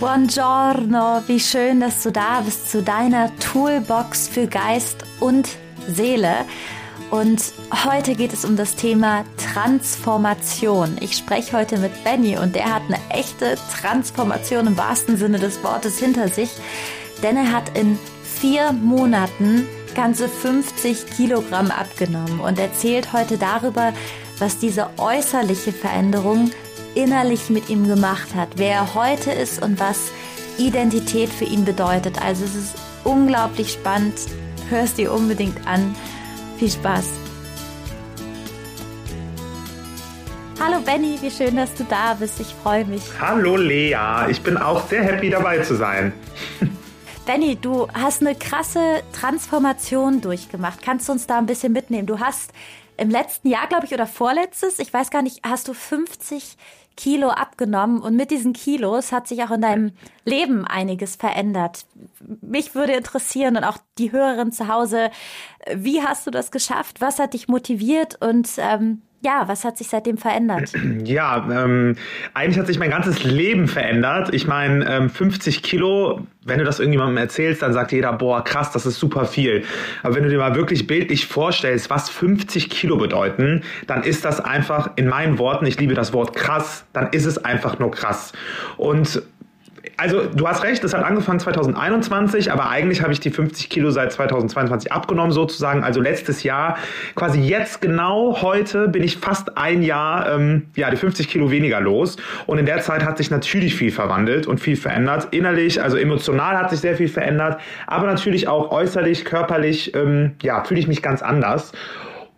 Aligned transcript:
Buongiorno, 0.00 1.22
wie 1.26 1.40
schön, 1.40 1.80
dass 1.80 2.04
du 2.04 2.12
da 2.12 2.40
bist 2.42 2.70
zu 2.70 2.84
deiner 2.84 3.36
Toolbox 3.40 4.28
für 4.28 4.46
Geist 4.46 4.98
und 5.18 5.48
Seele. 5.88 6.44
Und 7.10 7.42
heute 7.84 8.14
geht 8.14 8.32
es 8.32 8.44
um 8.44 8.54
das 8.56 8.76
Thema 8.76 9.24
Transformation. 9.52 10.98
Ich 11.00 11.16
spreche 11.16 11.56
heute 11.56 11.78
mit 11.78 12.04
Benny 12.04 12.38
und 12.38 12.54
der 12.54 12.72
hat 12.72 12.82
eine 12.86 13.00
echte 13.10 13.56
Transformation 13.80 14.68
im 14.68 14.78
wahrsten 14.78 15.16
Sinne 15.16 15.40
des 15.40 15.64
Wortes 15.64 15.98
hinter 15.98 16.28
sich, 16.28 16.50
denn 17.24 17.36
er 17.36 17.50
hat 17.50 17.76
in 17.76 17.98
vier 18.22 18.70
Monaten 18.70 19.66
ganze 19.96 20.28
50 20.28 21.06
Kilogramm 21.16 21.72
abgenommen 21.72 22.38
und 22.38 22.60
erzählt 22.60 23.12
heute 23.12 23.36
darüber, 23.36 23.92
was 24.38 24.58
diese 24.58 24.90
äußerliche 24.96 25.72
Veränderung 25.72 26.52
innerlich 26.98 27.48
mit 27.48 27.70
ihm 27.70 27.86
gemacht 27.86 28.34
hat, 28.34 28.48
wer 28.56 28.74
er 28.74 28.94
heute 28.94 29.30
ist 29.30 29.62
und 29.62 29.78
was 29.78 30.10
Identität 30.58 31.28
für 31.28 31.44
ihn 31.44 31.64
bedeutet. 31.64 32.20
Also 32.20 32.44
es 32.44 32.56
ist 32.56 32.74
unglaublich 33.04 33.72
spannend. 33.72 34.14
Hör 34.68 34.82
es 34.82 34.94
dir 34.94 35.12
unbedingt 35.12 35.64
an. 35.64 35.94
Viel 36.58 36.70
Spaß. 36.70 37.12
Hallo 40.60 40.80
Benny, 40.80 41.16
wie 41.20 41.30
schön, 41.30 41.54
dass 41.54 41.72
du 41.74 41.84
da 41.84 42.14
bist. 42.14 42.40
Ich 42.40 42.52
freue 42.64 42.84
mich. 42.84 43.02
Hallo 43.20 43.56
Lea, 43.56 43.96
ich 44.28 44.42
bin 44.42 44.56
auch 44.56 44.84
sehr 44.88 45.04
happy 45.04 45.30
dabei 45.30 45.60
zu 45.60 45.76
sein. 45.76 46.12
Benny, 47.26 47.54
du 47.54 47.86
hast 47.94 48.22
eine 48.22 48.34
krasse 48.34 49.04
Transformation 49.12 50.20
durchgemacht. 50.20 50.82
Kannst 50.82 51.08
du 51.08 51.12
uns 51.12 51.28
da 51.28 51.38
ein 51.38 51.46
bisschen 51.46 51.72
mitnehmen? 51.72 52.08
Du 52.08 52.18
hast 52.18 52.52
im 52.96 53.10
letzten 53.10 53.48
Jahr, 53.48 53.68
glaube 53.68 53.86
ich, 53.86 53.94
oder 53.94 54.06
vorletztes, 54.06 54.80
ich 54.80 54.92
weiß 54.92 55.10
gar 55.10 55.22
nicht, 55.22 55.40
hast 55.44 55.68
du 55.68 55.74
50 55.74 56.56
Kilo 56.98 57.28
abgenommen 57.28 58.00
und 58.02 58.16
mit 58.16 58.32
diesen 58.32 58.52
Kilos 58.52 59.12
hat 59.12 59.28
sich 59.28 59.44
auch 59.44 59.52
in 59.52 59.60
deinem 59.60 59.92
Leben 60.24 60.66
einiges 60.66 61.14
verändert. 61.14 61.86
Mich 62.40 62.74
würde 62.74 62.94
interessieren 62.94 63.56
und 63.56 63.62
auch 63.62 63.78
die 63.98 64.10
Hörerin 64.10 64.50
zu 64.50 64.66
Hause, 64.66 65.12
wie 65.72 66.02
hast 66.02 66.26
du 66.26 66.32
das 66.32 66.50
geschafft? 66.50 67.00
Was 67.00 67.20
hat 67.20 67.34
dich 67.34 67.46
motiviert 67.46 68.20
und 68.20 68.50
ähm, 68.58 69.02
ja, 69.20 69.48
was 69.48 69.64
hat 69.64 69.76
sich 69.76 69.88
seitdem 69.88 70.16
verändert? 70.16 70.72
Ja, 71.04 71.46
ähm, 71.50 71.96
eigentlich 72.34 72.58
hat 72.58 72.66
sich 72.66 72.78
mein 72.78 72.90
ganzes 72.90 73.22
Leben 73.24 73.66
verändert. 73.66 74.34
Ich 74.34 74.46
meine, 74.46 74.86
ähm, 74.88 75.10
50 75.10 75.62
Kilo, 75.62 76.26
wenn 76.44 76.58
du 76.58 76.64
das 76.64 76.80
irgendjemandem 76.80 77.16
erzählst, 77.16 77.62
dann 77.62 77.72
sagt 77.72 77.92
jeder, 77.92 78.12
boah, 78.12 78.44
krass, 78.44 78.72
das 78.72 78.84
ist 78.84 78.98
super 78.98 79.24
viel. 79.24 79.64
Aber 80.02 80.14
wenn 80.14 80.24
du 80.24 80.28
dir 80.28 80.38
mal 80.38 80.54
wirklich 80.54 80.86
bildlich 80.86 81.26
vorstellst, 81.26 81.88
was 81.88 82.10
50 82.10 82.68
Kilo 82.68 82.96
bedeuten, 82.96 83.62
dann 83.86 84.02
ist 84.02 84.24
das 84.24 84.40
einfach, 84.40 84.90
in 84.96 85.08
meinen 85.08 85.38
Worten, 85.38 85.66
ich 85.66 85.78
liebe 85.80 85.94
das 85.94 86.12
Wort 86.12 86.34
krass, 86.34 86.84
dann 86.92 87.08
ist 87.12 87.24
es 87.24 87.42
einfach 87.42 87.78
nur 87.78 87.90
krass. 87.90 88.32
Und 88.76 89.22
also 89.98 90.26
du 90.26 90.46
hast 90.46 90.62
recht, 90.62 90.84
es 90.84 90.94
hat 90.94 91.04
angefangen 91.04 91.40
2021, 91.40 92.52
aber 92.52 92.70
eigentlich 92.70 93.02
habe 93.02 93.12
ich 93.12 93.18
die 93.18 93.30
50 93.30 93.68
Kilo 93.68 93.90
seit 93.90 94.12
2022 94.12 94.92
abgenommen 94.92 95.32
sozusagen. 95.32 95.82
Also 95.82 96.00
letztes 96.00 96.44
Jahr, 96.44 96.78
quasi 97.16 97.40
jetzt 97.40 97.80
genau 97.80 98.40
heute 98.40 98.86
bin 98.86 99.02
ich 99.02 99.16
fast 99.16 99.58
ein 99.58 99.82
Jahr, 99.82 100.32
ähm, 100.32 100.68
ja, 100.76 100.88
die 100.90 100.96
50 100.96 101.28
Kilo 101.28 101.50
weniger 101.50 101.80
los. 101.80 102.16
Und 102.46 102.58
in 102.58 102.66
der 102.66 102.80
Zeit 102.80 103.04
hat 103.04 103.18
sich 103.18 103.32
natürlich 103.32 103.74
viel 103.74 103.90
verwandelt 103.90 104.46
und 104.46 104.60
viel 104.60 104.76
verändert. 104.76 105.28
Innerlich, 105.32 105.82
also 105.82 105.96
emotional 105.96 106.56
hat 106.56 106.70
sich 106.70 106.78
sehr 106.78 106.94
viel 106.94 107.08
verändert, 107.08 107.60
aber 107.88 108.06
natürlich 108.06 108.46
auch 108.46 108.70
äußerlich, 108.70 109.24
körperlich, 109.24 109.96
ähm, 109.96 110.36
ja, 110.42 110.62
fühle 110.62 110.78
ich 110.78 110.86
mich 110.86 111.02
ganz 111.02 111.22
anders. 111.22 111.72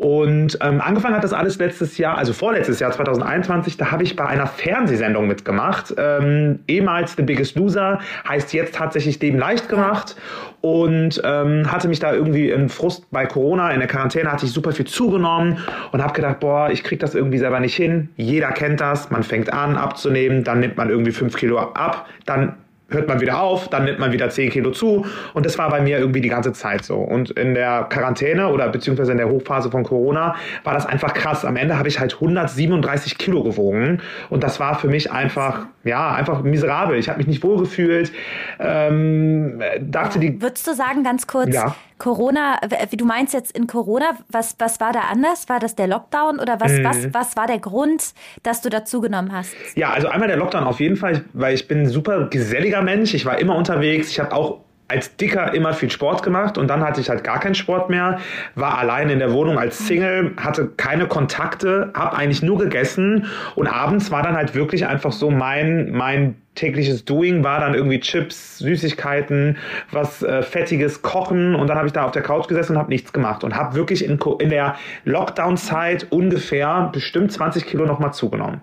Und 0.01 0.57
ähm, 0.63 0.81
angefangen 0.81 1.15
hat 1.15 1.25
das 1.25 1.35
alles 1.35 1.59
letztes 1.59 1.99
Jahr, 1.99 2.17
also 2.17 2.33
vorletztes 2.33 2.81
Jahr 2.81 2.91
2021, 2.91 3.77
da 3.77 3.91
habe 3.91 4.03
ich 4.03 4.17
bei 4.17 4.25
einer 4.25 4.47
Fernsehsendung 4.47 5.27
mitgemacht. 5.29 5.93
Ähm, 5.99 6.61
ehemals 6.69 7.17
The 7.17 7.23
Biggest 7.23 7.55
Loser, 7.57 7.99
heißt 8.27 8.55
jetzt 8.55 8.75
tatsächlich 8.75 9.21
Leben 9.21 9.39
leicht 9.39 9.69
gemacht. 9.69 10.17
Und 10.63 11.21
ähm, 11.23 11.71
hatte 11.71 11.87
mich 11.89 12.01
da 12.01 12.15
irgendwie 12.15 12.49
in 12.49 12.71
Frust 12.71 13.11
bei 13.11 13.27
Corona, 13.27 13.73
in 13.73 13.81
der 13.81 13.89
Quarantäne 13.89 14.33
hatte 14.33 14.47
ich 14.47 14.53
super 14.53 14.73
viel 14.73 14.87
zugenommen 14.87 15.59
und 15.93 16.03
habe 16.03 16.15
gedacht, 16.15 16.41
boah, 16.41 16.71
ich 16.71 16.83
krieg 16.83 17.01
das 17.01 17.15
irgendwie 17.15 17.39
selber 17.39 17.61
nicht 17.61 17.77
hin. 17.77 18.09
Jeder 18.17 18.53
kennt 18.53 18.81
das, 18.81 19.11
man 19.11 19.23
fängt 19.23 19.53
an 19.53 19.77
abzunehmen, 19.77 20.45
dann 20.45 20.61
nimmt 20.61 20.79
man 20.79 20.89
irgendwie 20.89 21.13
fünf 21.13 21.37
Kilo 21.37 21.59
ab, 21.59 22.07
dann 22.25 22.55
hört 22.91 23.09
man 23.09 23.21
wieder 23.21 23.41
auf, 23.41 23.69
dann 23.69 23.85
nimmt 23.85 23.99
man 23.99 24.13
wieder 24.13 24.29
10 24.31 24.51
Kilo 24.51 24.71
zu. 24.71 25.07
Und 25.35 25.47
das 25.47 25.59
war 25.59 25.71
bei 25.71 25.81
mir 25.81 25.99
irgendwie 25.99 26.21
die 26.21 26.29
ganze 26.29 26.53
Zeit 26.53 26.85
so. 26.85 26.97
Und 26.97 27.31
in 27.31 27.55
der 27.55 27.87
Quarantäne 27.89 28.49
oder 28.49 28.69
beziehungsweise 28.69 29.13
in 29.13 29.19
der 29.19 29.29
Hochphase 29.29 29.71
von 29.71 29.85
Corona 29.85 30.35
war 30.65 30.75
das 30.75 30.87
einfach 30.87 31.15
krass. 31.15 31.45
Am 31.45 31.57
Ende 31.57 31.79
habe 31.79 31.89
ich 31.89 32.01
halt 32.01 32.15
137 32.15 33.19
Kilo 33.19 33.43
gewogen. 33.43 34.01
Und 34.29 34.43
das 34.43 34.61
war 34.61 34.79
für 34.79 34.89
mich 34.89 35.11
einfach, 35.13 35.67
ja, 35.85 36.13
einfach 36.13 36.43
miserabel. 36.43 36.99
Ich 36.99 37.09
habe 37.09 37.19
mich 37.19 37.27
nicht 37.27 37.43
wohlgefühlt. 37.43 38.13
Ähm, 38.59 39.61
dachte 39.81 40.19
die. 40.19 40.41
Würdest 40.41 40.67
du 40.67 40.75
sagen, 40.75 41.05
ganz 41.05 41.27
kurz, 41.27 41.55
ja. 41.55 41.75
Corona, 41.99 42.59
wie 42.91 42.97
du 42.97 43.05
meinst 43.05 43.35
jetzt 43.35 43.57
in 43.57 43.67
Corona, 43.67 44.13
was, 44.29 44.57
was 44.59 44.81
war 44.81 44.93
da 44.93 45.01
anders? 45.11 45.49
War 45.49 45.59
das 45.59 45.77
der 45.77 45.87
Lockdown 45.87 46.39
oder 46.39 46.61
was, 46.61 46.73
mhm. 46.73 46.85
was, 46.85 47.15
was 47.15 47.37
war 47.37 47.47
der 47.47 47.59
Grund, 47.59 48.15
dass 48.43 48.63
du 48.63 48.69
dazu 48.69 49.01
genommen 49.01 49.33
hast? 49.33 49.55
Ja, 49.75 49.91
also 49.91 50.09
einmal 50.09 50.29
der 50.29 50.37
Lockdown 50.37 50.65
auf 50.65 50.81
jeden 50.81 50.97
Fall, 50.97 51.25
weil 51.33 51.55
ich 51.55 51.69
bin 51.69 51.83
ein 51.83 51.89
super 51.89 52.29
geselliger 52.29 52.83
Mensch. 52.83 53.15
Ich 53.15 53.25
war 53.25 53.39
immer 53.39 53.57
unterwegs. 53.57 54.11
Ich 54.11 54.21
habe 54.21 54.35
auch 54.35 54.61
als 54.91 55.17
Dicker 55.17 55.55
immer 55.55 55.73
viel 55.73 55.91
Sport 55.91 56.23
gemacht 56.23 56.59
und 56.59 56.69
dann 56.69 56.83
hatte 56.83 57.01
ich 57.01 57.09
halt 57.09 57.23
gar 57.23 57.39
keinen 57.39 57.55
Sport 57.55 57.91
mehr, 57.91 58.19
war 58.57 58.79
allein 58.79 59.09
in 59.09 59.21
der 59.21 59.33
Wohnung 59.33 59.59
als 59.59 59.87
Single, 59.87 60.33
hatte 60.37 60.69
keine 60.77 61.07
Kontakte, 61.07 61.93
habe 61.95 62.17
eigentlich 62.17 62.43
nur 62.43 62.59
gegessen 62.59 63.27
und 63.55 63.69
abends 63.69 64.11
war 64.11 64.23
dann 64.23 64.35
halt 64.35 64.55
wirklich 64.55 64.87
einfach 64.87 65.13
so 65.13 65.31
mein, 65.31 65.93
mein 65.93 66.35
tägliches 66.57 67.05
Doing 67.05 67.45
war 67.45 67.61
dann 67.61 67.75
irgendwie 67.75 68.01
Chips, 68.01 68.59
Süßigkeiten, 68.59 69.57
was 69.93 70.23
äh, 70.23 70.43
fettiges 70.43 71.03
Kochen 71.03 71.55
und 71.55 71.69
dann 71.69 71.77
habe 71.77 71.87
ich 71.87 71.93
da 71.93 72.05
auf 72.05 72.11
der 72.11 72.23
Couch 72.23 72.49
gesessen 72.49 72.73
und 72.73 72.79
habe 72.79 72.91
nichts 72.91 73.13
gemacht 73.13 73.45
und 73.45 73.55
habe 73.55 73.77
wirklich 73.77 74.05
in, 74.05 74.19
in 74.41 74.51
der 74.51 74.75
Lockdown-Zeit 75.05 76.09
ungefähr 76.11 76.91
bestimmt 76.93 77.33
20 77.33 77.67
Kilo 77.67 77.87
nochmal 77.87 78.13
zugenommen. 78.13 78.61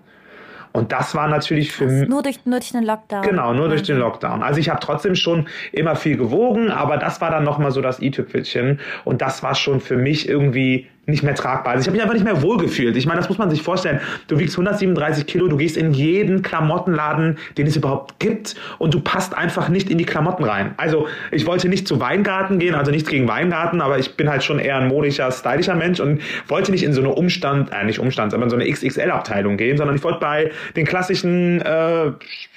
Und 0.78 0.92
das 0.92 1.16
war 1.16 1.28
natürlich 1.28 1.72
für 1.72 1.88
mich. 1.88 2.08
Nur 2.08 2.22
durch, 2.22 2.46
nur 2.46 2.60
durch 2.60 2.72
den 2.72 2.84
Lockdown. 2.84 3.24
Genau, 3.24 3.52
nur 3.52 3.68
durch 3.68 3.82
den 3.82 3.98
Lockdown. 3.98 4.44
Also 4.44 4.60
ich 4.60 4.70
habe 4.70 4.80
trotzdem 4.80 5.16
schon 5.16 5.48
immer 5.72 5.96
viel 5.96 6.18
gewogen, 6.18 6.70
aber 6.70 6.98
das 6.98 7.20
war 7.20 7.32
dann 7.32 7.44
nochmal 7.44 7.72
so 7.72 7.82
das 7.82 8.00
i-Tüpfelchen. 8.00 8.80
Und 9.04 9.24
das 9.24 9.42
war 9.42 9.56
schon 9.56 9.82
für 9.82 9.98
mich 9.98 10.30
irgendwie 10.30 10.86
nicht 11.08 11.24
mehr 11.24 11.36
tragbar. 11.36 11.74
Also 11.74 11.82
ich 11.82 11.88
habe 11.88 11.96
mich 11.96 12.02
einfach 12.02 12.14
nicht 12.14 12.26
mehr 12.26 12.42
wohlgefühlt. 12.42 12.98
Ich 12.98 13.06
meine, 13.06 13.22
das 13.22 13.30
muss 13.30 13.38
man 13.38 13.50
sich 13.50 13.62
vorstellen. 13.62 14.02
Du 14.28 14.38
wiegst 14.40 14.56
137 14.56 15.26
Kilo, 15.26 15.48
du 15.48 15.56
gehst 15.56 15.78
in 15.78 15.94
jeden 15.94 16.42
Klamottenladen, 16.42 17.38
den 17.58 17.66
es 17.66 17.78
überhaupt 17.78 18.20
gibt 18.20 18.56
und 18.78 18.94
du 18.94 19.00
passt 19.00 19.34
einfach 19.36 19.70
nicht 19.70 19.90
in 19.90 19.98
die 19.98 20.06
Klamotten 20.06 20.44
rein. 20.44 20.74
Also 20.76 21.08
ich 21.32 21.46
wollte 21.46 21.70
nicht 21.70 21.88
zu 21.88 22.02
Weingarten 22.02 22.60
gehen, 22.60 22.76
also 22.76 22.92
nichts 22.92 23.10
gegen 23.10 23.26
Weingarten, 23.26 23.80
aber 23.80 23.98
ich 23.98 24.16
bin 24.18 24.30
halt 24.30 24.44
schon 24.44 24.60
eher 24.60 24.78
ein 24.78 24.90
modischer, 24.90 25.32
stylischer 25.32 25.76
Mensch 25.76 26.02
und 26.02 26.22
wollte 26.50 26.72
nicht 26.72 26.84
in 26.84 26.92
so 26.92 27.00
eine 27.00 27.14
Umstand, 27.14 27.72
äh, 27.72 27.86
nicht 27.86 28.00
Umstand, 28.00 28.34
in 28.34 28.50
so 28.50 28.58
eine 28.58 28.70
XXL-Abteilung 28.70 29.56
gehen, 29.56 29.78
sondern 29.78 29.96
ich 29.96 30.04
wollte 30.04 30.20
bei 30.20 30.52
den 30.76 30.86
klassischen, 30.86 31.62
äh, 31.62 32.12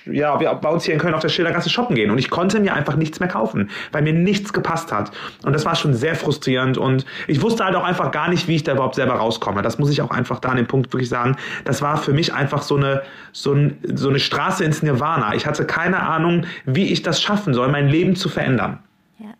ja, 0.06 0.34
bei 0.36 0.68
uns 0.68 0.84
hier 0.84 0.94
in 0.94 1.00
Köln 1.00 1.14
auf 1.14 1.22
der 1.22 1.28
Schildergasse 1.28 1.70
shoppen 1.70 1.94
gehen 1.94 2.10
und 2.10 2.18
ich 2.18 2.30
konnte 2.30 2.58
mir 2.58 2.74
einfach 2.74 2.96
nichts 2.96 3.20
mehr 3.20 3.28
kaufen, 3.28 3.70
weil 3.92 4.02
mir 4.02 4.12
nichts 4.12 4.52
gepasst 4.52 4.92
hat. 4.92 5.12
Und 5.44 5.52
das 5.52 5.64
war 5.64 5.76
schon 5.76 5.94
sehr 5.94 6.16
frustrierend 6.16 6.78
und 6.78 7.04
ich 7.28 7.42
wusste 7.42 7.64
halt 7.64 7.76
auch 7.76 7.84
einfach 7.84 8.10
gar 8.10 8.28
nicht, 8.28 8.40
nicht, 8.40 8.48
wie 8.48 8.56
ich 8.56 8.64
da 8.64 8.72
überhaupt 8.72 8.94
selber 8.94 9.14
rauskomme. 9.14 9.62
Das 9.62 9.78
muss 9.78 9.90
ich 9.90 10.02
auch 10.02 10.10
einfach 10.10 10.40
da 10.40 10.50
an 10.50 10.56
dem 10.56 10.66
Punkt 10.66 10.92
wirklich 10.92 11.08
sagen. 11.08 11.36
Das 11.64 11.82
war 11.82 11.96
für 11.96 12.12
mich 12.12 12.32
einfach 12.32 12.62
so 12.62 12.76
eine, 12.76 13.02
so, 13.32 13.52
ein, 13.52 13.78
so 13.94 14.08
eine 14.08 14.18
Straße 14.18 14.64
ins 14.64 14.82
Nirvana. 14.82 15.34
Ich 15.34 15.46
hatte 15.46 15.66
keine 15.66 16.00
Ahnung, 16.00 16.46
wie 16.64 16.92
ich 16.92 17.02
das 17.02 17.20
schaffen 17.20 17.54
soll, 17.54 17.68
mein 17.68 17.88
Leben 17.88 18.16
zu 18.16 18.28
verändern. 18.28 18.78
Ja. 19.18 19.34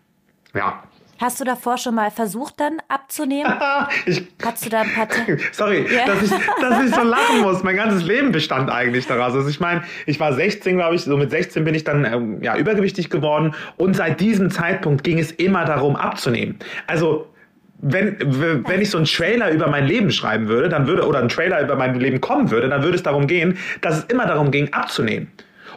Ja. 0.53 0.83
Hast 1.21 1.39
du 1.39 1.43
davor 1.43 1.77
schon 1.77 1.93
mal 1.93 2.09
versucht, 2.09 2.59
dann 2.59 2.81
abzunehmen? 2.87 3.53
ich, 4.07 4.23
Hast 4.43 4.65
du 4.65 4.71
da 4.71 4.81
ein 4.81 4.91
paar 4.91 5.07
Sorry, 5.51 5.85
yeah. 5.87 6.07
dass, 6.07 6.23
ich, 6.23 6.31
dass 6.59 6.83
ich 6.83 6.95
so 6.95 7.03
lachen 7.03 7.41
muss. 7.43 7.61
Mein 7.61 7.75
ganzes 7.75 8.03
Leben 8.03 8.31
bestand 8.31 8.71
eigentlich 8.71 9.05
daraus. 9.05 9.35
Also 9.35 9.47
ich 9.47 9.59
meine, 9.59 9.83
ich 10.07 10.19
war 10.19 10.33
16, 10.33 10.77
glaube 10.77 10.95
ich, 10.95 11.03
so 11.03 11.15
mit 11.17 11.29
16 11.29 11.63
bin 11.63 11.75
ich 11.75 11.83
dann 11.83 12.05
ähm, 12.05 12.41
ja, 12.41 12.57
übergewichtig 12.57 13.11
geworden 13.11 13.53
und 13.77 13.95
seit 13.95 14.19
diesem 14.19 14.49
Zeitpunkt 14.49 15.03
ging 15.03 15.19
es 15.19 15.31
immer 15.31 15.63
darum, 15.63 15.95
abzunehmen. 15.95 16.57
Also 16.87 17.27
wenn, 17.77 18.17
wenn 18.67 18.81
ich 18.81 18.89
so 18.89 18.97
einen 18.97 19.05
Trailer 19.05 19.51
über 19.51 19.67
mein 19.67 19.85
Leben 19.85 20.09
schreiben 20.09 20.47
würde, 20.47 20.69
dann 20.69 20.87
würde, 20.87 21.05
oder 21.05 21.19
ein 21.19 21.29
Trailer 21.29 21.61
über 21.61 21.75
mein 21.75 21.99
Leben 21.99 22.19
kommen 22.19 22.49
würde, 22.49 22.67
dann 22.67 22.81
würde 22.81 22.95
es 22.95 23.03
darum 23.03 23.27
gehen, 23.27 23.59
dass 23.81 23.99
es 23.99 24.03
immer 24.05 24.25
darum 24.25 24.49
ging, 24.49 24.73
abzunehmen. 24.73 25.31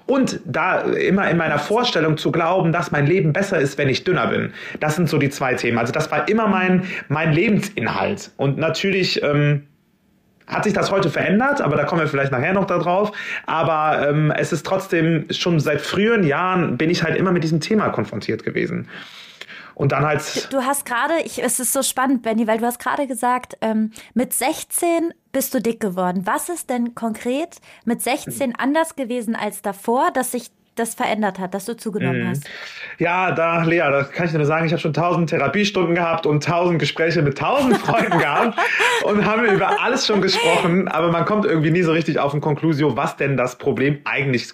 Und 0.06 0.41
da 0.45 0.81
immer 0.81 1.31
in 1.31 1.39
meiner 1.39 1.59
Vorstellung 1.59 2.19
zu 2.19 2.31
glauben, 2.31 2.73
dass 2.73 2.91
mein 2.91 3.06
Leben 3.06 3.33
besser 3.33 3.59
ist, 3.59 3.79
wenn 3.79 3.89
ich 3.89 4.05
dünner 4.05 4.27
bin. 4.27 4.53
Das 4.81 4.97
sind 4.97 5.09
so 5.09 5.17
die 5.17 5.31
zwei 5.31 5.55
Themen. 5.55 5.79
Also 5.79 5.93
das 5.93 6.11
war 6.11 6.29
immer 6.29 6.47
mein, 6.47 6.83
mein 7.09 7.33
Lebensinhalt. 7.33 8.31
Und 8.37 8.59
natürlich 8.59 9.23
ähm, 9.23 9.67
hat 10.47 10.65
sich 10.65 10.75
das 10.75 10.91
heute 10.91 11.09
verändert, 11.09 11.62
aber 11.62 11.77
da 11.77 11.85
kommen 11.85 12.03
wir 12.03 12.09
vielleicht 12.09 12.33
nachher 12.33 12.53
noch 12.53 12.67
darauf. 12.67 13.12
Aber 13.47 14.06
ähm, 14.09 14.31
es 14.31 14.53
ist 14.53 14.67
trotzdem 14.67 15.27
schon 15.31 15.59
seit 15.59 15.81
früheren 15.81 16.25
Jahren 16.25 16.77
bin 16.77 16.91
ich 16.91 17.03
halt 17.03 17.17
immer 17.17 17.33
mit 17.33 17.43
diesem 17.43 17.61
Thema 17.61 17.89
konfrontiert 17.89 18.45
gewesen. 18.45 18.89
Und 19.75 19.93
dann 19.93 20.05
halt. 20.05 20.53
Du, 20.53 20.59
du 20.59 20.62
hast 20.65 20.85
gerade, 20.85 21.15
es 21.25 21.59
ist 21.59 21.73
so 21.73 21.83
spannend, 21.83 22.23
Benny, 22.23 22.47
weil 22.47 22.59
du 22.59 22.67
hast 22.67 22.79
gerade 22.79 23.06
gesagt, 23.06 23.56
ähm, 23.61 23.91
mit 24.12 24.33
16 24.33 25.15
bist 25.35 25.53
du 25.53 25.61
dick 25.61 25.81
geworden. 25.81 26.23
Was 26.25 26.49
ist 26.49 26.71
denn 26.71 26.95
konkret 26.95 27.57
mit 27.85 28.01
16 28.01 28.55
anders 28.57 28.97
gewesen 28.97 29.37
als 29.37 29.61
davor, 29.61 30.11
dass 30.15 30.33
sich 30.33 30.51
das 30.77 30.95
verändert 30.95 31.39
hat, 31.39 31.55
dass 31.55 31.67
du 31.67 31.77
zugenommen 31.77 32.23
mhm. 32.23 32.29
hast? 32.31 32.45
Ja, 32.99 33.33
da, 33.33 33.63
Lea, 33.65 33.91
das 33.91 34.11
kann 34.13 34.27
ich 34.27 34.33
dir 34.33 34.39
nur 34.39 34.47
sagen, 34.47 34.65
ich 34.67 34.73
habe 34.73 34.81
schon 34.81 34.95
tausend 34.95 35.31
Therapiestunden 35.31 35.95
gehabt 35.95 36.25
und 36.25 36.43
tausend 36.43 36.79
Gespräche 36.79 37.21
mit 37.21 37.37
tausend 37.37 37.77
Freunden 37.77 38.19
gehabt 38.19 38.59
und 39.05 39.27
haben 39.27 39.45
über 39.45 39.83
alles 39.83 40.07
schon 40.07 40.23
gesprochen, 40.23 40.89
aber 40.89 41.13
man 41.13 41.25
kommt 41.25 41.45
irgendwie 41.45 41.71
nie 41.71 41.83
so 41.83 41.93
richtig 41.93 42.19
auf 42.19 42.33
ein 42.33 42.41
Konklusio, 42.41 42.97
was 42.97 43.17
denn 43.17 43.37
das 43.37 43.59
Problem 43.59 43.99
eigentlich 44.05 44.49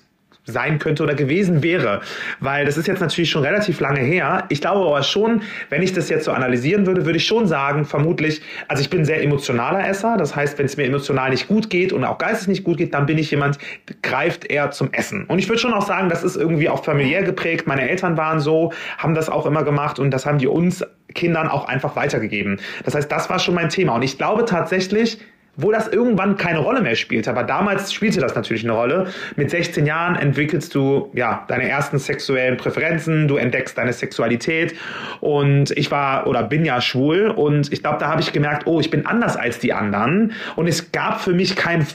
sein 0.44 0.78
könnte 0.78 1.02
oder 1.02 1.14
gewesen 1.14 1.62
wäre. 1.62 2.00
Weil 2.40 2.64
das 2.64 2.76
ist 2.76 2.86
jetzt 2.86 3.00
natürlich 3.00 3.30
schon 3.30 3.42
relativ 3.42 3.80
lange 3.80 4.00
her. 4.00 4.44
Ich 4.48 4.60
glaube 4.60 4.86
aber 4.86 5.02
schon, 5.02 5.42
wenn 5.68 5.82
ich 5.82 5.92
das 5.92 6.08
jetzt 6.08 6.24
so 6.24 6.32
analysieren 6.32 6.86
würde, 6.86 7.04
würde 7.04 7.18
ich 7.18 7.26
schon 7.26 7.46
sagen, 7.46 7.84
vermutlich, 7.84 8.42
also 8.68 8.82
ich 8.82 8.90
bin 8.90 9.04
sehr 9.04 9.22
emotionaler 9.22 9.86
Esser. 9.86 10.16
Das 10.16 10.34
heißt, 10.34 10.58
wenn 10.58 10.66
es 10.66 10.76
mir 10.76 10.84
emotional 10.84 11.30
nicht 11.30 11.48
gut 11.48 11.70
geht 11.70 11.92
und 11.92 12.04
auch 12.04 12.18
geistig 12.18 12.48
nicht 12.48 12.64
gut 12.64 12.78
geht, 12.78 12.94
dann 12.94 13.06
bin 13.06 13.18
ich 13.18 13.30
jemand, 13.30 13.58
greift 14.02 14.50
eher 14.50 14.70
zum 14.70 14.92
Essen. 14.92 15.24
Und 15.26 15.38
ich 15.38 15.48
würde 15.48 15.60
schon 15.60 15.72
auch 15.72 15.86
sagen, 15.86 16.08
das 16.08 16.24
ist 16.24 16.36
irgendwie 16.36 16.68
auch 16.68 16.84
familiär 16.84 17.22
geprägt. 17.22 17.66
Meine 17.66 17.88
Eltern 17.88 18.16
waren 18.16 18.40
so, 18.40 18.72
haben 18.98 19.14
das 19.14 19.28
auch 19.28 19.46
immer 19.46 19.64
gemacht 19.64 19.98
und 19.98 20.10
das 20.10 20.26
haben 20.26 20.38
die 20.38 20.46
uns 20.46 20.84
Kindern 21.14 21.48
auch 21.48 21.66
einfach 21.66 21.96
weitergegeben. 21.96 22.60
Das 22.84 22.94
heißt, 22.94 23.10
das 23.10 23.28
war 23.30 23.38
schon 23.38 23.54
mein 23.54 23.68
Thema. 23.68 23.94
Und 23.94 24.02
ich 24.02 24.16
glaube 24.16 24.44
tatsächlich, 24.44 25.18
wo 25.62 25.72
das 25.72 25.88
irgendwann 25.88 26.36
keine 26.36 26.58
Rolle 26.58 26.80
mehr 26.80 26.96
spielt. 26.96 27.28
Aber 27.28 27.42
damals 27.42 27.92
spielte 27.92 28.20
das 28.20 28.34
natürlich 28.34 28.64
eine 28.64 28.72
Rolle. 28.72 29.08
Mit 29.36 29.50
16 29.50 29.86
Jahren 29.86 30.16
entwickelst 30.16 30.74
du 30.74 31.10
ja 31.14 31.44
deine 31.48 31.68
ersten 31.68 31.98
sexuellen 31.98 32.56
Präferenzen, 32.56 33.28
du 33.28 33.36
entdeckst 33.36 33.76
deine 33.76 33.92
Sexualität 33.92 34.74
und 35.20 35.70
ich 35.72 35.90
war 35.90 36.26
oder 36.26 36.42
bin 36.42 36.64
ja 36.64 36.80
schwul 36.80 37.28
und 37.28 37.72
ich 37.72 37.82
glaube, 37.82 37.98
da 37.98 38.08
habe 38.08 38.20
ich 38.20 38.32
gemerkt, 38.32 38.66
oh, 38.66 38.80
ich 38.80 38.90
bin 38.90 39.06
anders 39.06 39.36
als 39.36 39.58
die 39.58 39.72
anderen 39.72 40.32
und 40.56 40.66
es 40.66 40.92
gab 40.92 41.20
für 41.20 41.32
mich 41.32 41.56
kein 41.56 41.86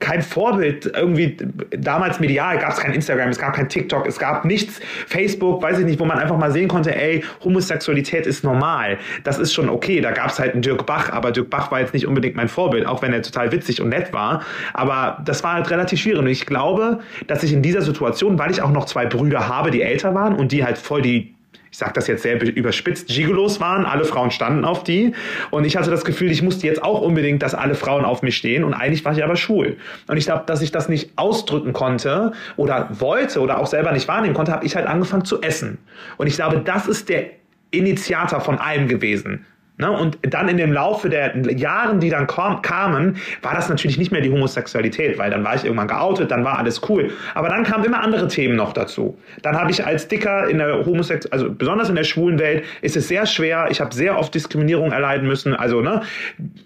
kein 0.00 0.22
Vorbild 0.22 0.86
irgendwie 0.94 1.36
damals 1.76 2.20
medial 2.20 2.58
gab 2.58 2.72
es 2.72 2.78
kein 2.78 2.92
Instagram, 2.92 3.30
es 3.30 3.38
gab 3.38 3.54
kein 3.54 3.68
TikTok, 3.68 4.06
es 4.06 4.18
gab 4.18 4.44
nichts 4.44 4.80
Facebook, 5.06 5.60
weiß 5.60 5.80
ich 5.80 5.84
nicht, 5.84 5.98
wo 5.98 6.04
man 6.04 6.18
einfach 6.18 6.38
mal 6.38 6.52
sehen 6.52 6.68
konnte, 6.68 6.94
ey, 6.94 7.24
Homosexualität 7.42 8.26
ist 8.26 8.44
normal. 8.44 8.98
Das 9.24 9.38
ist 9.38 9.52
schon 9.52 9.68
okay. 9.68 10.00
Da 10.00 10.12
gab 10.12 10.30
es 10.30 10.38
halt 10.38 10.52
einen 10.52 10.62
Dirk 10.62 10.86
Bach, 10.86 11.10
aber 11.10 11.32
Dirk 11.32 11.50
Bach 11.50 11.72
war 11.72 11.80
jetzt 11.80 11.94
nicht 11.94 12.06
unbedingt 12.06 12.36
mein 12.36 12.48
Vorbild, 12.48 12.86
auch 12.86 13.02
wenn 13.02 13.12
er 13.12 13.22
total 13.22 13.50
witzig 13.50 13.80
und 13.80 13.88
nett 13.88 14.12
war. 14.12 14.42
Aber 14.72 15.20
das 15.24 15.42
war 15.42 15.54
halt 15.54 15.70
relativ 15.70 16.00
schwierig. 16.00 16.20
Und 16.20 16.28
ich 16.28 16.46
glaube, 16.46 17.00
dass 17.26 17.42
ich 17.42 17.52
in 17.52 17.62
dieser 17.62 17.82
Situation, 17.82 18.38
weil 18.38 18.52
ich 18.52 18.62
auch 18.62 18.70
noch 18.70 18.84
zwei 18.84 19.06
Brüder 19.06 19.48
habe, 19.48 19.70
die 19.72 19.82
älter 19.82 20.14
waren 20.14 20.34
und 20.34 20.52
die 20.52 20.64
halt 20.64 20.78
voll 20.78 21.02
die 21.02 21.37
ich 21.70 21.78
sage 21.78 21.92
das 21.94 22.06
jetzt 22.06 22.22
sehr 22.22 22.40
überspitzt, 22.42 23.08
Gigolos 23.08 23.60
waren. 23.60 23.84
Alle 23.84 24.04
Frauen 24.04 24.30
standen 24.30 24.64
auf 24.64 24.84
die. 24.84 25.12
Und 25.50 25.64
ich 25.64 25.76
hatte 25.76 25.90
das 25.90 26.04
Gefühl, 26.04 26.30
ich 26.30 26.42
musste 26.42 26.66
jetzt 26.66 26.82
auch 26.82 27.00
unbedingt, 27.00 27.42
dass 27.42 27.54
alle 27.54 27.74
Frauen 27.74 28.04
auf 28.04 28.22
mich 28.22 28.36
stehen. 28.36 28.64
Und 28.64 28.74
eigentlich 28.74 29.04
war 29.04 29.12
ich 29.12 29.22
aber 29.22 29.36
schwul. 29.36 29.76
Und 30.06 30.16
ich 30.16 30.26
glaube, 30.26 30.44
dass 30.46 30.62
ich 30.62 30.72
das 30.72 30.88
nicht 30.88 31.12
ausdrücken 31.16 31.72
konnte 31.72 32.32
oder 32.56 32.88
wollte 32.90 33.40
oder 33.40 33.58
auch 33.58 33.66
selber 33.66 33.92
nicht 33.92 34.08
wahrnehmen 34.08 34.34
konnte, 34.34 34.52
habe 34.52 34.64
ich 34.64 34.76
halt 34.76 34.86
angefangen 34.86 35.24
zu 35.24 35.42
essen. 35.42 35.78
Und 36.16 36.26
ich 36.26 36.36
glaube, 36.36 36.60
das 36.64 36.86
ist 36.86 37.08
der 37.08 37.26
Initiator 37.70 38.40
von 38.40 38.58
allem 38.58 38.88
gewesen. 38.88 39.44
Ne? 39.78 39.90
Und 39.90 40.18
dann 40.22 40.48
in 40.48 40.56
dem 40.56 40.72
Laufe 40.72 41.08
der 41.08 41.36
Jahren, 41.52 42.00
die 42.00 42.10
dann 42.10 42.26
kamen, 42.26 43.16
war 43.42 43.54
das 43.54 43.68
natürlich 43.68 43.96
nicht 43.96 44.10
mehr 44.10 44.20
die 44.20 44.30
Homosexualität, 44.30 45.18
weil 45.18 45.30
dann 45.30 45.44
war 45.44 45.54
ich 45.54 45.64
irgendwann 45.64 45.86
geoutet, 45.86 46.30
dann 46.32 46.44
war 46.44 46.58
alles 46.58 46.82
cool. 46.88 47.12
Aber 47.34 47.48
dann 47.48 47.62
kamen 47.62 47.84
immer 47.84 48.02
andere 48.02 48.26
Themen 48.26 48.56
noch 48.56 48.72
dazu. 48.72 49.16
Dann 49.42 49.56
habe 49.56 49.70
ich 49.70 49.86
als 49.86 50.08
Dicker 50.08 50.48
in 50.48 50.58
der 50.58 50.84
Homosex, 50.84 51.26
also 51.26 51.50
besonders 51.50 51.88
in 51.88 51.94
der 51.94 52.04
schwulen 52.04 52.40
Welt, 52.40 52.64
ist 52.82 52.96
es 52.96 53.06
sehr 53.06 53.24
schwer. 53.26 53.68
Ich 53.70 53.80
habe 53.80 53.94
sehr 53.94 54.18
oft 54.18 54.34
Diskriminierung 54.34 54.90
erleiden 54.90 55.28
müssen. 55.28 55.54
Also, 55.54 55.80
ne, 55.80 56.02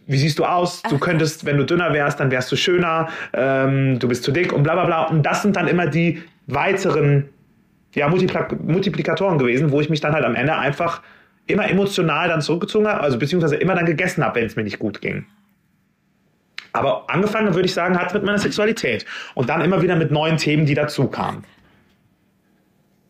wie 0.07 0.17
siehst 0.17 0.39
du 0.39 0.45
aus? 0.45 0.83
Du 0.83 0.99
könntest, 0.99 1.45
wenn 1.45 1.59
du 1.59 1.65
dünner 1.65 1.93
wärst, 1.93 2.19
dann 2.19 2.31
wärst 2.31 2.51
du 2.51 2.57
schöner. 2.57 3.09
Ähm, 3.35 3.99
du 3.99 4.09
bist 4.09 4.25
zu 4.25 4.33
dick 4.33 4.53
und 4.53 4.63
bla 4.63 4.73
bla 4.75 4.87
bla. 4.87 5.03
Und 5.09 5.25
das 5.25 5.43
sind 5.43 5.57
dann 5.57 5.69
immer 5.69 5.87
die 5.87 6.23
weiteren 6.47 7.29
ja, 7.95 8.09
Multiplikatoren 8.09 9.39
gewesen, 9.39 9.71
wo 9.71 9.81
ich 9.83 9.91
mich 9.91 10.01
dann 10.01 10.15
halt 10.15 10.25
am 10.25 10.35
Ende 10.35 10.57
einfach 10.57 11.03
immer 11.47 11.69
emotional 11.69 12.29
dann 12.29 12.41
zurückgezogen 12.41 12.87
habe, 12.87 13.01
also 13.01 13.19
beziehungsweise 13.19 13.57
immer 13.57 13.75
dann 13.75 13.87
gegessen 13.87 14.25
habe, 14.25 14.37
wenn 14.37 14.47
es 14.47 14.57
mir 14.57 14.65
nicht 14.65 14.79
gut 14.79 15.01
ging. 15.01 15.27
Aber 16.73 17.05
angefangen, 17.09 17.55
würde 17.55 17.67
ich 17.67 17.75
sagen, 17.75 17.99
hat 17.99 18.09
es 18.09 18.15
mit 18.15 18.25
meiner 18.25 18.39
Sexualität. 18.39 19.05
Und 19.35 19.51
dann 19.51 19.61
immer 19.61 19.83
wieder 19.83 19.97
mit 19.97 20.11
neuen 20.11 20.39
Themen, 20.39 20.65
die 20.65 20.75
dazu 20.75 21.07
kamen. 21.09 21.45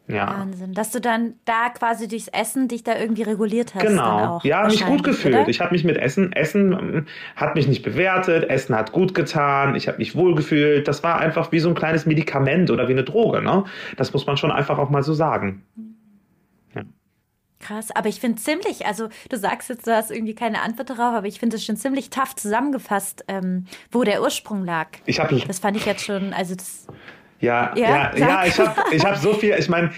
Ja. 0.09 0.27
Wahnsinn. 0.27 0.75
Dass 0.75 0.91
du 0.91 1.01
dann 1.01 1.35
da 1.45 1.71
quasi 1.71 2.09
durchs 2.09 2.29
Essen 2.29 2.67
dich 2.67 2.83
da 2.83 2.99
irgendwie 2.99 3.23
reguliert 3.23 3.75
hast. 3.75 3.87
Genau. 3.87 4.37
Auch, 4.37 4.45
ja, 4.45 4.65
mich 4.67 4.85
gut 4.85 5.05
gefühlt. 5.05 5.35
Oder? 5.35 5.49
Ich 5.49 5.61
habe 5.61 5.73
mich 5.73 5.85
mit 5.85 5.97
Essen, 5.97 6.33
Essen 6.33 6.73
ähm, 6.73 7.07
hat 7.37 7.55
mich 7.55 7.69
nicht 7.69 7.83
bewertet, 7.83 8.51
Essen 8.51 8.75
hat 8.75 8.93
gut 8.93 9.15
getan, 9.15 9.77
ich 9.77 9.87
habe 9.87 9.99
mich 9.99 10.17
wohl 10.17 10.35
gefühlt. 10.35 10.89
Das 10.89 11.03
war 11.03 11.19
einfach 11.19 11.53
wie 11.53 11.61
so 11.61 11.69
ein 11.69 11.75
kleines 11.75 12.05
Medikament 12.05 12.71
oder 12.71 12.89
wie 12.89 12.93
eine 12.93 13.05
Droge. 13.05 13.43
Ne? 13.43 13.65
Das 13.97 14.13
muss 14.13 14.27
man 14.27 14.37
schon 14.37 14.51
einfach 14.51 14.79
auch 14.79 14.91
mal 14.91 15.05
so 15.05 15.15
sagen. 15.15 15.63
Krass, 17.63 17.91
aber 17.95 18.09
ich 18.09 18.21
finde 18.21 18.43
ziemlich, 18.43 18.87
also 18.87 19.09
du 19.31 19.37
sagst 19.37 19.69
jetzt, 19.69 19.87
du 19.87 19.95
hast 19.95 20.11
irgendwie 20.11 20.35
keine 20.35 20.63
Antwort 20.63 20.91
darauf, 20.91 21.15
aber 21.15 21.27
ich 21.29 21.39
finde 21.39 21.57
es 21.57 21.65
schon 21.65 21.77
ziemlich 21.77 22.11
tough 22.11 22.35
zusammengefasst, 22.35 23.25
ähm, 23.29 23.67
wo 23.93 24.03
der 24.03 24.21
Ursprung 24.21 24.65
lag. 24.65 24.89
Ich 25.07 25.21
habe 25.21 25.41
das 25.47 25.61
fand 25.61 25.77
ich 25.77 25.87
jetzt 25.87 26.05
schon, 26.05 26.33
also 26.33 26.57
das. 26.57 26.89
Ja, 27.39 27.73
ja, 27.77 28.13
ja, 28.17 28.17
ja 28.17 28.45
ich 28.47 28.59
habe 28.59 28.75
ich 28.93 29.05
hab 29.05 29.17
so 29.17 29.33
viel, 29.35 29.55
ich 29.59 29.69
meine, 29.69 29.91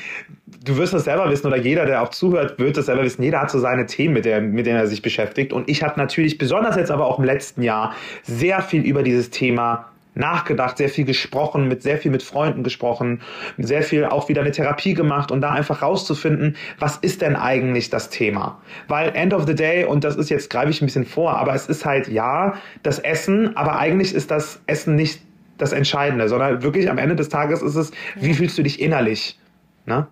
du 0.46 0.76
wirst 0.76 0.92
das 0.92 1.04
selber 1.04 1.30
wissen 1.30 1.46
oder 1.46 1.56
jeder, 1.56 1.86
der 1.86 2.02
auch 2.02 2.10
zuhört, 2.10 2.58
wird 2.58 2.76
das 2.76 2.86
selber 2.86 3.02
wissen. 3.02 3.22
Jeder 3.22 3.40
hat 3.40 3.50
so 3.50 3.58
seine 3.58 3.86
Themen, 3.86 4.14
mit, 4.14 4.26
der, 4.26 4.40
mit 4.40 4.66
denen 4.66 4.78
er 4.78 4.86
sich 4.86 5.02
beschäftigt. 5.02 5.52
Und 5.52 5.68
ich 5.68 5.82
habe 5.82 5.98
natürlich, 5.98 6.38
besonders 6.38 6.76
jetzt 6.76 6.90
aber 6.90 7.06
auch 7.06 7.18
im 7.18 7.24
letzten 7.24 7.62
Jahr, 7.62 7.94
sehr 8.22 8.60
viel 8.62 8.82
über 8.82 9.02
dieses 9.02 9.30
Thema 9.30 9.90
nachgedacht, 10.14 10.78
sehr 10.78 10.88
viel 10.88 11.04
gesprochen, 11.04 11.68
mit 11.68 11.82
sehr 11.82 11.98
viel 11.98 12.10
mit 12.10 12.22
Freunden 12.22 12.62
gesprochen, 12.62 13.20
sehr 13.58 13.82
viel 13.82 14.04
auch 14.04 14.28
wieder 14.28 14.42
eine 14.42 14.52
Therapie 14.52 14.94
gemacht 14.94 15.30
und 15.30 15.40
da 15.40 15.50
einfach 15.50 15.82
rauszufinden, 15.82 16.56
was 16.78 16.96
ist 16.98 17.22
denn 17.22 17.36
eigentlich 17.36 17.90
das 17.90 18.10
Thema? 18.10 18.60
Weil 18.88 19.14
End 19.14 19.34
of 19.34 19.46
the 19.46 19.54
Day, 19.54 19.84
und 19.84 20.04
das 20.04 20.16
ist 20.16 20.30
jetzt 20.30 20.50
greife 20.50 20.70
ich 20.70 20.80
ein 20.80 20.86
bisschen 20.86 21.06
vor, 21.06 21.36
aber 21.36 21.54
es 21.54 21.66
ist 21.66 21.84
halt 21.84 22.08
ja 22.08 22.54
das 22.82 22.98
Essen, 22.98 23.56
aber 23.56 23.78
eigentlich 23.78 24.14
ist 24.14 24.30
das 24.30 24.60
Essen 24.66 24.94
nicht 24.94 25.20
das 25.58 25.72
Entscheidende, 25.72 26.28
sondern 26.28 26.62
wirklich 26.62 26.90
am 26.90 26.98
Ende 26.98 27.16
des 27.16 27.28
Tages 27.28 27.62
ist 27.62 27.76
es, 27.76 27.90
ja. 27.90 28.22
wie 28.22 28.34
fühlst 28.34 28.58
du 28.58 28.62
dich 28.62 28.80
innerlich? 28.80 29.38
Ne? 29.86 30.06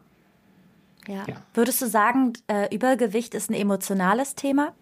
Ja. 1.09 1.25
ja. 1.27 1.37
Würdest 1.55 1.83
du 1.83 1.87
sagen, 1.87 2.35
äh, 2.47 2.73
Übergewicht 2.75 3.35
ist 3.35 3.51
ein 3.51 3.55
emotionales 3.55 4.35
Thema? 4.35 4.73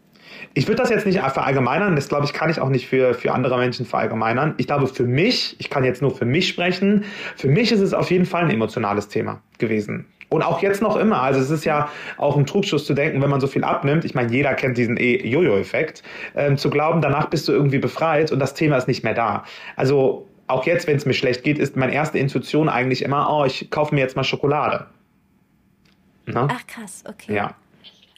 Ich 0.54 0.66
würde 0.66 0.82
das 0.82 0.90
jetzt 0.90 1.06
nicht 1.06 1.20
verallgemeinern, 1.20 1.94
das 1.96 2.08
glaube 2.08 2.24
ich, 2.24 2.32
kann 2.32 2.50
ich 2.50 2.60
auch 2.60 2.68
nicht 2.68 2.88
für, 2.88 3.14
für 3.14 3.32
andere 3.32 3.58
Menschen 3.58 3.86
verallgemeinern. 3.86 4.54
Ich 4.56 4.66
glaube, 4.66 4.86
für 4.86 5.04
mich, 5.04 5.56
ich 5.58 5.70
kann 5.70 5.84
jetzt 5.84 6.02
nur 6.02 6.14
für 6.14 6.24
mich 6.24 6.48
sprechen, 6.48 7.04
für 7.36 7.48
mich 7.48 7.70
ist 7.72 7.80
es 7.80 7.94
auf 7.94 8.10
jeden 8.10 8.26
Fall 8.26 8.44
ein 8.44 8.50
emotionales 8.50 9.08
Thema 9.08 9.40
gewesen. 9.58 10.06
Und 10.28 10.42
auch 10.42 10.62
jetzt 10.62 10.80
noch 10.80 10.96
immer. 10.96 11.22
Also 11.22 11.40
es 11.40 11.50
ist 11.50 11.64
ja 11.64 11.88
auch 12.16 12.36
ein 12.36 12.46
Trugschuss 12.46 12.86
zu 12.86 12.94
denken, 12.94 13.20
wenn 13.20 13.30
man 13.30 13.40
so 13.40 13.48
viel 13.48 13.64
abnimmt. 13.64 14.04
Ich 14.04 14.14
meine, 14.14 14.32
jeder 14.32 14.54
kennt 14.54 14.78
diesen 14.78 14.96
e 14.96 15.26
Jojo-Effekt. 15.26 16.04
Ähm, 16.36 16.56
zu 16.56 16.70
glauben, 16.70 17.00
danach 17.00 17.26
bist 17.26 17.48
du 17.48 17.52
irgendwie 17.52 17.78
befreit 17.78 18.30
und 18.30 18.38
das 18.38 18.54
Thema 18.54 18.76
ist 18.76 18.86
nicht 18.86 19.02
mehr 19.02 19.14
da. 19.14 19.44
Also 19.74 20.28
auch 20.46 20.66
jetzt, 20.66 20.86
wenn 20.86 20.96
es 20.96 21.04
mir 21.04 21.14
schlecht 21.14 21.42
geht, 21.42 21.58
ist 21.58 21.76
meine 21.76 21.92
erste 21.92 22.18
Intuition 22.18 22.68
eigentlich 22.68 23.02
immer, 23.02 23.28
oh, 23.28 23.44
ich 23.44 23.70
kaufe 23.70 23.94
mir 23.94 24.02
jetzt 24.02 24.16
mal 24.16 24.24
Schokolade. 24.24 24.86
Na? 26.26 26.46
Ach 26.48 26.66
krass, 26.66 27.02
okay. 27.08 27.34
Ja. 27.34 27.54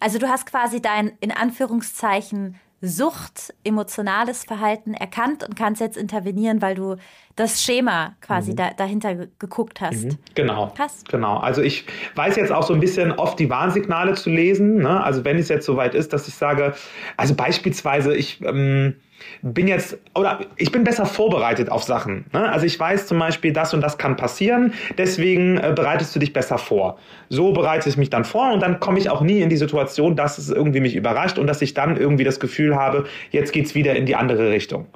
Also 0.02 0.18
du 0.18 0.28
hast 0.28 0.46
quasi 0.46 0.82
dein 0.82 1.12
in 1.20 1.30
Anführungszeichen 1.30 2.56
Sucht, 2.84 3.54
emotionales 3.62 4.42
Verhalten 4.42 4.92
erkannt 4.92 5.44
und 5.44 5.54
kannst 5.54 5.80
jetzt 5.80 5.96
intervenieren, 5.96 6.60
weil 6.60 6.74
du 6.74 6.96
das 7.36 7.62
Schema 7.62 8.16
quasi 8.20 8.50
mhm. 8.50 8.56
da, 8.56 8.70
dahinter 8.76 9.14
geguckt 9.38 9.80
hast. 9.80 10.06
Mhm. 10.06 10.18
Genau. 10.34 10.72
Krass. 10.76 11.04
Genau. 11.08 11.36
Also 11.36 11.62
ich 11.62 11.86
weiß 12.16 12.34
jetzt 12.34 12.50
auch 12.50 12.64
so 12.64 12.74
ein 12.74 12.80
bisschen 12.80 13.12
oft 13.12 13.38
die 13.38 13.48
Warnsignale 13.48 14.14
zu 14.14 14.30
lesen. 14.30 14.78
Ne? 14.78 15.00
Also 15.00 15.24
wenn 15.24 15.38
es 15.38 15.48
jetzt 15.48 15.64
soweit 15.64 15.94
ist, 15.94 16.12
dass 16.12 16.26
ich 16.26 16.34
sage, 16.34 16.74
also 17.16 17.36
beispielsweise 17.36 18.16
ich 18.16 18.40
ähm, 18.40 18.96
bin 19.42 19.68
jetzt, 19.68 19.98
oder 20.14 20.40
ich 20.56 20.72
bin 20.72 20.84
besser 20.84 21.06
vorbereitet 21.06 21.70
auf 21.70 21.82
Sachen. 21.82 22.26
Ne? 22.32 22.50
Also 22.50 22.66
ich 22.66 22.78
weiß 22.78 23.06
zum 23.06 23.18
Beispiel, 23.18 23.52
das 23.52 23.74
und 23.74 23.80
das 23.80 23.98
kann 23.98 24.16
passieren, 24.16 24.72
deswegen 24.98 25.58
äh, 25.58 25.72
bereitest 25.74 26.14
du 26.14 26.18
dich 26.18 26.32
besser 26.32 26.58
vor. 26.58 26.98
So 27.28 27.52
bereite 27.52 27.88
ich 27.88 27.96
mich 27.96 28.10
dann 28.10 28.24
vor 28.24 28.52
und 28.52 28.60
dann 28.60 28.80
komme 28.80 28.98
ich 28.98 29.10
auch 29.10 29.20
nie 29.20 29.40
in 29.40 29.48
die 29.48 29.56
Situation, 29.56 30.16
dass 30.16 30.38
es 30.38 30.50
irgendwie 30.50 30.80
mich 30.80 30.94
überrascht 30.94 31.38
und 31.38 31.46
dass 31.46 31.62
ich 31.62 31.74
dann 31.74 31.96
irgendwie 31.96 32.24
das 32.24 32.40
Gefühl 32.40 32.76
habe, 32.76 33.06
jetzt 33.30 33.52
geht 33.52 33.66
es 33.66 33.74
wieder 33.74 33.96
in 33.96 34.06
die 34.06 34.16
andere 34.16 34.50
Richtung. 34.50 34.86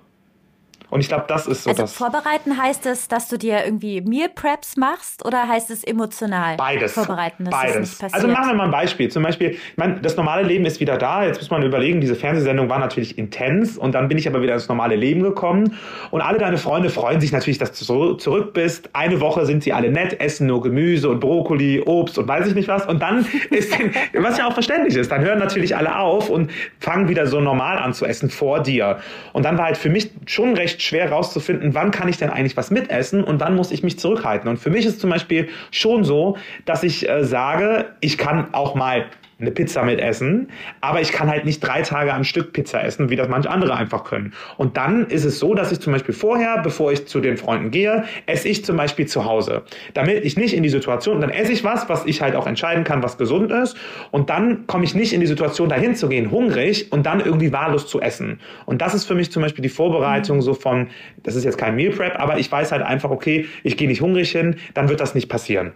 Und 0.96 1.02
ich 1.02 1.08
glaube, 1.08 1.26
das 1.28 1.46
ist 1.46 1.64
so 1.64 1.68
also 1.68 1.82
das. 1.82 1.92
Vorbereiten 1.92 2.56
heißt 2.56 2.86
es, 2.86 3.06
dass 3.06 3.28
du 3.28 3.36
dir 3.36 3.66
irgendwie 3.66 4.00
Meal 4.00 4.30
Preps 4.30 4.78
machst 4.78 5.26
oder 5.26 5.46
heißt 5.46 5.70
es 5.70 5.84
emotional 5.84 6.56
Beides. 6.56 6.94
vorbereiten, 6.94 7.44
dass 7.44 7.52
Beides. 7.52 7.74
es 7.74 7.80
nicht 7.80 8.00
passiert? 8.00 8.14
Also 8.14 8.28
machen 8.28 8.48
wir 8.48 8.54
mal 8.54 8.64
ein 8.64 8.70
Beispiel. 8.70 9.10
Zum 9.10 9.22
Beispiel, 9.22 9.50
ich 9.50 9.76
meine, 9.76 10.00
das 10.00 10.16
normale 10.16 10.42
Leben 10.42 10.64
ist 10.64 10.80
wieder 10.80 10.96
da. 10.96 11.22
Jetzt 11.26 11.36
muss 11.36 11.50
man 11.50 11.62
überlegen, 11.62 12.00
diese 12.00 12.14
Fernsehsendung 12.14 12.70
war 12.70 12.78
natürlich 12.78 13.18
intens 13.18 13.76
und 13.76 13.94
dann 13.94 14.08
bin 14.08 14.16
ich 14.16 14.26
aber 14.26 14.40
wieder 14.40 14.54
ins 14.54 14.68
normale 14.68 14.96
Leben 14.96 15.22
gekommen. 15.22 15.76
Und 16.12 16.22
alle 16.22 16.38
deine 16.38 16.56
Freunde 16.56 16.88
freuen 16.88 17.20
sich 17.20 17.30
natürlich, 17.30 17.58
dass 17.58 17.72
du 17.72 18.14
zurück 18.14 18.54
bist. 18.54 18.88
Eine 18.94 19.20
Woche 19.20 19.44
sind 19.44 19.64
sie 19.64 19.74
alle 19.74 19.90
nett, 19.90 20.18
essen 20.18 20.46
nur 20.46 20.62
Gemüse 20.62 21.10
und 21.10 21.20
Brokkoli, 21.20 21.82
Obst 21.84 22.16
und 22.16 22.26
weiß 22.26 22.46
ich 22.46 22.54
nicht 22.54 22.68
was. 22.68 22.86
Und 22.86 23.02
dann 23.02 23.26
ist, 23.50 23.76
was 24.14 24.38
ja 24.38 24.48
auch 24.48 24.54
verständlich 24.54 24.96
ist, 24.96 25.12
dann 25.12 25.20
hören 25.20 25.40
natürlich 25.40 25.76
alle 25.76 25.98
auf 25.98 26.30
und 26.30 26.50
fangen 26.80 27.10
wieder 27.10 27.26
so 27.26 27.38
normal 27.42 27.76
an 27.76 27.92
zu 27.92 28.06
essen 28.06 28.30
vor 28.30 28.62
dir. 28.62 28.98
Und 29.34 29.44
dann 29.44 29.58
war 29.58 29.66
halt 29.66 29.76
für 29.76 29.90
mich 29.90 30.10
schon 30.24 30.54
recht 30.54 30.80
schwer 30.86 31.10
rauszufinden, 31.10 31.74
wann 31.74 31.90
kann 31.90 32.08
ich 32.08 32.16
denn 32.16 32.30
eigentlich 32.30 32.56
was 32.56 32.70
mitessen 32.70 33.24
und 33.24 33.40
wann 33.40 33.56
muss 33.56 33.72
ich 33.72 33.82
mich 33.82 33.98
zurückhalten. 33.98 34.48
Und 34.48 34.58
für 34.58 34.70
mich 34.70 34.86
ist 34.86 35.00
zum 35.00 35.10
Beispiel 35.10 35.48
schon 35.70 36.04
so, 36.04 36.36
dass 36.64 36.82
ich 36.82 37.08
äh, 37.08 37.24
sage, 37.24 37.86
ich 38.00 38.16
kann 38.16 38.54
auch 38.54 38.74
mal 38.74 39.06
eine 39.38 39.50
Pizza 39.50 39.82
mit 39.82 40.00
essen, 40.00 40.48
aber 40.80 41.02
ich 41.02 41.12
kann 41.12 41.28
halt 41.28 41.44
nicht 41.44 41.60
drei 41.60 41.82
Tage 41.82 42.14
am 42.14 42.24
Stück 42.24 42.54
Pizza 42.54 42.82
essen, 42.82 43.10
wie 43.10 43.16
das 43.16 43.28
manche 43.28 43.50
andere 43.50 43.76
einfach 43.76 44.04
können. 44.04 44.32
Und 44.56 44.78
dann 44.78 45.06
ist 45.08 45.24
es 45.24 45.38
so, 45.38 45.54
dass 45.54 45.72
ich 45.72 45.80
zum 45.80 45.92
Beispiel 45.92 46.14
vorher, 46.14 46.62
bevor 46.62 46.90
ich 46.90 47.06
zu 47.06 47.20
den 47.20 47.36
Freunden 47.36 47.70
gehe, 47.70 48.04
esse 48.24 48.48
ich 48.48 48.64
zum 48.64 48.76
Beispiel 48.76 49.06
zu 49.06 49.26
Hause. 49.26 49.62
Damit 49.92 50.24
ich 50.24 50.38
nicht 50.38 50.54
in 50.54 50.62
die 50.62 50.70
Situation, 50.70 51.20
dann 51.20 51.28
esse 51.28 51.52
ich 51.52 51.64
was, 51.64 51.86
was 51.90 52.06
ich 52.06 52.22
halt 52.22 52.34
auch 52.34 52.46
entscheiden 52.46 52.84
kann, 52.84 53.02
was 53.02 53.18
gesund 53.18 53.52
ist. 53.52 53.76
Und 54.10 54.30
dann 54.30 54.66
komme 54.66 54.84
ich 54.84 54.94
nicht 54.94 55.12
in 55.12 55.20
die 55.20 55.26
Situation, 55.26 55.68
dahin 55.68 55.94
zu 55.94 56.08
gehen, 56.08 56.30
hungrig 56.30 56.90
und 56.90 57.04
dann 57.04 57.20
irgendwie 57.20 57.52
wahllos 57.52 57.86
zu 57.86 58.00
essen. 58.00 58.40
Und 58.64 58.80
das 58.80 58.94
ist 58.94 59.04
für 59.04 59.14
mich 59.14 59.30
zum 59.30 59.42
Beispiel 59.42 59.62
die 59.62 59.68
Vorbereitung 59.68 60.40
so 60.40 60.54
von, 60.54 60.88
das 61.22 61.34
ist 61.34 61.44
jetzt 61.44 61.58
kein 61.58 61.76
Meal 61.76 61.90
Prep, 61.90 62.18
aber 62.18 62.38
ich 62.38 62.50
weiß 62.50 62.72
halt 62.72 62.82
einfach, 62.82 63.10
okay, 63.10 63.46
ich 63.62 63.76
gehe 63.76 63.88
nicht 63.88 64.00
hungrig 64.00 64.30
hin, 64.30 64.56
dann 64.72 64.88
wird 64.88 65.00
das 65.00 65.14
nicht 65.14 65.28
passieren. 65.28 65.72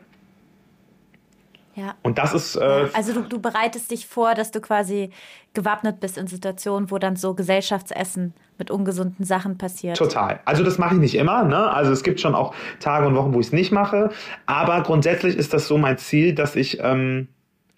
Ja. 1.81 1.95
Und 2.03 2.19
das 2.19 2.35
ist. 2.35 2.57
Äh, 2.57 2.89
also 2.93 3.15
du, 3.15 3.23
du 3.23 3.41
bereitest 3.41 3.91
dich 3.91 4.07
vor, 4.07 4.35
dass 4.35 4.51
du 4.51 4.61
quasi 4.61 5.11
gewappnet 5.55 5.99
bist 5.99 6.19
in 6.19 6.27
Situationen, 6.27 6.91
wo 6.91 6.99
dann 6.99 7.17
so 7.17 7.35
Gesellschaftsessen 7.35 8.35
mit 8.59 8.71
ungesunden 8.71 9.25
Sachen 9.25 9.57
passiert. 9.57 9.97
Total. 9.97 10.41
Also 10.45 10.63
das 10.63 10.77
mache 10.77 10.95
ich 10.97 11.01
nicht 11.01 11.15
immer. 11.15 11.43
Ne? 11.45 11.73
Also 11.73 11.91
es 11.93 12.03
gibt 12.03 12.21
schon 12.21 12.35
auch 12.35 12.55
Tage 12.81 13.07
und 13.07 13.17
Wochen, 13.17 13.33
wo 13.33 13.41
ich 13.41 13.47
es 13.47 13.53
nicht 13.53 13.73
mache. 13.73 14.11
Aber 14.45 14.83
grundsätzlich 14.83 15.37
ist 15.37 15.55
das 15.55 15.67
so 15.67 15.79
mein 15.79 15.97
Ziel, 15.97 16.35
dass 16.35 16.55
ich, 16.55 16.79
ähm, 16.83 17.29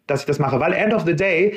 dass 0.09 0.21
ich 0.21 0.27
das 0.27 0.41
mache. 0.41 0.59
Weil 0.59 0.73
end 0.73 0.93
of 0.93 1.05
the 1.07 1.15
day, 1.15 1.57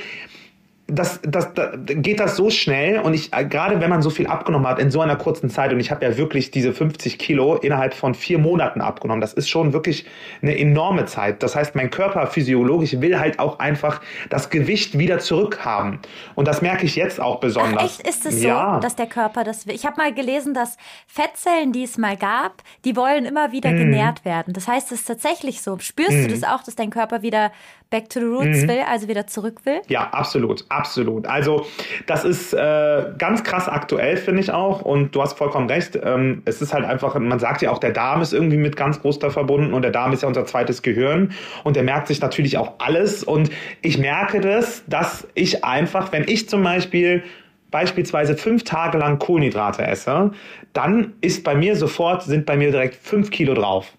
das, 0.88 1.20
das, 1.24 1.52
das, 1.56 1.72
geht 1.84 2.20
das 2.20 2.36
so 2.36 2.52
schnell 2.52 3.00
und 3.00 3.16
ich, 3.16 3.34
äh, 3.34 3.44
gerade 3.46 3.82
wenn 3.82 3.90
man 3.90 4.04
so 4.04 4.12
viel 4.12 4.28
abgenommen 4.28 4.68
hat 4.68 4.78
in 4.78 4.92
so 4.92 5.02
einer 5.02 5.16
kurzen 5.16 5.50
Zeit 5.50 5.74
und 5.74 5.80
ich 5.80 5.90
habe 5.90 6.06
ja 6.06 6.16
wirklich 6.16 6.52
diese 6.52 6.74
50 6.74 7.18
Kilo 7.18 7.56
innerhalb 7.56 7.96
von 7.96 8.14
vier 8.14 8.38
Monaten 8.38 8.82
abgenommen, 8.82 9.20
das 9.20 9.34
ist 9.34 9.50
schon 9.50 9.74
wirklich 9.74 10.06
eine 10.44 10.58
enorme 10.58 11.06
Zeit. 11.06 11.42
Das 11.42 11.56
heißt, 11.56 11.76
mein 11.76 11.90
Körper 11.90 12.28
physiologisch 12.28 13.02
will 13.02 13.20
halt 13.20 13.40
auch 13.40 13.58
einfach 13.58 14.00
das 14.30 14.52
Gewicht 14.52 14.98
wieder 15.00 15.18
zurückhaben 15.18 16.00
und 16.36 16.48
das 16.48 16.62
merke 16.62 16.86
ich 16.86 16.96
jetzt 16.96 17.20
auch 17.20 17.40
besonders. 17.40 18.00
Ach, 18.00 18.06
echt 18.06 18.08
ist 18.08 18.26
es 18.28 18.44
ja. 18.44 18.76
so, 18.76 18.82
dass 18.82 18.96
der 18.96 19.08
Körper 19.08 19.44
das 19.44 19.66
will? 19.66 19.74
Ich 19.74 19.88
habe 19.88 19.98
mal 19.98 20.14
gelesen, 20.14 20.54
dass 20.54 20.78
Fettzellen, 21.08 21.72
die 21.72 21.84
es 21.84 21.98
mal 21.98 22.16
gab, 22.16 22.62
die 22.84 22.96
wollen 22.96 23.26
immer 23.26 23.52
wieder 23.52 23.72
mm. 23.72 23.78
genährt 23.78 24.24
werden. 24.24 24.54
Das 24.54 24.68
heißt, 24.68 24.92
es 24.92 25.00
ist 25.00 25.06
tatsächlich 25.06 25.64
so. 25.64 25.80
Spürst 25.80 26.12
mm. 26.12 26.22
du 26.24 26.28
das 26.28 26.44
auch, 26.44 26.62
dass 26.62 26.76
dein 26.76 26.92
Körper 26.92 27.24
wieder 27.24 27.52
back 27.96 28.10
to 28.10 28.20
the 28.20 28.26
roots 28.26 28.64
mm. 28.64 28.68
will, 28.68 28.84
also 28.90 29.08
wieder 29.08 29.26
zurück 29.26 29.62
will? 29.64 29.82
Ja, 29.88 30.10
absolut 30.12 30.66
Absolut. 30.70 31.26
Also 31.28 31.66
das 32.08 32.26
ist 32.26 32.54
äh, 32.54 33.06
ganz 33.18 33.44
krass 33.44 33.70
aktuell, 33.70 34.18
finde 34.18 34.42
ich 34.42 34.52
auch. 34.52 34.82
Und 34.82 35.16
du 35.16 35.22
hast 35.22 35.38
vollkommen 35.38 35.70
recht. 35.70 35.98
Ähm, 36.02 36.42
es 36.46 36.62
ist 36.62 36.74
halt 36.74 36.84
einfach, 36.84 37.18
man 37.18 37.40
sagt 37.40 37.62
ja 37.62 37.72
auch, 37.72 37.78
der 37.78 37.92
Darm 37.92 38.22
ist 38.22 38.34
irgendwie 38.34 38.58
mit 38.58 38.76
ganz 38.76 39.02
groß 39.02 39.20
da 39.20 39.30
verbunden 39.30 39.74
und 39.74 39.82
der 39.82 39.92
Darm 39.92 40.12
ist 40.12 40.24
ja 40.24 40.28
unser 40.28 40.46
zweites 40.46 40.82
Gehirn 40.82 41.32
und 41.64 41.76
der 41.76 41.84
merkt 41.84 42.08
sich 42.08 42.20
natürlich 42.20 42.58
auch 42.58 42.74
alles. 42.80 43.24
Und 43.24 43.50
ich 43.82 43.98
merke 43.98 44.42
das, 44.42 44.84
dass 44.88 45.28
ich 45.34 45.64
einfach, 45.64 46.12
wenn 46.12 46.26
ich 46.28 46.50
zum 46.50 46.64
Beispiel 46.64 47.24
beispielsweise 47.72 48.36
fünf 48.36 48.64
Tage 48.64 48.98
lang 48.98 49.20
Kohlenhydrate 49.20 49.86
esse, 49.86 50.32
dann 50.74 51.14
ist 51.22 51.44
bei 51.44 51.56
mir 51.56 51.76
sofort, 51.76 52.24
sind 52.24 52.46
bei 52.46 52.58
mir 52.58 52.72
direkt 52.72 52.96
fünf 52.96 53.32
Kilo 53.32 53.54
drauf. 53.54 53.94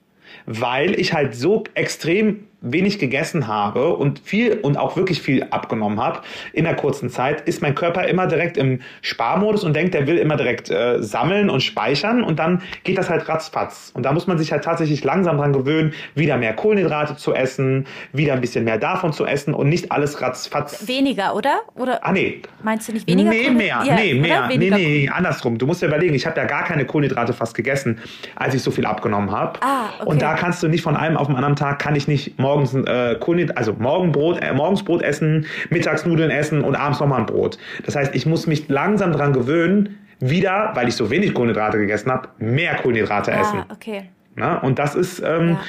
Weil 0.47 0.99
ich 0.99 1.13
halt 1.13 1.35
so 1.35 1.65
extrem 1.75 2.45
wenig 2.73 2.99
gegessen 2.99 3.47
habe 3.47 3.95
und 3.95 4.21
viel 4.21 4.59
und 4.63 4.77
auch 4.77 4.97
wirklich 4.97 5.23
viel 5.23 5.45
abgenommen 5.51 6.01
habe 6.01 6.21
in 6.53 6.65
der 6.65 6.75
kurzen 6.75 7.11
Zeit, 7.11 7.43
ist 7.49 7.63
mein 7.63 7.75
Körper 7.75 8.07
immer 8.07 8.27
direkt 8.27 8.57
im 8.57 8.81
Sparmodus 9.03 9.65
und 9.65 9.75
denkt, 9.75 9.95
der 9.95 10.07
will 10.07 10.19
immer 10.19 10.37
direkt 10.37 10.71
äh, 10.71 11.03
sammeln 11.03 11.51
und 11.51 11.63
speichern 11.63 12.23
und 12.23 12.39
dann 12.39 12.63
geht 12.85 12.99
das 12.99 13.11
halt 13.11 13.29
ratzfatz. 13.29 13.91
Und 13.95 14.05
da 14.05 14.13
muss 14.13 14.27
man 14.27 14.39
sich 14.39 14.53
halt 14.53 14.65
tatsächlich 14.65 15.05
langsam 15.05 15.39
dran 15.39 15.53
gewöhnen, 15.53 15.95
wieder 16.15 16.37
mehr 16.37 16.55
Kohlenhydrate 16.55 17.17
zu 17.17 17.35
essen, 17.35 17.87
wieder 18.13 18.35
ein 18.35 18.41
bisschen 18.41 18.65
mehr 18.65 18.79
davon 18.79 19.13
zu 19.13 19.27
essen 19.27 19.55
und 19.55 19.69
nicht 19.69 19.93
alles 19.93 20.21
ratzfatz. 20.21 20.87
Weniger, 20.87 21.35
oder? 21.35 21.61
oder 21.75 22.05
ah, 22.05 22.13
nee. 22.13 22.43
Meinst 22.63 22.89
du 22.89 22.93
nicht 22.93 23.07
weniger? 23.07 23.31
Nee, 23.31 23.51
mehr. 23.51 23.83
Ja, 23.85 23.95
nee, 23.95 24.15
mehr. 24.15 24.49
Nee, 24.49 24.71
nee, 24.71 25.09
andersrum. 25.09 25.59
Du 25.59 25.67
musst 25.67 25.83
dir 25.83 25.87
überlegen, 25.87 26.15
ich 26.15 26.27
habe 26.27 26.39
ja 26.39 26.47
gar 26.47 26.65
keine 26.65 26.85
Kohlenhydrate 26.85 27.33
fast 27.33 27.55
gegessen, 27.55 28.01
als 28.35 28.55
ich 28.55 28.63
so 28.63 28.71
viel 28.71 28.87
abgenommen 28.87 29.31
habe. 29.31 29.61
Ah, 29.63 29.87
okay. 29.99 30.09
Und 30.09 30.23
da 30.23 30.35
kannst 30.35 30.63
du 30.63 30.69
nicht 30.69 30.83
von 30.83 30.97
einem 30.97 31.17
auf 31.17 31.27
den 31.27 31.37
anderen 31.37 31.57
Tag, 31.57 31.79
kann 31.79 31.95
ich 31.95 32.09
nicht 32.09 32.39
morgens 32.57 32.75
äh, 32.75 33.53
also 33.55 33.75
Morgenbrot, 33.75 34.43
äh, 34.43 34.53
morgens 34.53 34.83
Brot 34.85 35.03
essen, 35.03 35.47
mittags 35.71 36.07
Nudeln 36.07 36.31
essen 36.31 36.63
und 36.63 36.75
abends 36.75 37.01
nochmal 37.01 37.21
ein 37.21 37.27
Brot. 37.27 37.59
Das 37.85 37.97
heißt, 37.97 38.15
ich 38.15 38.27
muss 38.27 38.47
mich 38.47 38.69
langsam 38.69 39.13
daran 39.13 39.33
gewöhnen, 39.33 39.99
wieder, 40.19 40.71
weil 40.75 40.89
ich 40.89 40.97
so 40.97 41.11
wenig 41.11 41.35
Kohlenhydrate 41.35 41.79
gegessen 41.79 42.11
habe, 42.11 42.29
mehr 42.39 42.77
Kohlenhydrate 42.77 43.33
ah, 43.35 43.41
essen. 43.41 43.65
Okay. 43.71 44.05
Na, 44.39 44.59
und 44.59 44.79
das 44.79 44.95
ist, 44.95 45.21
ähm, 45.21 45.57
ja. 45.57 45.61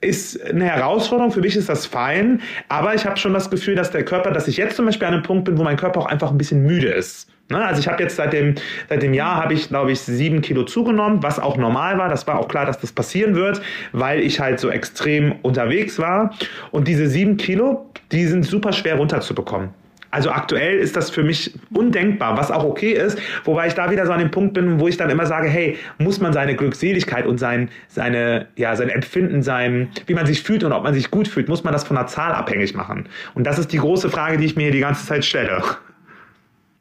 ist 0.00 0.40
eine 0.48 0.64
Herausforderung. 0.64 1.32
Für 1.32 1.40
mich 1.40 1.56
ist 1.56 1.68
das 1.68 1.86
fein. 1.86 2.40
Aber 2.68 2.94
ich 2.94 3.04
habe 3.04 3.16
schon 3.16 3.34
das 3.34 3.50
Gefühl, 3.50 3.74
dass 3.74 3.90
der 3.90 4.04
Körper, 4.04 4.30
dass 4.30 4.46
ich 4.46 4.56
jetzt 4.56 4.76
zum 4.76 4.86
Beispiel 4.86 5.08
an 5.08 5.14
einem 5.14 5.22
Punkt 5.24 5.44
bin, 5.44 5.58
wo 5.58 5.64
mein 5.64 5.76
Körper 5.76 6.00
auch 6.00 6.06
einfach 6.06 6.30
ein 6.30 6.38
bisschen 6.38 6.62
müde 6.62 6.88
ist. 6.88 7.28
Ne? 7.50 7.58
Also 7.58 7.80
ich 7.80 7.88
habe 7.88 8.00
jetzt 8.00 8.14
seit 8.14 8.32
dem, 8.32 8.54
seit 8.88 9.02
dem 9.02 9.12
Jahr 9.12 9.42
habe 9.42 9.54
ich, 9.54 9.68
glaube 9.68 9.90
ich, 9.90 10.00
sieben 10.00 10.40
Kilo 10.40 10.62
zugenommen, 10.62 11.24
was 11.24 11.40
auch 11.40 11.56
normal 11.56 11.98
war. 11.98 12.08
Das 12.08 12.28
war 12.28 12.38
auch 12.38 12.46
klar, 12.46 12.64
dass 12.64 12.78
das 12.78 12.92
passieren 12.92 13.34
wird, 13.34 13.60
weil 13.90 14.20
ich 14.20 14.38
halt 14.38 14.60
so 14.60 14.70
extrem 14.70 15.34
unterwegs 15.42 15.98
war. 15.98 16.32
Und 16.70 16.86
diese 16.86 17.08
sieben 17.08 17.36
Kilo, 17.38 17.90
die 18.12 18.24
sind 18.26 18.44
super 18.44 18.72
schwer 18.72 18.96
runterzubekommen. 18.96 19.70
Also 20.10 20.30
aktuell 20.30 20.78
ist 20.78 20.96
das 20.96 21.10
für 21.10 21.22
mich 21.22 21.52
undenkbar, 21.72 22.36
was 22.36 22.50
auch 22.50 22.64
okay 22.64 22.92
ist, 22.92 23.18
wobei 23.44 23.68
ich 23.68 23.74
da 23.74 23.90
wieder 23.90 24.06
so 24.06 24.12
an 24.12 24.18
dem 24.18 24.30
Punkt 24.30 24.54
bin, 24.54 24.80
wo 24.80 24.88
ich 24.88 24.96
dann 24.96 25.08
immer 25.08 25.26
sage, 25.26 25.48
hey, 25.48 25.78
muss 25.98 26.20
man 26.20 26.32
seine 26.32 26.56
Glückseligkeit 26.56 27.26
und 27.26 27.38
sein, 27.38 27.68
seine, 27.88 28.48
ja, 28.56 28.74
sein 28.74 28.88
Empfinden, 28.88 29.42
sein, 29.42 29.88
wie 30.06 30.14
man 30.14 30.26
sich 30.26 30.42
fühlt 30.42 30.64
und 30.64 30.72
ob 30.72 30.82
man 30.82 30.94
sich 30.94 31.10
gut 31.10 31.28
fühlt, 31.28 31.48
muss 31.48 31.62
man 31.62 31.72
das 31.72 31.84
von 31.84 31.96
einer 31.96 32.08
Zahl 32.08 32.32
abhängig 32.32 32.74
machen? 32.74 33.08
Und 33.34 33.46
das 33.46 33.58
ist 33.58 33.72
die 33.72 33.78
große 33.78 34.10
Frage, 34.10 34.36
die 34.36 34.46
ich 34.46 34.56
mir 34.56 34.64
hier 34.64 34.72
die 34.72 34.80
ganze 34.80 35.06
Zeit 35.06 35.24
stelle. 35.24 35.62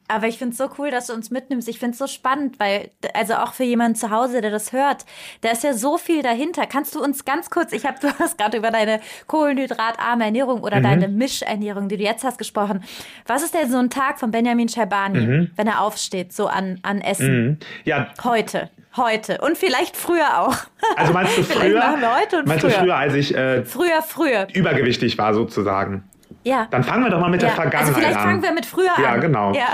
Aber 0.09 0.27
ich 0.27 0.39
finde 0.39 0.53
es 0.53 0.57
so 0.57 0.69
cool, 0.79 0.89
dass 0.89 1.07
du 1.07 1.13
uns 1.13 1.29
mitnimmst. 1.29 1.67
Ich 1.69 1.77
finde 1.77 1.93
es 1.93 1.99
so 1.99 2.07
spannend, 2.07 2.59
weil, 2.59 2.89
also 3.13 3.35
auch 3.35 3.53
für 3.53 3.63
jemanden 3.63 3.95
zu 3.95 4.09
Hause, 4.09 4.41
der 4.41 4.49
das 4.49 4.73
hört, 4.73 5.05
da 5.41 5.51
ist 5.51 5.63
ja 5.63 5.73
so 5.73 5.97
viel 5.97 6.23
dahinter. 6.23 6.65
Kannst 6.65 6.95
du 6.95 7.03
uns 7.03 7.25
ganz 7.25 7.51
kurz, 7.51 7.71
ich 7.73 7.85
habe, 7.85 7.97
du 8.01 8.07
hast 8.17 8.37
gerade 8.37 8.57
über 8.57 8.71
deine 8.71 9.01
kohlenhydratarme 9.27 10.25
Ernährung 10.25 10.61
oder 10.61 10.79
mhm. 10.79 10.83
deine 10.83 11.07
Mischernährung, 11.07 11.89
die 11.89 11.97
du 11.97 12.03
jetzt 12.03 12.23
hast, 12.23 12.39
gesprochen. 12.39 12.83
Was 13.27 13.43
ist 13.43 13.53
denn 13.53 13.69
so 13.69 13.77
ein 13.77 13.91
Tag 13.91 14.19
von 14.19 14.31
Benjamin 14.31 14.67
Scherbani, 14.67 15.19
mhm. 15.19 15.51
wenn 15.55 15.67
er 15.67 15.81
aufsteht, 15.81 16.33
so 16.33 16.47
an, 16.47 16.79
an 16.81 17.01
Essen? 17.01 17.45
Mhm. 17.45 17.57
Ja. 17.83 18.07
Heute. 18.23 18.69
Heute 18.97 19.37
und 19.41 19.55
vielleicht 19.55 19.95
früher 19.95 20.39
auch. 20.39 20.55
Also 20.95 21.13
meinst 21.13 21.37
du 21.37 21.43
früher? 21.43 21.97
meinst 22.45 22.61
früher. 22.61 22.71
du 22.71 22.79
früher, 22.79 22.95
als 22.95 23.13
ich 23.13 23.35
äh, 23.35 23.63
früher, 23.63 24.01
früher 24.01 24.47
übergewichtig 24.53 25.17
war 25.17 25.33
sozusagen? 25.33 26.08
Ja. 26.43 26.67
Dann 26.71 26.83
fangen 26.83 27.03
wir 27.03 27.11
doch 27.11 27.19
mal 27.19 27.29
mit 27.29 27.41
ja. 27.41 27.49
der 27.49 27.55
Vergangenheit 27.55 27.89
an. 27.89 27.95
Also 27.95 28.07
vielleicht 28.07 28.21
fangen 28.21 28.43
wir 28.43 28.51
mit 28.53 28.65
früher 28.65 28.95
an. 28.95 29.03
Ja, 29.03 29.17
genau. 29.17 29.53
Ja. 29.53 29.67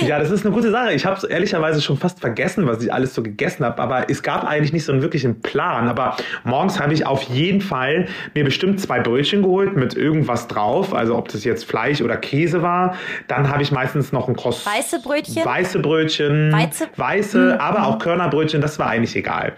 ja, 0.06 0.18
das 0.18 0.30
ist 0.30 0.44
eine 0.44 0.54
gute 0.54 0.70
Sache. 0.70 0.92
Ich 0.92 1.06
habe 1.06 1.16
es 1.16 1.24
ehrlicherweise 1.24 1.80
schon 1.80 1.96
fast 1.96 2.20
vergessen, 2.20 2.66
was 2.66 2.82
ich 2.82 2.92
alles 2.92 3.14
so 3.14 3.22
gegessen 3.22 3.64
habe. 3.64 3.80
Aber 3.80 4.10
es 4.10 4.22
gab 4.22 4.44
eigentlich 4.44 4.72
nicht 4.72 4.84
so 4.84 4.92
einen 4.92 5.00
wirklichen 5.00 5.40
Plan. 5.40 5.88
Aber 5.88 6.16
morgens 6.44 6.78
habe 6.78 6.92
ich 6.92 7.06
auf 7.06 7.22
jeden 7.22 7.62
Fall 7.62 8.06
mir 8.34 8.44
bestimmt 8.44 8.80
zwei 8.80 9.00
Brötchen 9.00 9.42
geholt 9.42 9.74
mit 9.74 9.94
irgendwas 9.94 10.46
drauf. 10.46 10.92
Also 10.92 11.16
ob 11.16 11.28
das 11.28 11.44
jetzt 11.44 11.64
Fleisch 11.64 12.02
oder 12.02 12.16
Käse 12.18 12.62
war. 12.62 12.94
Dann 13.28 13.48
habe 13.48 13.62
ich 13.62 13.72
meistens 13.72 14.12
noch 14.12 14.28
ein 14.28 14.36
Cross. 14.36 14.66
Weiße 14.66 15.00
Brötchen? 15.00 15.44
Weiße 15.44 15.78
Brötchen. 15.78 16.52
Weiße? 16.52 16.88
Weiße, 16.96 17.38
mhm. 17.38 17.60
aber 17.60 17.86
auch 17.86 17.98
Körnerbrötchen. 17.98 18.60
Das 18.60 18.78
war 18.78 18.88
eigentlich 18.88 19.16
egal. 19.16 19.54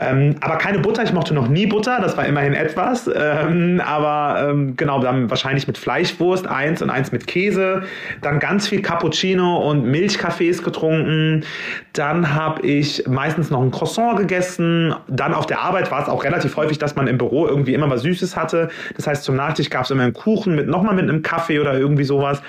Ähm, 0.00 0.36
aber 0.40 0.56
keine 0.56 0.78
Butter. 0.78 1.02
Ich 1.02 1.12
mochte 1.12 1.34
noch 1.34 1.48
nie 1.48 1.66
Butter. 1.66 1.98
Das 2.00 2.16
war 2.16 2.26
immerhin 2.26 2.54
etwas. 2.54 3.10
Ähm, 3.12 3.82
aber 3.84 4.48
ähm, 4.48 4.76
genau, 4.76 5.00
dann 5.00 5.28
wahrscheinlich 5.30 5.66
mit 5.66 5.76
Fleischwurst 5.76 6.46
eins 6.46 6.82
und 6.82 6.90
eins 6.90 7.10
mit 7.10 7.26
Käse. 7.26 7.82
Dann 8.22 8.38
ganz 8.38 8.68
viel 8.68 8.80
Cappuccino 8.80 9.68
und 9.68 9.84
Milchkaffees 9.84 10.62
getrunken. 10.62 11.44
Dann 11.92 12.34
habe 12.34 12.64
ich 12.64 13.06
meistens 13.08 13.50
noch 13.50 13.60
ein 13.60 13.70
Croissant 13.70 14.18
gegessen. 14.18 14.94
Dann 15.08 15.34
auf 15.34 15.46
der 15.46 15.60
Arbeit 15.60 15.90
war 15.90 16.02
es 16.02 16.08
auch 16.08 16.22
relativ 16.22 16.56
häufig, 16.56 16.78
dass 16.78 16.94
man 16.94 17.08
im 17.08 17.18
Büro 17.18 17.46
irgendwie 17.46 17.74
immer 17.74 17.90
was 17.90 18.02
Süßes 18.02 18.36
hatte. 18.36 18.68
Das 18.96 19.06
heißt, 19.06 19.24
zum 19.24 19.34
Nachtisch 19.34 19.70
gab 19.70 19.84
es 19.84 19.90
immer 19.90 20.04
einen 20.04 20.12
Kuchen 20.12 20.54
mit 20.54 20.68
nochmal 20.68 20.94
mit 20.94 21.08
einem 21.08 21.22
Kaffee 21.22 21.58
oder 21.58 21.76
irgendwie 21.76 22.04
sowas. 22.04 22.40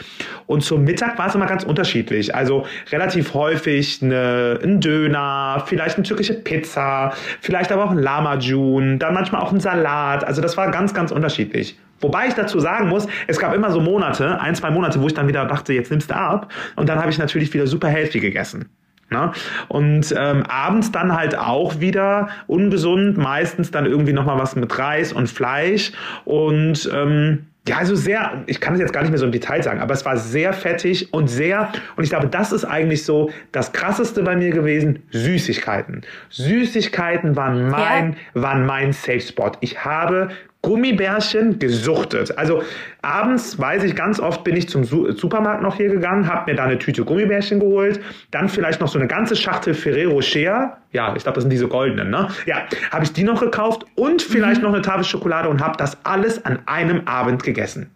Und 0.49 0.61
zum 0.61 0.83
Mittag 0.83 1.19
war 1.19 1.27
es 1.27 1.35
immer 1.35 1.45
ganz 1.45 1.63
unterschiedlich. 1.63 2.33
Also 2.33 2.65
relativ 2.91 3.35
häufig 3.35 4.01
eine, 4.01 4.59
ein 4.63 4.81
Döner, 4.81 5.63
vielleicht 5.67 5.97
eine 5.97 6.03
türkische 6.03 6.33
Pizza, 6.33 7.13
vielleicht 7.39 7.71
aber 7.71 7.83
auch 7.85 7.91
ein 7.91 7.99
Lamajun, 7.99 8.97
dann 8.97 9.13
manchmal 9.13 9.41
auch 9.41 9.51
ein 9.51 9.59
Salat. 9.59 10.23
Also 10.23 10.41
das 10.41 10.57
war 10.57 10.71
ganz, 10.71 10.95
ganz 10.95 11.11
unterschiedlich. 11.11 11.77
Wobei 11.99 12.29
ich 12.29 12.33
dazu 12.33 12.59
sagen 12.59 12.89
muss, 12.89 13.05
es 13.27 13.37
gab 13.37 13.53
immer 13.53 13.69
so 13.69 13.79
Monate, 13.79 14.41
ein, 14.41 14.55
zwei 14.55 14.71
Monate, 14.71 14.99
wo 14.99 15.05
ich 15.05 15.13
dann 15.13 15.27
wieder 15.27 15.45
dachte, 15.45 15.71
jetzt 15.73 15.91
nimmst 15.91 16.09
du 16.09 16.15
ab. 16.15 16.51
Und 16.75 16.89
dann 16.89 16.97
habe 16.99 17.11
ich 17.11 17.19
natürlich 17.19 17.53
wieder 17.53 17.67
super 17.67 17.89
healthy 17.89 18.19
gegessen. 18.19 18.69
Ne? 19.11 19.31
Und 19.67 20.15
ähm, 20.17 20.43
abends 20.47 20.91
dann 20.91 21.15
halt 21.15 21.37
auch 21.37 21.79
wieder 21.79 22.29
ungesund, 22.47 23.19
meistens 23.19 23.69
dann 23.69 23.85
irgendwie 23.85 24.13
nochmal 24.13 24.39
was 24.39 24.55
mit 24.55 24.75
Reis 24.79 25.13
und 25.13 25.29
Fleisch. 25.29 25.91
Und 26.25 26.89
ähm, 26.91 27.45
ja, 27.69 27.77
also 27.77 27.95
sehr, 27.95 28.43
ich 28.47 28.59
kann 28.59 28.73
es 28.73 28.79
jetzt 28.79 28.93
gar 28.93 29.01
nicht 29.01 29.11
mehr 29.11 29.19
so 29.19 29.25
im 29.25 29.31
Detail 29.31 29.61
sagen, 29.61 29.79
aber 29.79 29.93
es 29.93 30.03
war 30.03 30.17
sehr 30.17 30.53
fettig 30.53 31.13
und 31.13 31.27
sehr, 31.27 31.71
und 31.95 32.03
ich 32.03 32.09
glaube, 32.09 32.25
das 32.25 32.51
ist 32.51 32.65
eigentlich 32.65 33.05
so 33.05 33.29
das 33.51 33.73
krasseste 33.73 34.23
bei 34.23 34.35
mir 34.35 34.49
gewesen, 34.49 35.03
Süßigkeiten. 35.11 36.01
Süßigkeiten 36.29 37.35
waren 37.35 37.69
mein, 37.69 38.15
ja. 38.33 38.41
waren 38.41 38.65
mein 38.65 38.91
Safe 38.91 39.21
Spot. 39.21 39.51
Ich 39.59 39.85
habe 39.85 40.29
Gummibärchen 40.61 41.57
gesuchtet. 41.57 42.37
Also 42.37 42.63
abends, 43.01 43.57
weiß 43.57 43.83
ich, 43.85 43.95
ganz 43.95 44.19
oft 44.19 44.43
bin 44.43 44.57
ich 44.57 44.67
zum 44.67 44.83
Supermarkt 44.83 45.63
noch 45.63 45.77
hier 45.77 45.89
gegangen, 45.89 46.27
habe 46.27 46.51
mir 46.51 46.57
da 46.57 46.65
eine 46.65 46.77
Tüte 46.77 47.05
Gummibärchen 47.05 47.61
geholt, 47.61 48.01
dann 48.31 48.49
vielleicht 48.49 48.81
noch 48.81 48.89
so 48.89 48.99
eine 48.99 49.07
ganze 49.07 49.37
Schachtel 49.37 49.73
Ferrero 49.73 50.11
Rocher. 50.11 50.77
Ja, 50.91 51.15
ich 51.15 51.23
glaube, 51.23 51.35
das 51.35 51.43
sind 51.43 51.51
diese 51.51 51.67
goldenen, 51.67 52.09
ne? 52.09 52.27
Ja, 52.45 52.65
habe 52.91 53.05
ich 53.05 53.13
die 53.13 53.23
noch 53.23 53.39
gekauft 53.39 53.85
und 53.95 54.21
vielleicht 54.21 54.61
mhm. 54.61 54.67
noch 54.67 54.73
eine 54.73 54.81
Tafel 54.81 55.05
Schokolade 55.05 55.47
und 55.47 55.63
habe 55.63 55.77
das 55.77 55.97
alles 56.05 56.43
an 56.45 56.59
einem 56.65 57.07
Abend 57.07 57.43
gegessen. 57.43 57.89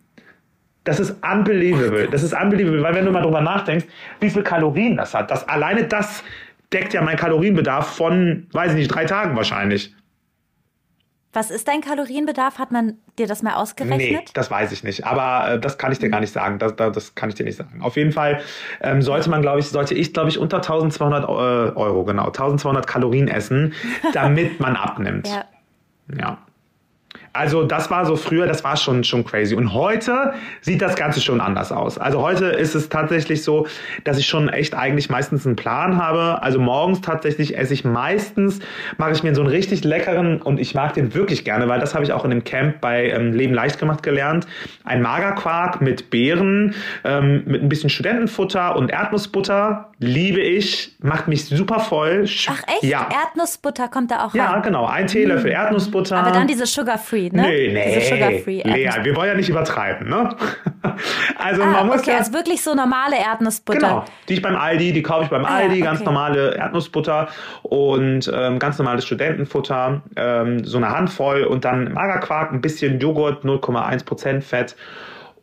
Das 0.86 1.00
ist 1.00 1.16
unbelievable. 1.22 2.08
Das 2.12 2.24
ist 2.24 2.34
unbelievable, 2.34 2.82
weil 2.82 2.96
wenn 2.96 3.06
du 3.06 3.12
mal 3.12 3.22
drüber 3.22 3.42
nachdenkst, 3.42 3.86
wie 4.20 4.30
viel 4.30 4.44
Kalorien 4.44 4.98
das 4.98 5.14
hat, 5.14 5.32
das 5.32 5.48
alleine 5.48 5.86
das 5.86 6.24
deckt 6.72 6.94
ja 6.94 7.02
meinen 7.02 7.18
Kalorienbedarf 7.18 7.96
von, 7.96 8.48
weiß 8.52 8.72
ich 8.72 8.78
nicht, 8.78 8.88
drei 8.90 9.06
Tagen 9.06 9.36
wahrscheinlich. 9.36 9.94
Was 11.34 11.52
ist 11.52 11.68
dein 11.68 11.82
Kalorienbedarf? 11.82 12.60
Hat 12.60 12.72
man 12.72 12.98
dir 13.18 13.28
das 13.28 13.42
mal 13.42 13.56
ausgerechnet? 13.56 14.00
Nee, 14.00 14.26
das 14.34 14.52
weiß 14.52 14.72
ich 14.72 14.84
nicht. 14.84 15.06
Aber 15.06 15.54
äh, 15.54 15.60
das 15.60 15.78
kann 15.78 15.92
ich 15.92 16.00
dir 16.00 16.10
gar 16.10 16.20
nicht 16.20 16.32
sagen. 16.32 16.60
Das, 16.60 16.76
das, 16.76 16.94
das 16.94 17.16
kann 17.16 17.30
ich 17.30 17.36
dir 17.36 17.44
nicht 17.44 17.58
sagen. 17.58 17.82
Auf 17.82 17.98
jeden 17.98 18.12
Fall 18.12 18.42
ähm, 18.82 19.02
sollte 19.02 19.30
man, 19.30 19.42
glaube 19.42 19.60
ich, 19.60 19.68
sollte 19.68 19.96
ich, 19.96 20.14
glaube 20.14 20.30
ich, 20.30 20.38
unter 20.38 20.58
1200 20.58 21.24
äh, 21.24 21.28
Euro, 21.28 22.04
genau, 22.06 22.28
1200 22.28 22.86
Kalorien 22.86 23.28
essen, 23.28 23.74
damit 24.14 24.60
man 24.60 24.76
abnimmt. 24.76 25.28
ja. 25.28 25.46
Ja. 26.20 26.38
Also 27.34 27.64
das 27.64 27.90
war 27.90 28.06
so 28.06 28.16
früher, 28.16 28.46
das 28.46 28.64
war 28.64 28.78
schon, 28.78 29.04
schon 29.04 29.26
crazy. 29.26 29.56
Und 29.56 29.74
heute 29.74 30.36
sieht 30.62 30.84
das 30.84 30.96
Ganze 30.96 31.20
schon 31.20 31.42
anders 31.42 31.72
aus. 31.72 31.98
Also 31.98 32.22
heute 32.22 32.46
ist 32.46 32.76
es 32.76 32.90
tatsächlich 32.90 33.44
so, 33.44 33.66
dass 34.04 34.20
ich 34.20 34.28
schon 34.28 34.50
echt 34.50 34.76
eigentlich 34.76 35.10
meistens 35.10 35.48
einen 35.48 35.56
Plan 35.56 35.98
habe. 35.98 36.44
Also 36.44 36.60
morgens 36.60 37.02
tatsächlich 37.02 37.58
esse 37.58 37.74
ich 37.74 37.84
meistens, 37.86 38.60
mache 38.98 39.14
ich 39.14 39.24
mir 39.24 39.34
so 39.34 39.42
einen 39.42 39.50
richtig 39.50 39.84
leckeren 39.84 40.44
und 40.44 40.60
ich 40.60 40.76
mag 40.76 40.94
den 40.94 41.16
wirklich 41.16 41.44
gerne, 41.44 41.68
weil 41.68 41.80
das 41.80 41.96
habe 41.96 42.04
ich 42.04 42.14
auch 42.14 42.24
in 42.24 42.30
dem 42.30 42.44
Camp 42.44 42.82
bei 42.82 43.10
ähm, 43.10 43.34
Leben 43.34 43.56
leicht 43.56 43.80
gemacht 43.80 44.04
gelernt. 44.04 44.46
Ein 44.84 45.02
Magerquark 45.02 45.82
mit 45.82 46.12
Beeren, 46.12 46.76
ähm, 47.04 47.44
mit 47.48 47.64
ein 47.64 47.70
bisschen 47.70 47.90
Studentenfutter 47.90 48.76
und 48.76 48.92
Erdnussbutter. 48.92 49.90
Liebe 49.98 50.40
ich, 50.40 50.96
macht 51.00 51.28
mich 51.28 51.46
super 51.46 51.80
voll. 51.80 52.28
Ach 52.48 52.62
echt? 52.68 52.84
Ja. 52.84 53.08
Erdnussbutter 53.12 53.88
kommt 53.88 54.12
da 54.12 54.26
auch 54.26 54.36
rein? 54.36 54.38
Ja, 54.38 54.60
genau. 54.60 54.86
Ein 54.86 55.08
Teelöffel 55.08 55.50
mhm. 55.50 55.56
Erdnussbutter. 55.56 56.18
Aber 56.18 56.32
dann 56.32 56.46
diese 56.46 56.68
Sugar-Free 56.68 57.23
Sugar-Free, 57.30 57.30
ne? 57.30 57.42
Nee, 57.42 57.74
nee. 57.74 57.96
Diese 57.96 58.16
Sugar-Free 58.16 58.62
Lea, 58.64 58.90
wir 59.04 59.16
wollen 59.16 59.30
ja 59.30 59.36
nicht 59.36 59.50
übertreiben, 59.50 60.10
ne? 60.10 60.30
Also 61.38 61.64
ah, 61.64 61.68
man 61.68 61.88
muss 61.88 62.02
okay, 62.02 62.12
ja, 62.12 62.18
also 62.18 62.34
wirklich 62.34 62.62
so 62.62 62.74
normale 62.76 63.18
Erdnussbutter. 63.18 63.80
Genau, 63.80 64.06
die 64.30 64.34
ich 64.36 64.42
beim 64.42 64.56
Aldi, 64.56 64.94
die 64.94 65.02
kaufe 65.02 65.26
ich 65.26 65.30
beim 65.30 65.44
ah, 65.44 65.56
Aldi, 65.56 65.76
ja, 65.76 65.82
okay. 65.82 65.82
ganz 65.82 66.06
normale 66.06 66.56
Erdnussbutter 66.56 67.30
und 67.64 68.32
ähm, 68.34 68.60
ganz 68.60 68.78
normales 68.78 69.06
Studentenfutter, 69.06 70.04
ähm, 70.16 70.64
so 70.64 70.78
eine 70.78 70.90
Handvoll 70.90 71.44
und 71.44 71.66
dann 71.66 71.92
Magerquark, 71.94 72.52
ein 72.52 72.62
bisschen 72.62 73.00
Joghurt, 73.00 73.44
0,1% 73.44 74.42
Fett 74.42 74.76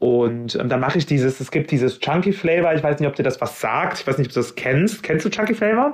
und 0.00 0.56
ähm, 0.56 0.70
dann 0.70 0.80
mache 0.80 0.96
ich 0.96 1.04
dieses, 1.04 1.40
es 1.40 1.50
gibt 1.50 1.70
dieses 1.70 2.00
Chunky 2.00 2.32
Flavor, 2.32 2.74
ich 2.74 2.82
weiß 2.82 2.98
nicht, 2.98 3.08
ob 3.08 3.14
dir 3.16 3.22
das 3.22 3.38
was 3.42 3.60
sagt, 3.60 4.00
ich 4.00 4.06
weiß 4.06 4.16
nicht, 4.16 4.28
ob 4.28 4.32
du 4.32 4.40
das 4.40 4.54
kennst. 4.54 5.02
Kennst 5.02 5.26
du 5.26 5.30
Chunky 5.30 5.54
Flavor? 5.54 5.92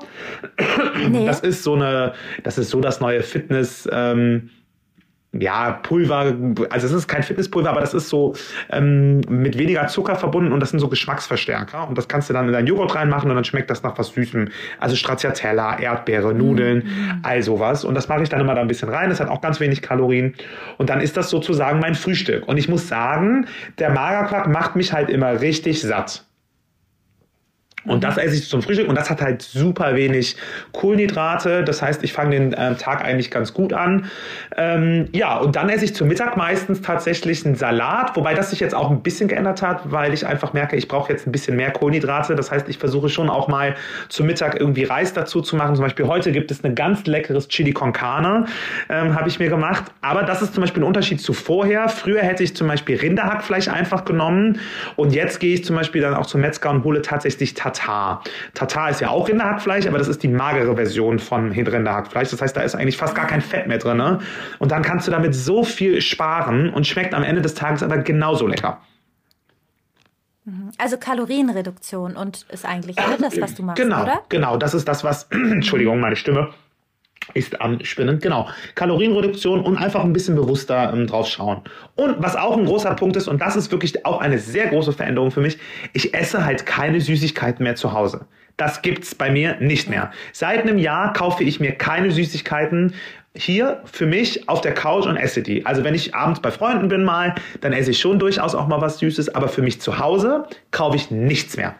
Nee. 1.10 1.26
Das 1.26 1.40
ist 1.40 1.64
so 1.64 1.74
eine, 1.74 2.14
das 2.44 2.56
ist 2.56 2.70
so 2.70 2.80
das 2.80 3.00
neue 3.00 3.22
Fitness, 3.22 3.88
ähm, 3.92 4.50
ja, 5.32 5.72
Pulver, 5.82 6.34
also 6.70 6.86
es 6.86 6.92
ist 6.92 7.08
kein 7.08 7.22
Fitnesspulver, 7.22 7.70
aber 7.70 7.80
das 7.80 7.94
ist 7.94 8.08
so 8.08 8.34
ähm, 8.70 9.20
mit 9.28 9.58
weniger 9.58 9.86
Zucker 9.88 10.16
verbunden 10.16 10.52
und 10.52 10.60
das 10.60 10.70
sind 10.70 10.80
so 10.80 10.88
Geschmacksverstärker. 10.88 11.88
Und 11.88 11.98
das 11.98 12.08
kannst 12.08 12.28
du 12.30 12.34
dann 12.34 12.46
in 12.46 12.52
deinen 12.52 12.66
Joghurt 12.66 12.94
reinmachen 12.94 13.30
und 13.30 13.36
dann 13.36 13.44
schmeckt 13.44 13.70
das 13.70 13.82
nach 13.82 13.98
was 13.98 14.08
Süßem. 14.08 14.48
Also 14.78 14.96
Stracciatella, 14.96 15.78
Erdbeere, 15.78 16.34
Nudeln, 16.34 16.84
mhm. 16.84 17.20
all 17.22 17.42
sowas. 17.42 17.84
Und 17.84 17.94
das 17.94 18.08
mache 18.08 18.22
ich 18.22 18.28
dann 18.28 18.40
immer 18.40 18.54
da 18.54 18.60
ein 18.60 18.68
bisschen 18.68 18.88
rein. 18.88 19.10
Das 19.10 19.20
hat 19.20 19.28
auch 19.28 19.40
ganz 19.40 19.60
wenig 19.60 19.82
Kalorien. 19.82 20.34
Und 20.78 20.90
dann 20.90 21.00
ist 21.00 21.16
das 21.16 21.30
sozusagen 21.30 21.80
mein 21.80 21.94
Frühstück. 21.94 22.46
Und 22.48 22.56
ich 22.56 22.68
muss 22.68 22.88
sagen, 22.88 23.46
der 23.78 23.90
Magerquark 23.90 24.48
macht 24.48 24.76
mich 24.76 24.92
halt 24.92 25.10
immer 25.10 25.40
richtig 25.40 25.82
satt. 25.82 26.25
Und 27.86 28.04
das 28.04 28.16
esse 28.16 28.34
ich 28.34 28.48
zum 28.48 28.62
Frühstück 28.62 28.88
und 28.88 28.96
das 28.96 29.10
hat 29.10 29.22
halt 29.22 29.42
super 29.42 29.94
wenig 29.94 30.36
Kohlenhydrate. 30.72 31.64
Das 31.64 31.82
heißt, 31.82 32.02
ich 32.02 32.12
fange 32.12 32.30
den 32.30 32.52
äh, 32.52 32.74
Tag 32.74 33.04
eigentlich 33.04 33.30
ganz 33.30 33.54
gut 33.54 33.72
an. 33.72 34.06
Ähm, 34.56 35.08
ja, 35.12 35.38
und 35.38 35.56
dann 35.56 35.68
esse 35.68 35.84
ich 35.84 35.94
zum 35.94 36.08
Mittag 36.08 36.36
meistens 36.36 36.82
tatsächlich 36.82 37.46
einen 37.46 37.54
Salat, 37.54 38.16
wobei 38.16 38.34
das 38.34 38.50
sich 38.50 38.60
jetzt 38.60 38.74
auch 38.74 38.90
ein 38.90 39.02
bisschen 39.02 39.28
geändert 39.28 39.62
hat, 39.62 39.92
weil 39.92 40.12
ich 40.14 40.26
einfach 40.26 40.52
merke, 40.52 40.76
ich 40.76 40.88
brauche 40.88 41.12
jetzt 41.12 41.26
ein 41.26 41.32
bisschen 41.32 41.56
mehr 41.56 41.70
Kohlenhydrate. 41.70 42.34
Das 42.34 42.50
heißt, 42.50 42.68
ich 42.68 42.78
versuche 42.78 43.08
schon 43.08 43.30
auch 43.30 43.48
mal 43.48 43.76
zum 44.08 44.26
Mittag 44.26 44.58
irgendwie 44.58 44.84
Reis 44.84 45.12
dazu 45.12 45.40
zu 45.40 45.54
machen. 45.56 45.76
Zum 45.76 45.84
Beispiel 45.84 46.06
heute 46.06 46.32
gibt 46.32 46.50
es 46.50 46.64
ein 46.64 46.74
ganz 46.74 47.06
leckeres 47.06 47.48
Chili 47.48 47.72
con 47.72 47.92
Carne, 47.92 48.46
ähm, 48.88 49.14
habe 49.14 49.28
ich 49.28 49.38
mir 49.38 49.48
gemacht. 49.48 49.84
Aber 50.00 50.22
das 50.24 50.42
ist 50.42 50.54
zum 50.54 50.62
Beispiel 50.62 50.82
ein 50.82 50.86
Unterschied 50.86 51.20
zu 51.20 51.32
vorher. 51.32 51.88
Früher 51.88 52.22
hätte 52.22 52.42
ich 52.42 52.56
zum 52.56 52.66
Beispiel 52.66 52.96
Rinderhackfleisch 52.96 53.68
einfach 53.68 54.04
genommen 54.04 54.58
und 54.96 55.12
jetzt 55.12 55.38
gehe 55.38 55.54
ich 55.54 55.64
zum 55.64 55.76
Beispiel 55.76 56.02
dann 56.02 56.14
auch 56.14 56.26
zum 56.26 56.40
Metzger 56.40 56.70
und 56.70 56.84
hole 56.84 57.02
tatsächlich 57.02 57.54
Tat 57.54 57.75
Tatar. 57.76 58.22
Tatar 58.54 58.90
ist 58.90 59.00
ja 59.00 59.10
auch 59.10 59.28
Rinderhackfleisch, 59.28 59.86
aber 59.86 59.98
das 59.98 60.08
ist 60.08 60.22
die 60.22 60.28
magere 60.28 60.74
Version 60.74 61.18
von 61.18 61.52
Rinderhackfleisch. 61.52 62.30
Das 62.30 62.40
heißt, 62.40 62.56
da 62.56 62.62
ist 62.62 62.74
eigentlich 62.74 62.96
fast 62.96 63.14
gar 63.14 63.26
kein 63.26 63.40
Fett 63.40 63.66
mehr 63.66 63.78
drin. 63.78 63.98
Ne? 63.98 64.18
Und 64.58 64.72
dann 64.72 64.82
kannst 64.82 65.06
du 65.06 65.10
damit 65.10 65.34
so 65.34 65.64
viel 65.64 66.00
sparen 66.00 66.70
und 66.70 66.86
schmeckt 66.86 67.14
am 67.14 67.22
Ende 67.22 67.42
des 67.42 67.54
Tages 67.54 67.82
aber 67.82 67.98
genauso 67.98 68.46
lecker. 68.46 68.80
Mhm. 70.44 70.70
Also 70.78 70.96
Kalorienreduktion 70.96 72.16
und 72.16 72.46
ist 72.50 72.64
eigentlich 72.64 72.96
das, 72.96 73.40
was 73.40 73.54
du 73.54 73.62
machst, 73.62 73.82
genau, 73.82 74.02
oder? 74.02 74.22
Genau, 74.28 74.56
das 74.56 74.74
ist 74.74 74.86
das, 74.86 75.04
was, 75.04 75.24
Entschuldigung, 75.30 76.00
meine 76.00 76.16
Stimme 76.16 76.50
ist 77.34 77.60
am 77.60 77.84
Spinnen. 77.84 78.18
Genau. 78.18 78.48
Kalorienreduktion 78.74 79.60
und 79.60 79.76
einfach 79.76 80.04
ein 80.04 80.12
bisschen 80.12 80.36
bewusster 80.36 80.92
ähm, 80.92 81.06
drauf 81.06 81.28
schauen. 81.28 81.62
Und 81.94 82.16
was 82.18 82.36
auch 82.36 82.56
ein 82.56 82.64
großer 82.64 82.94
Punkt 82.94 83.16
ist, 83.16 83.28
und 83.28 83.40
das 83.40 83.56
ist 83.56 83.70
wirklich 83.70 84.04
auch 84.06 84.20
eine 84.20 84.38
sehr 84.38 84.68
große 84.68 84.92
Veränderung 84.92 85.30
für 85.30 85.40
mich, 85.40 85.58
ich 85.92 86.14
esse 86.14 86.44
halt 86.44 86.66
keine 86.66 87.00
Süßigkeiten 87.00 87.62
mehr 87.62 87.76
zu 87.76 87.92
Hause. 87.92 88.26
Das 88.56 88.80
gibt's 88.80 89.14
bei 89.14 89.30
mir 89.30 89.56
nicht 89.60 89.90
mehr. 89.90 90.10
Seit 90.32 90.62
einem 90.62 90.78
Jahr 90.78 91.12
kaufe 91.12 91.44
ich 91.44 91.60
mir 91.60 91.72
keine 91.72 92.10
Süßigkeiten 92.10 92.94
hier 93.34 93.82
für 93.84 94.06
mich 94.06 94.48
auf 94.48 94.62
der 94.62 94.72
Couch 94.72 95.06
und 95.06 95.16
esse 95.16 95.42
die. 95.42 95.66
Also 95.66 95.84
wenn 95.84 95.94
ich 95.94 96.14
abends 96.14 96.40
bei 96.40 96.50
Freunden 96.50 96.88
bin 96.88 97.04
mal, 97.04 97.34
dann 97.60 97.74
esse 97.74 97.90
ich 97.90 97.98
schon 97.98 98.18
durchaus 98.18 98.54
auch 98.54 98.66
mal 98.66 98.80
was 98.80 98.98
Süßes, 98.98 99.34
aber 99.34 99.48
für 99.48 99.60
mich 99.60 99.80
zu 99.80 99.98
Hause 99.98 100.46
kaufe 100.70 100.96
ich 100.96 101.10
nichts 101.10 101.56
mehr. 101.58 101.74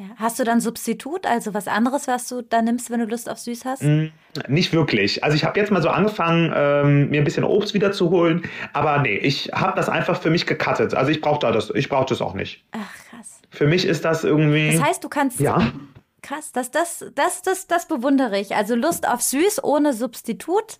Ja. 0.00 0.06
Hast 0.16 0.38
du 0.38 0.44
dann 0.44 0.62
Substitut, 0.62 1.26
also 1.26 1.52
was 1.52 1.68
anderes, 1.68 2.08
was 2.08 2.26
du 2.26 2.40
da 2.40 2.62
nimmst, 2.62 2.90
wenn 2.90 3.00
du 3.00 3.04
Lust 3.04 3.28
auf 3.28 3.38
süß 3.38 3.66
hast? 3.66 3.82
Mm, 3.82 4.06
nicht 4.48 4.72
wirklich. 4.72 5.22
Also 5.22 5.36
ich 5.36 5.44
habe 5.44 5.60
jetzt 5.60 5.70
mal 5.70 5.82
so 5.82 5.90
angefangen, 5.90 6.50
ähm, 6.56 7.10
mir 7.10 7.20
ein 7.20 7.24
bisschen 7.24 7.44
Obst 7.44 7.74
wieder 7.74 7.92
zu 7.92 8.08
holen, 8.08 8.42
aber 8.72 8.98
nee, 9.00 9.18
ich 9.18 9.50
habe 9.52 9.76
das 9.76 9.90
einfach 9.90 10.18
für 10.18 10.30
mich 10.30 10.46
gecuttet. 10.46 10.94
Also 10.94 11.10
ich 11.10 11.20
brauche 11.20 11.40
da 11.40 11.52
das, 11.52 11.68
ich 11.74 11.90
brauche 11.90 12.06
das 12.06 12.22
auch 12.22 12.32
nicht. 12.32 12.64
Ach 12.72 12.94
krass. 13.10 13.42
Für 13.50 13.66
mich 13.66 13.84
ist 13.84 14.06
das 14.06 14.24
irgendwie. 14.24 14.72
Das 14.72 14.82
heißt, 14.82 15.04
du 15.04 15.10
kannst. 15.10 15.38
Ja. 15.38 15.70
Krass, 16.22 16.50
das, 16.52 16.70
das, 16.70 17.04
das, 17.14 17.42
das, 17.42 17.66
das 17.66 17.86
bewundere 17.86 18.38
ich. 18.38 18.54
Also 18.54 18.74
Lust 18.74 19.06
auf 19.06 19.20
süß 19.20 19.62
ohne 19.64 19.92
Substitut 19.92 20.78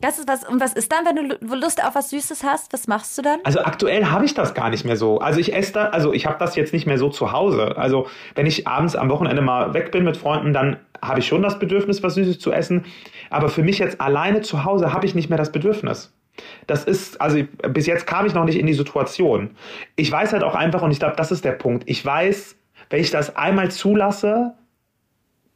das 0.00 0.18
ist 0.18 0.28
was, 0.28 0.48
und 0.48 0.60
was 0.60 0.72
ist 0.72 0.90
dann, 0.90 1.04
wenn 1.04 1.28
du 1.28 1.54
Lust 1.54 1.84
auf 1.84 1.94
was 1.94 2.10
Süßes 2.10 2.42
hast? 2.42 2.72
Was 2.72 2.86
machst 2.86 3.16
du 3.18 3.22
dann? 3.22 3.40
Also 3.44 3.60
aktuell 3.60 4.06
habe 4.06 4.24
ich 4.24 4.34
das 4.34 4.54
gar 4.54 4.70
nicht 4.70 4.84
mehr 4.84 4.96
so. 4.96 5.18
Also 5.18 5.40
ich 5.40 5.54
esse 5.54 5.72
da, 5.72 5.84
also 5.86 6.12
ich 6.12 6.26
habe 6.26 6.38
das 6.38 6.56
jetzt 6.56 6.72
nicht 6.72 6.86
mehr 6.86 6.98
so 6.98 7.10
zu 7.10 7.32
Hause. 7.32 7.76
Also 7.76 8.08
wenn 8.34 8.46
ich 8.46 8.66
abends 8.66 8.96
am 8.96 9.10
Wochenende 9.10 9.42
mal 9.42 9.74
weg 9.74 9.92
bin 9.92 10.04
mit 10.04 10.16
Freunden, 10.16 10.52
dann 10.52 10.78
habe 11.02 11.20
ich 11.20 11.26
schon 11.26 11.42
das 11.42 11.58
Bedürfnis, 11.58 12.02
was 12.02 12.14
Süßes 12.14 12.38
zu 12.38 12.52
essen. 12.52 12.84
Aber 13.28 13.48
für 13.48 13.62
mich 13.62 13.78
jetzt 13.78 14.00
alleine 14.00 14.40
zu 14.40 14.64
Hause 14.64 14.92
habe 14.92 15.06
ich 15.06 15.14
nicht 15.14 15.28
mehr 15.28 15.38
das 15.38 15.52
Bedürfnis. 15.52 16.12
Das 16.66 16.84
ist, 16.84 17.20
also 17.20 17.42
bis 17.68 17.86
jetzt 17.86 18.06
kam 18.06 18.24
ich 18.24 18.34
noch 18.34 18.44
nicht 18.44 18.58
in 18.58 18.66
die 18.66 18.74
Situation. 18.74 19.50
Ich 19.96 20.10
weiß 20.10 20.32
halt 20.32 20.42
auch 20.42 20.54
einfach, 20.54 20.82
und 20.82 20.90
ich 20.90 20.98
glaube, 20.98 21.16
das 21.16 21.30
ist 21.32 21.44
der 21.44 21.52
Punkt. 21.52 21.84
Ich 21.86 22.04
weiß, 22.04 22.56
wenn 22.88 23.00
ich 23.00 23.10
das 23.10 23.36
einmal 23.36 23.70
zulasse, 23.70 24.54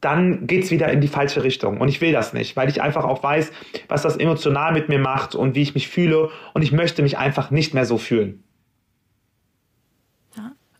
dann 0.05 0.47
geht 0.47 0.63
es 0.63 0.71
wieder 0.71 0.89
in 0.89 1.01
die 1.01 1.07
falsche 1.07 1.43
Richtung. 1.43 1.81
Und 1.81 1.89
ich 1.89 1.99
will 1.99 2.13
das 2.13 2.31
nicht, 2.31 2.55
weil 2.55 2.69
ich 2.69 2.81
einfach 2.81 3.03
auch 3.03 3.23
weiß, 3.23 3.51
was 3.87 4.03
das 4.03 4.15
emotional 4.15 4.71
mit 4.71 4.87
mir 4.87 4.99
macht 4.99 5.35
und 5.35 5.55
wie 5.55 5.63
ich 5.63 5.73
mich 5.73 5.87
fühle. 5.87 6.29
Und 6.53 6.61
ich 6.61 6.71
möchte 6.71 7.01
mich 7.01 7.17
einfach 7.17 7.51
nicht 7.51 7.73
mehr 7.73 7.85
so 7.85 7.97
fühlen. 7.97 8.44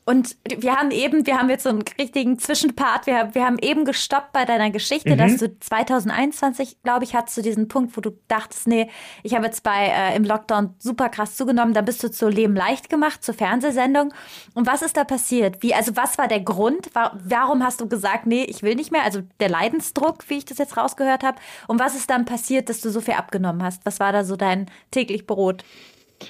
Und 0.07 0.35
wir 0.59 0.75
haben 0.75 0.91
eben, 0.91 1.25
wir 1.25 1.39
haben 1.39 1.49
jetzt 1.49 1.63
so 1.63 1.69
einen 1.69 1.83
richtigen 1.97 2.37
Zwischenpart. 2.37 3.07
Wir, 3.07 3.29
wir 3.33 3.43
haben 3.43 3.57
eben 3.57 3.85
gestoppt 3.85 4.33
bei 4.33 4.45
deiner 4.45 4.69
Geschichte, 4.69 5.09
mhm. 5.09 5.17
dass 5.17 5.37
du 5.37 5.59
2021, 5.59 6.83
glaube 6.83 7.05
ich, 7.05 7.15
hattest 7.15 7.37
du 7.37 7.41
diesen 7.41 7.67
Punkt, 7.67 7.97
wo 7.97 8.01
du 8.01 8.11
dachtest, 8.27 8.67
nee, 8.67 8.87
ich 9.23 9.33
habe 9.33 9.45
jetzt 9.45 9.63
bei 9.63 9.87
äh, 9.87 10.15
im 10.15 10.23
Lockdown 10.23 10.75
super 10.77 11.09
krass 11.09 11.35
zugenommen. 11.35 11.73
Da 11.73 11.81
bist 11.81 12.03
du 12.03 12.11
zu 12.11 12.29
Leben 12.29 12.55
leicht 12.55 12.91
gemacht, 12.91 13.23
zur 13.23 13.33
Fernsehsendung. 13.33 14.13
Und 14.53 14.67
was 14.67 14.83
ist 14.83 14.95
da 14.95 15.05
passiert? 15.05 15.63
Wie, 15.63 15.73
also 15.73 15.95
was 15.95 16.19
war 16.19 16.27
der 16.27 16.41
Grund? 16.41 16.91
Warum 16.93 17.63
hast 17.63 17.81
du 17.81 17.89
gesagt, 17.89 18.27
nee, 18.27 18.43
ich 18.43 18.61
will 18.61 18.75
nicht 18.75 18.91
mehr? 18.91 19.03
Also 19.03 19.21
der 19.39 19.49
Leidensdruck, 19.49 20.29
wie 20.29 20.37
ich 20.37 20.45
das 20.45 20.59
jetzt 20.59 20.77
rausgehört 20.77 21.23
habe. 21.23 21.39
Und 21.67 21.79
was 21.79 21.95
ist 21.95 22.11
dann 22.11 22.25
passiert, 22.25 22.69
dass 22.69 22.79
du 22.79 22.91
so 22.91 23.01
viel 23.01 23.15
abgenommen 23.15 23.63
hast? 23.63 23.83
Was 23.87 23.99
war 23.99 24.13
da 24.13 24.23
so 24.23 24.35
dein 24.35 24.67
täglich 24.91 25.25
Brot? 25.25 25.63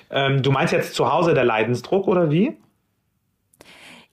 Ähm, 0.09 0.41
du 0.41 0.51
meinst 0.51 0.71
jetzt 0.71 0.95
zu 0.95 1.11
Hause 1.11 1.33
der 1.33 1.43
Leidensdruck 1.43 2.07
oder 2.07 2.31
wie? 2.31 2.57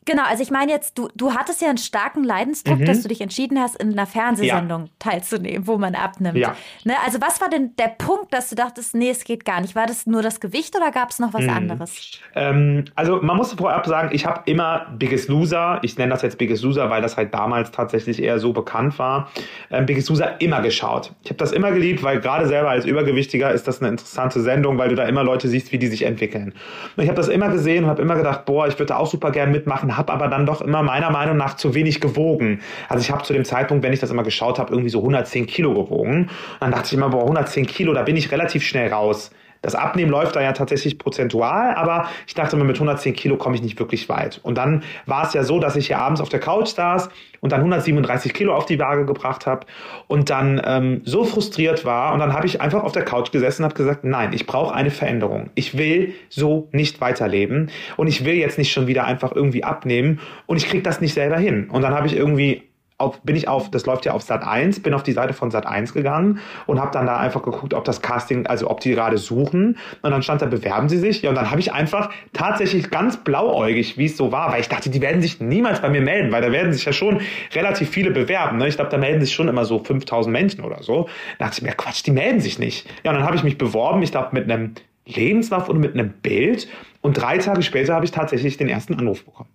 Genau, 0.05 0.25
also 0.25 0.43
ich 0.43 0.51
meine 0.51 0.73
jetzt, 0.73 0.99
du, 0.99 1.09
du 1.15 1.35
hattest 1.35 1.63
ja 1.63 1.69
einen 1.69 1.79
starken 1.79 2.25
Leidensdruck, 2.25 2.81
mhm. 2.81 2.85
dass 2.87 3.03
du 3.03 3.09
dich 3.09 3.21
entschieden 3.21 3.61
hast, 3.61 3.77
in 3.77 3.93
einer 3.93 4.07
Fernsehsendung 4.07 4.87
ja. 4.87 4.91
teilzunehmen, 4.99 5.67
wo 5.67 5.79
man 5.79 5.95
abnimmt. 5.95 6.37
Ja. 6.37 6.57
Ne, 6.85 6.95
also 7.05 7.21
was 7.21 7.41
war 7.41 7.49
denn 7.49 7.77
der 7.77 7.89
Punkt, 7.89 8.35
dass 8.35 8.51
du 8.51 8.57
dachtest, 8.57 8.95
nee, 8.95 9.11
es 9.11 9.23
geht 9.25 9.45
gar 9.45 9.61
nicht? 9.61 9.77
War 9.77 9.87
das 9.87 10.07
nur 10.07 10.23
das 10.23 10.41
Gewicht 10.41 10.77
oder 10.77 10.91
gab 10.91 11.11
es 11.11 11.21
noch 11.21 11.33
was 11.35 11.45
mhm. 11.45 11.51
anderes? 11.51 12.21
Ähm, 12.35 12.85
also 12.97 13.23
man 13.23 13.37
muss 13.37 13.53
vorab 13.53 13.87
sagen, 13.87 14.11
ich 14.13 14.27
habe 14.27 14.43
immer 14.47 14.87
Biggest 14.99 15.29
Loser, 15.29 15.79
ich 15.83 15.97
nenne 15.97 16.11
das 16.11 16.23
jetzt 16.23 16.37
Biggest 16.37 16.65
Loser, 16.65 16.91
weil 16.91 17.01
das 17.01 17.17
halt 17.17 17.33
damals 17.33 17.71
tatsächlich 17.71 18.21
eher 18.21 18.41
so 18.41 18.53
bekannt 18.53 18.99
war, 18.99 19.31
ähm, 19.71 19.87
Biggest 19.87 20.09
Loser 20.09 20.41
immer 20.41 20.63
geschaut. 20.63 21.13
Ich 21.23 21.31
habe 21.31 21.39
das 21.39 21.53
immer 21.53 21.71
geliebt, 21.71 22.03
weil 22.03 22.21
gerade 22.21 22.49
selber 22.49 22.71
als 22.71 22.85
Übergewichtiger 22.85 23.53
ist 23.53 23.69
das 23.69 23.81
eine 23.81 23.91
interessante 23.91 24.41
Sendung, 24.41 24.79
weil 24.79 24.89
du 24.89 24.97
da 24.97 25.05
immer 25.05 25.23
Leute 25.23 25.47
siehst, 25.47 25.71
wie 25.71 25.79
die 25.79 25.87
sich 25.87 26.03
entwickeln. 26.03 26.55
Und 26.97 27.03
ich 27.03 27.09
habe 27.09 27.17
das 27.17 27.29
immer 27.29 27.51
gesehen 27.51 27.85
und 27.85 27.91
habe 27.91 28.03
immer 28.03 28.17
gedacht, 28.17 28.45
boah, 28.47 28.67
ich 28.67 28.75
würde 28.75 28.87
da 28.87 28.97
auch 28.97 29.07
super 29.07 29.31
gern 29.31 29.53
mitmachen 29.53 29.92
habe 29.97 30.13
aber 30.13 30.29
dann 30.29 30.47
doch 30.47 30.61
immer 30.61 30.83
meiner 30.83 31.11
Meinung 31.11 31.37
nach 31.37 31.57
zu 31.57 31.75
wenig 31.75 32.01
gewogen. 32.01 32.61
Also 32.89 33.03
ich 33.03 33.11
habe 33.11 33.23
zu 33.23 33.33
dem 33.33 33.45
Zeitpunkt, 33.45 33.85
wenn 33.85 33.93
ich 33.93 34.01
das 34.01 34.11
immer 34.11 34.23
geschaut 34.23 34.59
habe, 34.59 34.73
irgendwie 34.73 34.91
so 34.91 34.99
110 34.99 35.47
Kilo 35.47 35.75
gewogen. 35.75 36.23
Und 36.23 36.31
dann 36.61 36.71
dachte 36.71 36.87
ich 36.87 36.95
immer, 36.95 37.11
boah, 37.11 37.23
110 37.23 37.67
Kilo, 37.67 37.93
da 37.93 38.03
bin 38.03 38.17
ich 38.17 38.31
relativ 38.31 38.65
schnell 38.65 38.93
raus. 38.93 39.31
Das 39.63 39.75
Abnehmen 39.77 40.11
läuft 40.11 40.37
da 40.37 40.43
ja 40.43 40.53
tatsächlich 40.53 40.99
prozentual, 40.99 41.75
aber 41.75 42.09
ich 42.27 42.35
dachte 42.35 42.57
mir, 42.57 42.65
mit 42.65 42.77
110 42.77 43.15
Kilo 43.15 43.37
komme 43.37 43.55
ich 43.55 43.63
nicht 43.63 43.79
wirklich 43.79 44.09
weit. 44.09 44.41
Und 44.43 44.59
dann 44.59 44.83
war 45.07 45.27
es 45.27 45.33
ja 45.35 45.45
so, 45.45 45.61
dass 45.61 45.77
ich 45.77 45.87
hier 45.87 45.99
abends 45.99 46.21
auf 46.21 46.29
der 46.29 46.41
Couch 46.41 46.69
saß 46.69 47.09
und 47.41 47.53
dann 47.53 47.61
137 47.61 48.35
Kilo 48.35 48.55
auf 48.55 48.67
die 48.67 48.79
Waage 48.79 49.07
gebracht 49.07 49.47
habe 49.47 49.67
und 50.09 50.31
dann 50.31 50.61
ähm, 50.65 51.03
so 51.05 51.25
frustriert 51.25 51.85
war 51.85 52.13
und 52.13 52.19
dann 52.19 52.33
habe 52.33 52.47
ich 52.47 52.61
einfach 52.61 52.83
auf 52.83 52.93
der 52.93 53.05
Couch 53.05 53.31
gesessen 53.33 53.63
und 53.63 53.71
habe 53.71 53.75
gesagt, 53.75 54.05
nein, 54.05 54.33
ich 54.33 54.47
brauche 54.47 54.75
eine 54.75 54.91
Veränderung. 54.91 55.51
Ich 55.55 55.79
will 55.79 56.13
so 56.29 56.69
nicht 56.73 57.01
weiterleben 57.01 57.71
und 57.97 58.09
ich 58.09 58.25
will 58.25 58.35
jetzt 58.35 58.59
nicht 58.59 58.73
schon 58.73 58.89
wieder 58.89 59.05
einfach 59.05 59.33
irgendwie 59.33 59.65
abnehmen 59.65 60.21
und 60.47 60.57
ich 60.57 60.69
kriege 60.69 60.83
das 60.83 61.01
nicht 61.01 61.15
selber 61.15 61.37
hin. 61.37 61.71
Und 61.71 61.83
dann 61.83 61.95
habe 61.95 62.09
ich 62.09 62.17
irgendwie 62.17 62.63
auf, 63.03 63.21
bin 63.21 63.37
ich 63.37 63.49
auf, 63.49 63.71
das 63.71 63.87
läuft 63.87 64.07
ja 64.07 64.13
auf 64.13 64.23
Sat 64.23 64.47
1, 64.47 64.81
bin 64.81 64.95
auf 64.95 65.03
die 65.03 65.13
Seite 65.13 65.35
von 65.35 65.51
Sat 65.51 65.67
1 65.67 65.93
gegangen 65.93 66.39
und 66.67 66.81
habe 66.81 66.91
dann 66.93 67.07
da 67.07 67.19
einfach 67.19 67.43
geguckt, 67.43 67.75
ob 67.75 67.85
das 67.85 68.01
Casting, 68.01 68.47
also 68.47 68.71
ob 68.71 68.81
die 68.81 68.93
gerade 68.93 69.19
suchen. 69.19 69.77
Und 70.03 70.11
dann 70.11 70.23
stand 70.23 70.43
da, 70.43 70.47
bewerben 70.47 70.89
sie 70.89 70.99
sich. 70.99 71.23
Ja, 71.23 71.31
und 71.31 71.37
dann 71.37 71.51
habe 71.51 71.61
ich 71.61 71.73
einfach 71.73 72.11
tatsächlich 72.33 72.91
ganz 72.91 73.19
blauäugig, 73.19 73.99
wie 73.99 74.07
es 74.07 74.17
so 74.17 74.33
war, 74.33 74.53
weil 74.53 74.61
ich 74.61 74.69
dachte, 74.69 74.91
die 74.91 75.01
werden 75.01 75.21
sich 75.21 75.41
niemals 75.41 75.83
bei 75.83 75.91
mir 75.91 76.01
melden, 76.01 76.33
weil 76.33 76.43
da 76.43 76.53
werden 76.53 76.73
sich 76.73 76.85
ja 76.85 76.93
schon 76.93 77.21
relativ 77.55 77.91
viele 77.91 78.11
bewerben. 78.11 78.59
Ne? 78.59 78.69
Ich 78.69 78.77
glaube, 78.77 78.91
da 78.91 78.99
melden 78.99 79.21
sich 79.21 79.35
schon 79.35 79.49
immer 79.49 79.65
so 79.65 79.79
5000 79.79 80.33
Menschen 80.33 80.65
oder 80.65 80.83
so. 80.83 81.09
Da 81.39 81.47
dachte 81.47 81.59
ich 81.59 81.63
mir, 81.63 81.75
Quatsch, 81.75 82.07
die 82.07 82.13
melden 82.13 82.41
sich 82.41 82.59
nicht. 82.59 82.89
Ja, 83.05 83.11
und 83.11 83.19
dann 83.19 83.27
habe 83.27 83.37
ich 83.37 83.45
mich 83.45 83.59
beworben, 83.59 84.03
ich 84.03 84.13
glaube, 84.13 84.29
mit 84.33 84.51
einem 84.51 84.75
Lebenslauf 85.07 85.69
und 85.69 85.79
mit 85.79 85.95
einem 85.95 86.11
Bild. 86.11 86.69
Und 87.01 87.21
drei 87.21 87.39
Tage 87.39 87.63
später 87.63 87.95
habe 87.95 88.05
ich 88.05 88.13
tatsächlich 88.13 88.57
den 88.57 88.69
ersten 88.69 88.95
Anruf 88.95 89.25
bekommen. 89.25 89.49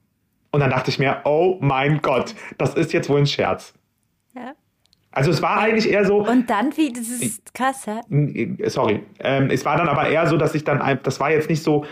Und 0.58 0.62
dann 0.62 0.72
dachte 0.72 0.89
ich 0.89 0.98
mir, 0.98 1.22
oh 1.24 1.60
mein 1.62 2.02
Gott, 2.02 2.34
das 2.58 2.74
ist 2.74 2.91
jetzt 2.91 3.10
wohl 3.10 3.20
ein 3.20 3.28
Scherz. 3.28 3.76
Ja. 4.34 4.56
Also 5.12 5.30
es 5.30 5.39
war 5.43 5.60
eigentlich 5.60 5.88
eher 5.88 6.04
so. 6.04 6.28
Und 6.28 6.50
dann 6.50 6.76
wie, 6.76 6.91
das 6.91 7.10
ist 7.10 7.54
krass, 7.54 7.86
ja? 7.86 8.02
Sorry. 8.67 9.04
Ähm, 9.20 9.52
es 9.52 9.65
war 9.65 9.78
dann 9.78 9.88
aber 9.88 10.10
eher 10.10 10.26
so, 10.26 10.36
dass 10.36 10.56
ich 10.56 10.63
dann, 10.63 11.00
das 11.04 11.20
war 11.20 11.30
jetzt 11.30 11.48
nicht 11.48 11.62
so, 11.62 11.86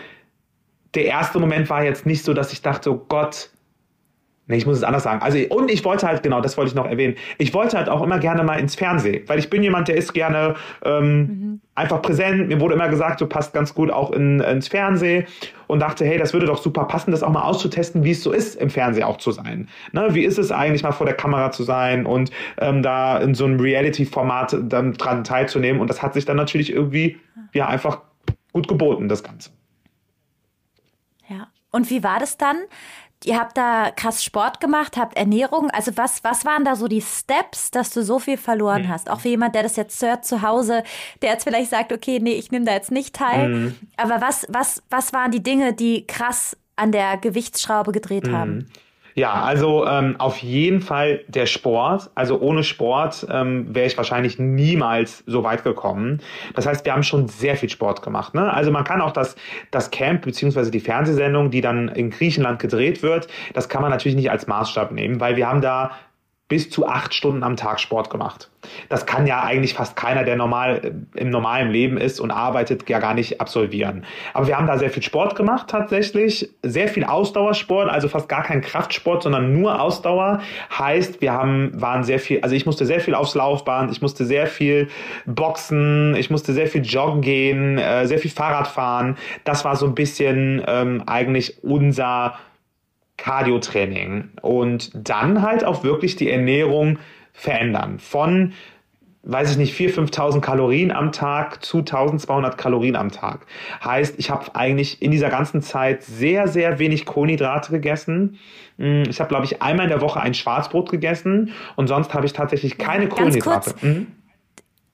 der 0.95 1.05
erste 1.05 1.39
Moment 1.39 1.69
war 1.69 1.83
jetzt 1.83 2.07
nicht 2.07 2.23
so, 2.23 2.33
dass 2.33 2.51
ich 2.53 2.63
dachte, 2.63 2.91
oh 2.91 3.05
Gott, 3.07 3.51
Nee, 4.47 4.57
ich 4.57 4.67
muss 4.67 4.77
es 4.77 4.83
anders 4.83 5.03
sagen. 5.03 5.23
Also, 5.23 5.39
und 5.49 5.71
ich 5.71 5.83
wollte 5.83 6.05
halt, 6.05 6.21
genau, 6.21 6.39
das 6.39 6.55
wollte 6.55 6.69
ich 6.69 6.75
noch 6.75 6.85
erwähnen. 6.85 7.15
Ich 7.39 7.53
wollte 7.55 7.77
halt 7.77 7.89
auch 7.89 8.03
immer 8.03 8.19
gerne 8.19 8.43
mal 8.43 8.59
ins 8.59 8.75
Fernsehen, 8.75 9.23
weil 9.27 9.39
ich 9.39 9.49
bin 9.49 9.63
jemand, 9.63 9.87
der 9.87 9.95
ist 9.95 10.13
gerne 10.13 10.53
ähm, 10.83 11.17
mhm. 11.17 11.61
einfach 11.73 11.99
präsent. 12.03 12.47
Mir 12.47 12.59
wurde 12.59 12.75
immer 12.75 12.87
gesagt, 12.87 13.21
du 13.21 13.25
passt 13.25 13.53
ganz 13.53 13.73
gut 13.73 13.89
auch 13.89 14.11
in, 14.11 14.39
ins 14.41 14.67
Fernsehen 14.67 15.25
und 15.65 15.79
dachte, 15.79 16.05
hey, 16.05 16.19
das 16.19 16.33
würde 16.33 16.45
doch 16.45 16.61
super 16.61 16.83
passen, 16.83 17.09
das 17.09 17.23
auch 17.23 17.31
mal 17.31 17.41
auszutesten, 17.41 18.03
wie 18.03 18.11
es 18.11 18.21
so 18.21 18.31
ist, 18.31 18.53
im 18.55 18.69
Fernsehen 18.69 19.05
auch 19.05 19.17
zu 19.17 19.31
sein. 19.31 19.67
Ne? 19.93 20.09
Wie 20.11 20.23
ist 20.23 20.37
es 20.37 20.51
eigentlich 20.51 20.83
mal 20.83 20.91
vor 20.91 21.07
der 21.07 21.15
Kamera 21.15 21.49
zu 21.51 21.63
sein 21.63 22.05
und 22.05 22.29
ähm, 22.59 22.83
da 22.83 23.17
in 23.17 23.33
so 23.33 23.45
einem 23.45 23.59
Reality-Format 23.59 24.57
dann 24.61 24.93
dran 24.93 25.23
teilzunehmen? 25.23 25.81
Und 25.81 25.89
das 25.89 26.03
hat 26.03 26.13
sich 26.13 26.25
dann 26.25 26.37
natürlich 26.37 26.71
irgendwie 26.71 27.17
ja 27.53 27.67
einfach 27.67 28.01
gut 28.53 28.67
geboten, 28.67 29.09
das 29.09 29.23
Ganze. 29.23 29.49
Ja. 31.27 31.47
Und 31.71 31.89
wie 31.89 32.03
war 32.03 32.19
das 32.19 32.37
dann? 32.37 32.57
Ihr 33.25 33.39
habt 33.39 33.57
da 33.57 33.91
krass 33.91 34.23
Sport 34.23 34.61
gemacht, 34.61 34.97
habt 34.97 35.17
Ernährung. 35.17 35.71
Also 35.71 35.97
was, 35.97 36.23
was 36.23 36.45
waren 36.45 36.63
da 36.63 36.75
so 36.75 36.87
die 36.87 37.01
Steps, 37.01 37.71
dass 37.71 37.89
du 37.89 38.03
so 38.03 38.19
viel 38.19 38.37
verloren 38.37 38.83
mhm. 38.83 38.89
hast? 38.89 39.09
Auch 39.09 39.21
für 39.21 39.29
jemand, 39.29 39.55
der 39.55 39.63
das 39.63 39.75
jetzt 39.75 40.01
hört 40.01 40.25
zu 40.25 40.43
Hause, 40.43 40.83
der 41.21 41.31
jetzt 41.31 41.43
vielleicht 41.43 41.71
sagt, 41.71 41.91
okay, 41.91 42.19
nee, 42.21 42.33
ich 42.33 42.51
nehme 42.51 42.65
da 42.65 42.73
jetzt 42.73 42.91
nicht 42.91 43.15
teil. 43.15 43.49
Mhm. 43.49 43.75
Aber 43.97 44.21
was, 44.21 44.45
was, 44.49 44.83
was 44.89 45.11
waren 45.11 45.31
die 45.31 45.41
Dinge, 45.41 45.73
die 45.73 46.05
krass 46.05 46.55
an 46.75 46.91
der 46.91 47.17
Gewichtsschraube 47.17 47.91
gedreht 47.91 48.27
mhm. 48.27 48.37
haben? 48.37 48.71
Ja, 49.17 49.31
also 49.31 49.87
ähm, 49.87 50.17
auf 50.19 50.39
jeden 50.39 50.81
Fall 50.81 51.21
der 51.29 51.45
Sport. 51.45 52.11
Also 52.15 52.37
ohne 52.41 52.65
Sport 52.65 53.25
ähm, 53.31 53.73
wäre 53.73 53.87
ich 53.87 53.95
wahrscheinlich 53.95 54.39
niemals 54.39 55.23
so 55.25 55.41
weit 55.41 55.63
gekommen. 55.63 56.21
Das 56.53 56.65
heißt, 56.65 56.83
wir 56.83 56.91
haben 56.91 57.03
schon 57.03 57.29
sehr 57.29 57.55
viel 57.55 57.69
Sport 57.69 58.01
gemacht. 58.01 58.33
Ne? 58.33 58.51
Also 58.51 58.71
man 58.71 58.83
kann 58.83 58.99
auch 58.99 59.13
das, 59.13 59.37
das 59.71 59.89
Camp 59.89 60.23
beziehungsweise 60.23 60.69
die 60.69 60.81
Fernsehsendung, 60.81 61.49
die 61.49 61.61
dann 61.61 61.87
in 61.87 62.09
Griechenland 62.09 62.59
gedreht 62.59 63.03
wird, 63.03 63.29
das 63.53 63.69
kann 63.69 63.81
man 63.81 63.89
natürlich 63.89 64.17
nicht 64.17 64.31
als 64.31 64.47
Maßstab 64.47 64.91
nehmen, 64.91 65.21
weil 65.21 65.37
wir 65.37 65.47
haben 65.47 65.61
da 65.61 65.91
bis 66.47 66.69
zu 66.69 66.87
acht 66.87 67.15
Stunden 67.15 67.41
am 67.41 67.55
Tag 67.55 67.79
Sport 67.79 68.11
gemacht. 68.11 68.51
Das 68.89 69.07
kann 69.07 69.25
ja 69.25 69.43
eigentlich 69.43 69.73
fast 69.73 69.95
keiner, 69.95 70.23
der 70.23 70.35
normal 70.35 70.81
äh, 71.15 71.19
im 71.19 71.31
normalen 71.31 71.71
Leben 71.71 71.97
ist 71.97 72.19
und 72.19 72.29
arbeitet, 72.29 72.87
ja 72.87 72.99
gar 72.99 73.15
nicht 73.15 73.41
absolvieren. 73.41 74.05
Aber 74.33 74.45
wir 74.45 74.57
haben 74.57 74.67
da 74.67 74.77
sehr 74.77 74.91
viel 74.91 75.01
Sport 75.01 75.35
gemacht 75.35 75.67
tatsächlich, 75.69 76.49
sehr 76.61 76.87
viel 76.87 77.03
Ausdauersport, 77.03 77.89
also 77.89 78.07
fast 78.09 78.29
gar 78.29 78.43
kein 78.43 78.61
Kraftsport, 78.61 79.23
sondern 79.23 79.59
nur 79.59 79.81
Ausdauer. 79.81 80.41
Heißt, 80.77 81.21
wir 81.21 81.33
haben 81.33 81.71
waren 81.81 82.03
sehr 82.03 82.19
viel, 82.19 82.41
also 82.41 82.55
ich 82.55 82.67
musste 82.67 82.85
sehr 82.85 82.99
viel 82.99 83.15
aufs 83.15 83.33
Laufband, 83.33 83.91
ich 83.91 84.03
musste 84.03 84.23
sehr 84.25 84.45
viel 84.45 84.87
boxen, 85.25 86.15
ich 86.15 86.29
musste 86.29 86.53
sehr 86.53 86.67
viel 86.67 86.83
joggen 86.83 87.21
gehen, 87.21 87.79
äh, 87.79 88.05
sehr 88.05 88.19
viel 88.19 88.31
Fahrrad 88.31 88.67
fahren. 88.67 89.17
Das 89.45 89.65
war 89.65 89.75
so 89.75 89.87
ein 89.87 89.95
bisschen 89.95 90.63
ähm, 90.67 91.03
eigentlich 91.07 91.63
unser 91.63 92.35
Cardio-Training 93.17 94.29
und 94.41 94.91
dann 94.93 95.41
halt 95.41 95.63
auch 95.63 95.83
wirklich 95.83 96.15
die 96.15 96.29
Ernährung 96.29 96.99
verändern. 97.33 97.99
Von, 97.99 98.53
weiß 99.23 99.51
ich 99.51 99.57
nicht, 99.57 99.77
4.000, 99.77 100.11
5.000 100.11 100.41
Kalorien 100.41 100.91
am 100.91 101.11
Tag 101.11 101.63
zu 101.63 101.79
1.200 101.79 102.55
Kalorien 102.55 102.95
am 102.95 103.11
Tag. 103.11 103.45
Heißt, 103.83 104.15
ich 104.17 104.29
habe 104.29 104.55
eigentlich 104.55 105.01
in 105.01 105.11
dieser 105.11 105.29
ganzen 105.29 105.61
Zeit 105.61 106.03
sehr, 106.03 106.47
sehr 106.47 106.79
wenig 106.79 107.05
Kohlenhydrate 107.05 107.71
gegessen. 107.71 108.37
Hm, 108.77 109.03
ich 109.09 109.19
habe, 109.19 109.29
glaube 109.29 109.45
ich, 109.45 109.61
einmal 109.61 109.85
in 109.85 109.89
der 109.89 110.01
Woche 110.01 110.19
ein 110.19 110.33
Schwarzbrot 110.33 110.89
gegessen 110.89 111.51
und 111.75 111.87
sonst 111.87 112.13
habe 112.13 112.25
ich 112.25 112.33
tatsächlich 112.33 112.77
keine 112.77 113.07
Ganz 113.07 113.15
Kohlenhydrate. 113.15 113.71
Kurz. 113.71 113.83
Mhm. 113.83 114.07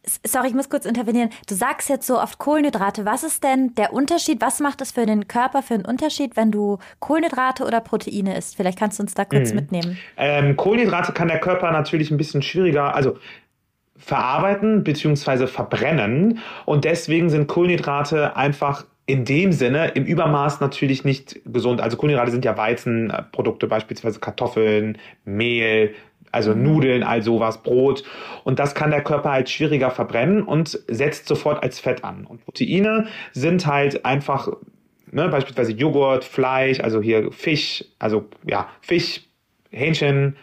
Sorry, 0.04 0.48
ich 0.48 0.54
muss 0.56 0.70
kurz 0.70 0.86
intervenieren. 0.86 1.30
Du 1.48 1.54
sagst 1.54 1.88
jetzt 1.88 2.08
so 2.08 2.20
oft 2.20 2.40
Kohlenhydrate. 2.40 3.06
Was 3.06 3.24
ist 3.24 3.44
denn 3.44 3.76
der 3.76 3.94
Unterschied? 3.94 4.42
Was 4.42 4.60
macht 4.60 4.82
es 4.82 4.92
für 4.92 5.06
den 5.06 5.28
Körper 5.28 5.62
für 5.62 5.76
einen 5.76 5.86
Unterschied, 5.86 6.36
wenn 6.36 6.52
du 6.52 6.80
Kohlenhydrate 7.00 7.66
oder 7.66 7.82
Proteine 7.82 8.36
isst? 8.36 8.56
Vielleicht 8.56 8.80
kannst 8.80 8.98
du 8.98 9.04
uns 9.04 9.14
da 9.14 9.26
kurz 9.26 9.52
mhm. 9.52 9.56
mitnehmen. 9.58 9.98
Ähm, 10.18 10.58
Kohlenhydrate 10.58 11.12
kann 11.12 11.28
der 11.28 11.40
Körper 11.40 11.72
natürlich 11.72 12.10
ein 12.10 12.18
bisschen 12.18 12.42
schwieriger, 12.42 12.96
also 12.96 13.18
verarbeiten 13.96 14.84
bzw. 14.84 15.46
verbrennen. 15.46 16.40
Und 16.66 16.84
deswegen 16.84 17.30
sind 17.30 17.48
Kohlenhydrate 17.48 18.36
einfach 18.36 18.86
in 19.06 19.26
dem 19.26 19.52
Sinne 19.52 19.90
im 19.90 20.06
Übermaß 20.06 20.62
natürlich 20.62 21.04
nicht 21.04 21.42
gesund. 21.46 21.82
Also 21.82 21.98
Kohlenhydrate 21.98 22.32
sind 22.32 22.46
ja 22.46 22.58
Weizenprodukte, 22.58 23.68
beispielsweise 23.68 24.20
Kartoffeln, 24.20 24.98
Mehl, 25.26 25.94
also 26.32 26.54
Nudeln, 26.54 27.04
all 27.04 27.22
sowas, 27.22 27.62
Brot. 27.62 28.04
Und 28.44 28.60
das 28.60 28.76
kann 28.76 28.91
der 28.91 29.04
Körper 29.04 29.32
halt 29.32 29.50
schwieriger 29.50 29.91
verbrennen 29.91 30.44
und 30.44 30.80
setzt 30.88 31.28
sofort 31.28 31.62
als 31.63 31.80
Fett 31.80 32.04
an. 32.04 32.26
Und 32.26 32.44
Proteine 32.44 33.08
sind 33.34 33.65
halt 33.67 34.06
einfach, 34.06 34.50
ne, 35.12 35.30
beispielsweise 35.30 35.74
Joghurt, 35.74 36.24
Fleisch, 36.24 36.80
also 36.80 37.02
hier 37.02 37.32
Fisch, 37.32 37.86
also 38.00 38.26
ja, 38.46 38.70
Fisch, 38.82 39.22
Hähnchen, 39.72 40.36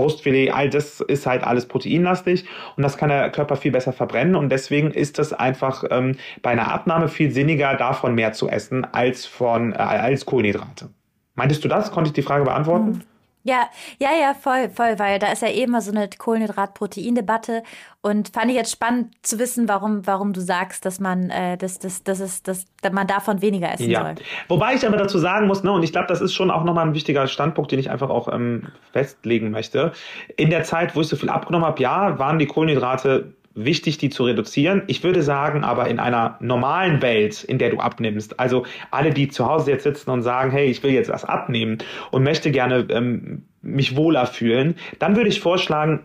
Brustfilet, 0.00 0.50
all 0.50 0.70
das 0.70 1.00
ist 1.00 1.26
halt 1.26 1.44
alles 1.44 1.66
proteinlastig 1.66 2.46
und 2.76 2.82
das 2.82 2.96
kann 2.96 3.10
der 3.10 3.30
Körper 3.30 3.56
viel 3.56 3.72
besser 3.72 3.92
verbrennen 3.92 4.34
und 4.34 4.48
deswegen 4.48 4.92
ist 4.92 5.18
es 5.18 5.32
einfach 5.32 5.84
ähm, 5.90 6.16
bei 6.40 6.50
einer 6.50 6.72
Abnahme 6.72 7.08
viel 7.08 7.30
sinniger, 7.32 7.74
davon 7.74 8.14
mehr 8.14 8.32
zu 8.32 8.48
essen 8.48 8.86
als 8.92 9.26
von 9.26 9.72
äh, 9.72 9.76
als 9.76 10.24
Kohlenhydrate. 10.24 10.88
Meintest 11.34 11.64
du 11.64 11.68
das? 11.68 11.90
Konnte 11.90 12.08
ich 12.08 12.14
die 12.14 12.22
Frage 12.22 12.44
beantworten? 12.44 13.02
Ja, 13.42 13.68
ja, 13.98 14.10
ja, 14.20 14.34
voll, 14.34 14.68
voll, 14.68 14.98
weil 14.98 15.18
da 15.18 15.32
ist 15.32 15.40
ja 15.40 15.48
eh 15.48 15.62
immer 15.62 15.80
so 15.80 15.90
eine 15.90 16.08
Kohlenhydrat-Protein-Debatte 16.08 17.62
und 18.02 18.28
fand 18.28 18.50
ich 18.50 18.56
jetzt 18.56 18.70
spannend 18.70 19.14
zu 19.22 19.38
wissen, 19.38 19.66
warum, 19.66 20.06
warum 20.06 20.34
du 20.34 20.40
sagst, 20.40 20.84
dass 20.84 21.00
man, 21.00 21.30
äh, 21.30 21.56
dass, 21.56 21.78
dass, 21.78 22.02
dass, 22.02 22.20
es, 22.20 22.42
dass 22.42 22.66
man 22.92 23.06
davon 23.06 23.40
weniger 23.40 23.72
essen 23.72 23.90
ja. 23.90 24.02
soll. 24.02 24.14
Wobei 24.48 24.74
ich 24.74 24.86
aber 24.86 24.98
dazu 24.98 25.18
sagen 25.18 25.46
muss, 25.46 25.62
ne, 25.62 25.72
und 25.72 25.82
ich 25.82 25.92
glaube, 25.92 26.08
das 26.08 26.20
ist 26.20 26.34
schon 26.34 26.50
auch 26.50 26.64
nochmal 26.64 26.86
ein 26.86 26.94
wichtiger 26.94 27.26
Standpunkt, 27.28 27.72
den 27.72 27.78
ich 27.78 27.90
einfach 27.90 28.10
auch 28.10 28.28
ähm, 28.32 28.68
festlegen 28.92 29.50
möchte. 29.50 29.92
In 30.36 30.50
der 30.50 30.64
Zeit, 30.64 30.94
wo 30.94 31.00
ich 31.00 31.08
so 31.08 31.16
viel 31.16 31.30
abgenommen 31.30 31.66
habe, 31.66 31.80
ja, 31.82 32.18
waren 32.18 32.38
die 32.38 32.46
Kohlenhydrate 32.46 33.32
wichtig, 33.54 33.98
die 33.98 34.10
zu 34.10 34.24
reduzieren. 34.24 34.82
Ich 34.86 35.02
würde 35.02 35.22
sagen, 35.22 35.64
aber 35.64 35.88
in 35.88 35.98
einer 35.98 36.36
normalen 36.40 37.02
Welt, 37.02 37.42
in 37.42 37.58
der 37.58 37.70
du 37.70 37.78
abnimmst, 37.78 38.38
also 38.38 38.64
alle, 38.90 39.10
die 39.10 39.28
zu 39.28 39.46
Hause 39.46 39.72
jetzt 39.72 39.84
sitzen 39.84 40.10
und 40.10 40.22
sagen, 40.22 40.50
hey, 40.50 40.66
ich 40.66 40.82
will 40.82 40.92
jetzt 40.92 41.10
was 41.10 41.24
abnehmen 41.24 41.78
und 42.10 42.22
möchte 42.22 42.50
gerne 42.50 42.86
ähm, 42.90 43.42
mich 43.62 43.96
wohler 43.96 44.26
fühlen, 44.26 44.76
dann 44.98 45.16
würde 45.16 45.28
ich 45.28 45.40
vorschlagen, 45.40 46.00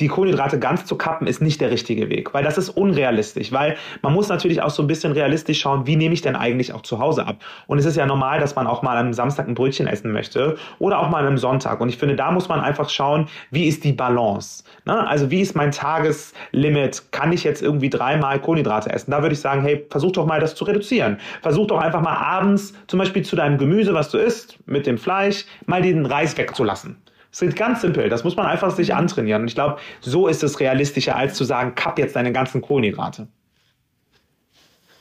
die 0.00 0.08
Kohlenhydrate 0.08 0.58
ganz 0.58 0.84
zu 0.84 0.96
kappen, 0.96 1.26
ist 1.26 1.42
nicht 1.42 1.60
der 1.60 1.70
richtige 1.70 2.08
Weg, 2.08 2.32
weil 2.32 2.44
das 2.44 2.58
ist 2.58 2.70
unrealistisch, 2.70 3.52
weil 3.52 3.76
man 4.02 4.12
muss 4.12 4.28
natürlich 4.28 4.62
auch 4.62 4.70
so 4.70 4.82
ein 4.82 4.86
bisschen 4.86 5.12
realistisch 5.12 5.60
schauen, 5.60 5.86
wie 5.86 5.96
nehme 5.96 6.14
ich 6.14 6.22
denn 6.22 6.36
eigentlich 6.36 6.72
auch 6.72 6.82
zu 6.82 7.00
Hause 7.00 7.26
ab? 7.26 7.38
Und 7.66 7.78
es 7.78 7.84
ist 7.84 7.96
ja 7.96 8.06
normal, 8.06 8.38
dass 8.38 8.54
man 8.54 8.66
auch 8.66 8.82
mal 8.82 8.96
am 8.96 9.12
Samstag 9.12 9.48
ein 9.48 9.54
Brötchen 9.54 9.86
essen 9.86 10.12
möchte 10.12 10.56
oder 10.78 11.00
auch 11.00 11.08
mal 11.08 11.26
am 11.26 11.36
Sonntag. 11.36 11.80
Und 11.80 11.88
ich 11.88 11.96
finde, 11.96 12.14
da 12.14 12.30
muss 12.30 12.48
man 12.48 12.60
einfach 12.60 12.90
schauen, 12.90 13.28
wie 13.50 13.66
ist 13.66 13.82
die 13.84 13.92
Balance? 13.92 14.62
Ne? 14.84 15.06
Also 15.06 15.30
wie 15.30 15.40
ist 15.40 15.56
mein 15.56 15.72
Tageslimit? 15.72 17.10
Kann 17.10 17.32
ich 17.32 17.42
jetzt 17.42 17.62
irgendwie 17.62 17.90
dreimal 17.90 18.40
Kohlenhydrate 18.40 18.90
essen? 18.90 19.10
Da 19.10 19.22
würde 19.22 19.32
ich 19.32 19.40
sagen, 19.40 19.62
hey, 19.62 19.84
versuch 19.90 20.12
doch 20.12 20.26
mal 20.26 20.40
das 20.40 20.54
zu 20.54 20.64
reduzieren. 20.64 21.18
Versuch 21.42 21.66
doch 21.66 21.80
einfach 21.80 22.02
mal 22.02 22.16
abends 22.16 22.72
zum 22.86 23.00
Beispiel 23.00 23.24
zu 23.24 23.34
deinem 23.34 23.58
Gemüse, 23.58 23.94
was 23.94 24.10
du 24.10 24.18
isst, 24.18 24.58
mit 24.66 24.86
dem 24.86 24.98
Fleisch, 24.98 25.44
mal 25.66 25.82
den 25.82 26.06
Reis 26.06 26.36
wegzulassen. 26.38 26.96
Es 27.30 27.42
ist 27.42 27.56
ganz 27.56 27.82
simpel. 27.82 28.08
Das 28.08 28.24
muss 28.24 28.36
man 28.36 28.46
einfach 28.46 28.70
sich 28.70 28.94
antrainieren. 28.94 29.42
Und 29.42 29.48
ich 29.48 29.54
glaube, 29.54 29.78
so 30.00 30.28
ist 30.28 30.42
es 30.42 30.60
realistischer, 30.60 31.16
als 31.16 31.34
zu 31.34 31.44
sagen, 31.44 31.74
kapp 31.74 31.98
jetzt 31.98 32.16
deine 32.16 32.32
ganzen 32.32 32.60
Kohlenhydrate. 32.62 33.28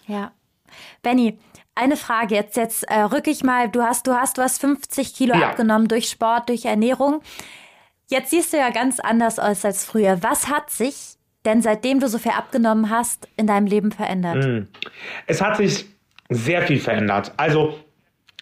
Ja. 0.07 0.31
Benny, 1.01 1.39
eine 1.75 1.95
Frage 1.95 2.35
jetzt. 2.35 2.57
Jetzt 2.57 2.83
äh, 2.83 2.99
rück 3.01 3.27
ich 3.27 3.43
mal. 3.43 3.69
Du 3.69 3.81
hast, 3.83 4.07
du 4.07 4.13
hast 4.13 4.37
was 4.37 4.57
50 4.57 5.13
Kilo 5.13 5.35
ja. 5.35 5.49
abgenommen 5.49 5.87
durch 5.87 6.09
Sport, 6.09 6.49
durch 6.49 6.65
Ernährung. 6.65 7.21
Jetzt 8.09 8.31
siehst 8.31 8.53
du 8.53 8.57
ja 8.57 8.69
ganz 8.69 8.99
anders 8.99 9.39
aus 9.39 9.63
als 9.65 9.85
früher. 9.85 10.21
Was 10.21 10.49
hat 10.49 10.69
sich 10.69 11.17
denn 11.45 11.61
seitdem 11.61 11.99
du 11.99 12.09
so 12.09 12.17
viel 12.17 12.31
abgenommen 12.31 12.89
hast 12.89 13.27
in 13.37 13.47
deinem 13.47 13.67
Leben 13.67 13.91
verändert? 13.91 14.45
Mm. 14.45 14.67
Es 15.27 15.41
hat 15.41 15.57
sich 15.57 15.85
sehr 16.29 16.61
viel 16.63 16.79
verändert. 16.79 17.31
Also 17.37 17.77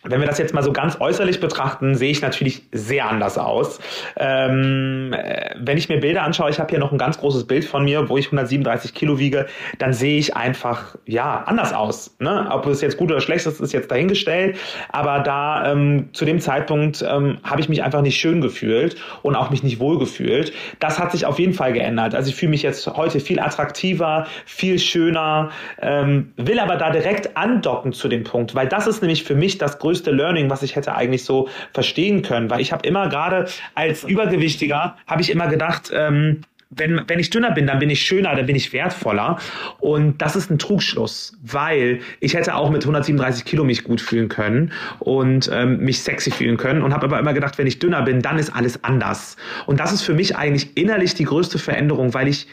wenn 0.08 0.20
wir 0.20 0.28
das 0.28 0.38
jetzt 0.38 0.54
mal 0.54 0.64
so 0.64 0.72
ganz 0.72 1.00
äußerlich 1.00 1.40
betrachten, 1.40 1.96
sehe 1.96 2.12
ich 2.12 2.22
natürlich 2.22 2.64
sehr 2.72 3.10
anders 3.10 3.38
aus. 3.38 3.80
Ähm, 4.18 5.14
äh, 5.14 5.56
wenn 5.60 5.78
ich 5.78 5.90
mir 5.90 6.00
Bilder 6.00 6.24
anschaue, 6.24 6.50
ich 6.50 6.60
habe 6.60 6.70
hier 6.70 6.80
noch 6.80 6.92
ein 6.92 6.98
ganz 6.98 7.18
großes 7.18 7.46
Bild 7.48 7.66
von 7.66 7.84
mir, 7.84 8.10
wo 8.10 8.18
ich 8.18 8.28
137 8.28 8.94
Kilo 8.94 9.20
wiege, 9.20 9.48
dann 9.80 9.94
sehe 9.94 10.18
ich 10.18 10.36
einfach 10.36 10.96
ja 11.06 11.44
anders 11.46 11.74
aus. 11.74 12.16
Ne? 12.20 12.48
Ob 12.52 12.66
es 12.68 12.82
jetzt 12.82 12.98
gut 12.98 13.12
oder 13.12 13.22
schlecht 13.22 13.46
ist, 13.46 13.60
ist 13.60 13.74
jetzt 13.74 13.92
dahingestellt. 13.92 14.58
Aber 14.92 15.20
da 15.20 15.72
ähm, 15.72 16.10
zu 16.14 16.26
dem 16.26 16.40
Zeitpunkt 16.40 17.04
ähm, 17.08 17.38
habe 17.44 17.62
ich 17.62 17.70
mich 17.70 17.84
einfach 17.84 18.02
nicht 18.02 18.20
schön 18.20 18.42
gefühlt 18.42 18.96
und 19.24 19.36
auch 19.36 19.50
mich 19.50 19.64
nicht 19.64 19.80
wohl 19.80 19.98
gefühlt. 20.00 20.54
Das 20.80 21.00
hat 21.00 21.12
sich 21.12 21.26
auf 21.26 21.40
jeden 21.40 21.54
Fall 21.54 21.74
geändert. 21.74 22.16
Also 22.16 22.30
ich 22.30 22.36
fühle 22.36 22.52
mich 22.52 22.64
jetzt 22.64 22.88
heute 22.88 23.20
viel 23.20 23.40
attraktiver, 23.40 24.28
viel 24.46 24.80
schöner, 24.80 25.50
ähm, 25.82 26.34
will 26.38 26.60
aber 26.60 26.76
da 26.76 26.92
direkt 26.92 27.38
andocken 27.38 27.94
zu 27.94 28.08
dem 28.08 28.24
Punkt, 28.24 28.56
weil 28.56 28.68
das 28.68 28.88
ist 28.88 29.02
nämlich 29.02 29.24
für 29.24 29.36
mich 29.36 29.58
das 29.58 29.80
größte 29.80 29.95
größte 29.96 30.12
Learning, 30.12 30.50
was 30.50 30.62
ich 30.62 30.76
hätte 30.76 30.94
eigentlich 30.94 31.24
so 31.24 31.48
verstehen 31.74 32.22
können, 32.22 32.50
weil 32.50 32.60
ich 32.60 32.74
habe 32.74 32.86
immer 32.86 33.08
gerade 33.08 33.48
als 33.76 34.04
Übergewichtiger, 34.04 34.98
habe 35.08 35.22
ich 35.22 35.30
immer 35.30 35.48
gedacht, 35.48 35.90
ähm, 35.94 36.42
wenn, 36.70 37.04
wenn 37.08 37.20
ich 37.20 37.30
dünner 37.30 37.52
bin, 37.52 37.68
dann 37.68 37.80
bin 37.80 37.90
ich 37.90 38.02
schöner, 38.02 38.36
dann 38.36 38.46
bin 38.46 38.56
ich 38.58 38.74
wertvoller. 38.74 39.38
Und 39.80 40.22
das 40.22 40.36
ist 40.36 40.52
ein 40.52 40.60
Trugschluss, 40.60 41.38
weil 41.42 42.00
ich 42.20 42.34
hätte 42.34 42.56
auch 42.56 42.70
mit 42.70 42.84
137 42.84 43.46
Kilo 43.46 43.64
mich 43.64 43.86
gut 43.86 44.02
fühlen 44.02 44.28
können 44.28 44.74
und 45.00 45.50
ähm, 45.54 45.78
mich 45.78 46.02
sexy 46.02 46.32
fühlen 46.32 46.58
können 46.58 46.82
und 46.82 46.94
habe 46.94 47.06
aber 47.06 47.20
immer 47.20 47.34
gedacht, 47.34 47.58
wenn 47.58 47.68
ich 47.68 47.80
dünner 47.80 48.02
bin, 48.02 48.22
dann 48.22 48.38
ist 48.38 48.50
alles 48.50 48.84
anders. 48.84 49.38
Und 49.66 49.80
das 49.80 49.94
ist 49.94 50.02
für 50.02 50.16
mich 50.16 50.36
eigentlich 50.36 50.76
innerlich 50.76 51.14
die 51.14 51.24
größte 51.24 51.60
Veränderung, 51.60 52.14
weil 52.14 52.28
ich 52.28 52.48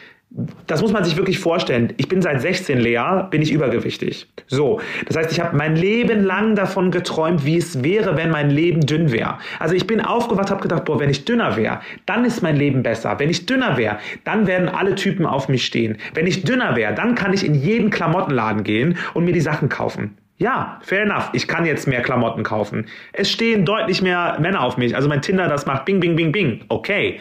das 0.66 0.80
muss 0.80 0.92
man 0.92 1.04
sich 1.04 1.16
wirklich 1.16 1.38
vorstellen. 1.38 1.92
Ich 1.98 2.08
bin 2.08 2.22
seit 2.22 2.40
16 2.40 2.78
leer, 2.78 3.28
bin 3.30 3.42
ich 3.42 3.52
übergewichtig. 3.52 4.28
So, 4.46 4.80
das 5.06 5.16
heißt, 5.16 5.32
ich 5.32 5.40
habe 5.40 5.56
mein 5.56 5.76
Leben 5.76 6.24
lang 6.24 6.54
davon 6.54 6.90
geträumt, 6.90 7.44
wie 7.44 7.58
es 7.58 7.84
wäre, 7.84 8.16
wenn 8.16 8.30
mein 8.30 8.50
Leben 8.50 8.80
dünn 8.80 9.12
wäre. 9.12 9.38
Also 9.58 9.74
ich 9.74 9.86
bin 9.86 10.00
aufgewacht, 10.00 10.50
habe 10.50 10.62
gedacht, 10.62 10.86
boah, 10.86 10.98
wenn 10.98 11.10
ich 11.10 11.26
dünner 11.26 11.56
wäre, 11.56 11.80
dann 12.06 12.24
ist 12.24 12.42
mein 12.42 12.56
Leben 12.56 12.82
besser. 12.82 13.18
Wenn 13.18 13.28
ich 13.28 13.44
dünner 13.44 13.76
wäre, 13.76 13.98
dann 14.24 14.46
werden 14.46 14.68
alle 14.68 14.94
Typen 14.94 15.26
auf 15.26 15.48
mich 15.48 15.66
stehen. 15.66 15.98
Wenn 16.14 16.26
ich 16.26 16.44
dünner 16.44 16.76
wäre, 16.76 16.94
dann 16.94 17.14
kann 17.14 17.34
ich 17.34 17.44
in 17.44 17.54
jeden 17.54 17.90
Klamottenladen 17.90 18.64
gehen 18.64 18.96
und 19.12 19.24
mir 19.24 19.32
die 19.32 19.40
Sachen 19.40 19.68
kaufen. 19.68 20.16
Ja, 20.38 20.80
fair 20.82 21.02
enough. 21.02 21.28
Ich 21.34 21.46
kann 21.46 21.66
jetzt 21.66 21.86
mehr 21.86 22.00
Klamotten 22.00 22.42
kaufen. 22.42 22.86
Es 23.12 23.30
stehen 23.30 23.64
deutlich 23.64 24.02
mehr 24.02 24.38
Männer 24.40 24.62
auf 24.62 24.76
mich. 24.76 24.96
Also 24.96 25.08
mein 25.08 25.22
Tinder, 25.22 25.46
das 25.46 25.66
macht 25.66 25.84
bing, 25.84 26.00
bing, 26.00 26.16
bing, 26.16 26.32
bing. 26.32 26.64
Okay. 26.68 27.20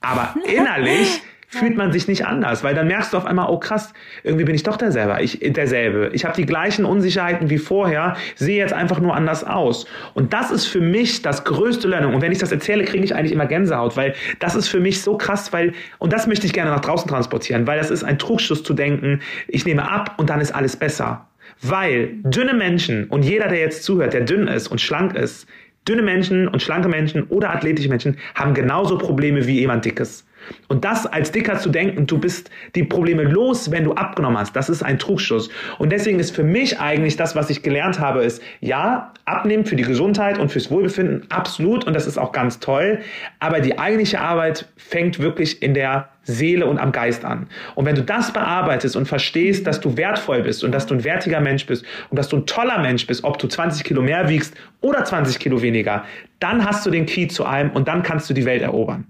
Aber 0.00 0.34
innerlich 0.46 1.20
fühlt 1.48 1.76
man 1.76 1.92
sich 1.92 2.08
nicht 2.08 2.26
anders, 2.26 2.64
weil 2.64 2.74
dann 2.74 2.88
merkst 2.88 3.12
du 3.12 3.16
auf 3.16 3.24
einmal, 3.24 3.48
oh 3.48 3.58
krass, 3.58 3.92
irgendwie 4.24 4.44
bin 4.44 4.54
ich 4.54 4.62
doch 4.62 4.76
derselbe. 4.76 5.22
Ich, 5.22 5.38
derselbe. 5.40 6.10
Ich 6.12 6.24
habe 6.24 6.34
die 6.34 6.46
gleichen 6.46 6.84
Unsicherheiten 6.84 7.50
wie 7.50 7.58
vorher, 7.58 8.16
sehe 8.34 8.58
jetzt 8.58 8.72
einfach 8.72 9.00
nur 9.00 9.14
anders 9.14 9.44
aus. 9.44 9.86
Und 10.14 10.32
das 10.32 10.50
ist 10.50 10.66
für 10.66 10.80
mich 10.80 11.22
das 11.22 11.44
größte 11.44 11.88
Learning. 11.88 12.14
Und 12.14 12.20
wenn 12.20 12.32
ich 12.32 12.38
das 12.38 12.52
erzähle, 12.52 12.84
kriege 12.84 13.04
ich 13.04 13.14
eigentlich 13.14 13.32
immer 13.32 13.46
Gänsehaut, 13.46 13.96
weil 13.96 14.14
das 14.40 14.54
ist 14.54 14.68
für 14.68 14.80
mich 14.80 15.02
so 15.02 15.16
krass, 15.16 15.52
weil, 15.52 15.72
und 15.98 16.12
das 16.12 16.26
möchte 16.26 16.46
ich 16.46 16.52
gerne 16.52 16.70
nach 16.70 16.80
draußen 16.80 17.08
transportieren, 17.08 17.66
weil 17.66 17.78
das 17.78 17.90
ist 17.90 18.04
ein 18.04 18.18
Trugschluss 18.18 18.62
zu 18.62 18.74
denken, 18.74 19.20
ich 19.48 19.64
nehme 19.64 19.90
ab 19.90 20.14
und 20.18 20.30
dann 20.30 20.40
ist 20.40 20.54
alles 20.54 20.76
besser. 20.76 21.26
Weil 21.62 22.10
dünne 22.22 22.54
Menschen 22.54 23.04
und 23.04 23.24
jeder, 23.24 23.48
der 23.48 23.60
jetzt 23.60 23.84
zuhört, 23.84 24.12
der 24.12 24.22
dünn 24.22 24.46
ist 24.48 24.68
und 24.68 24.80
schlank 24.80 25.14
ist, 25.14 25.46
dünne 25.88 26.02
Menschen 26.02 26.48
und 26.48 26.60
schlanke 26.60 26.88
Menschen 26.88 27.24
oder 27.24 27.50
athletische 27.50 27.88
Menschen 27.88 28.18
haben 28.34 28.54
genauso 28.54 28.98
Probleme 28.98 29.46
wie 29.46 29.60
jemand 29.60 29.84
dickes. 29.84 30.25
Und 30.68 30.84
das 30.84 31.06
als 31.06 31.32
Dicker 31.32 31.58
zu 31.58 31.70
denken, 31.70 32.06
du 32.06 32.18
bist 32.18 32.50
die 32.74 32.84
Probleme 32.84 33.22
los, 33.22 33.70
wenn 33.70 33.84
du 33.84 33.92
abgenommen 33.92 34.38
hast, 34.38 34.54
das 34.56 34.68
ist 34.68 34.82
ein 34.82 34.98
Trugschluss. 34.98 35.48
Und 35.78 35.90
deswegen 35.90 36.18
ist 36.18 36.34
für 36.34 36.44
mich 36.44 36.80
eigentlich 36.80 37.16
das, 37.16 37.36
was 37.36 37.50
ich 37.50 37.62
gelernt 37.62 38.00
habe, 38.00 38.24
ist, 38.24 38.42
ja, 38.60 39.12
abnehmen 39.24 39.66
für 39.66 39.76
die 39.76 39.82
Gesundheit 39.82 40.38
und 40.38 40.50
fürs 40.50 40.70
Wohlbefinden, 40.70 41.26
absolut. 41.30 41.84
Und 41.84 41.94
das 41.94 42.06
ist 42.06 42.18
auch 42.18 42.32
ganz 42.32 42.60
toll. 42.60 43.00
Aber 43.40 43.60
die 43.60 43.78
eigentliche 43.78 44.20
Arbeit 44.20 44.66
fängt 44.76 45.18
wirklich 45.18 45.62
in 45.62 45.74
der 45.74 46.08
Seele 46.26 46.66
und 46.66 46.78
am 46.78 46.92
Geist 46.92 47.24
an. 47.24 47.48
Und 47.74 47.86
wenn 47.86 47.94
du 47.94 48.02
das 48.02 48.32
bearbeitest 48.32 48.96
und 48.96 49.06
verstehst, 49.06 49.66
dass 49.66 49.80
du 49.80 49.96
wertvoll 49.96 50.42
bist 50.42 50.64
und 50.64 50.72
dass 50.72 50.86
du 50.86 50.94
ein 50.94 51.04
wertiger 51.04 51.40
Mensch 51.40 51.66
bist 51.66 51.84
und 52.10 52.18
dass 52.18 52.28
du 52.28 52.36
ein 52.36 52.46
toller 52.46 52.78
Mensch 52.78 53.06
bist, 53.06 53.24
ob 53.24 53.38
du 53.38 53.46
20 53.46 53.84
Kilo 53.84 54.02
mehr 54.02 54.28
wiegst 54.28 54.54
oder 54.80 55.04
20 55.04 55.38
Kilo 55.38 55.62
weniger, 55.62 56.04
dann 56.40 56.64
hast 56.64 56.84
du 56.84 56.90
den 56.90 57.06
Key 57.06 57.28
zu 57.28 57.44
allem 57.44 57.70
und 57.70 57.88
dann 57.88 58.02
kannst 58.02 58.28
du 58.28 58.34
die 58.34 58.44
Welt 58.44 58.62
erobern. 58.62 59.06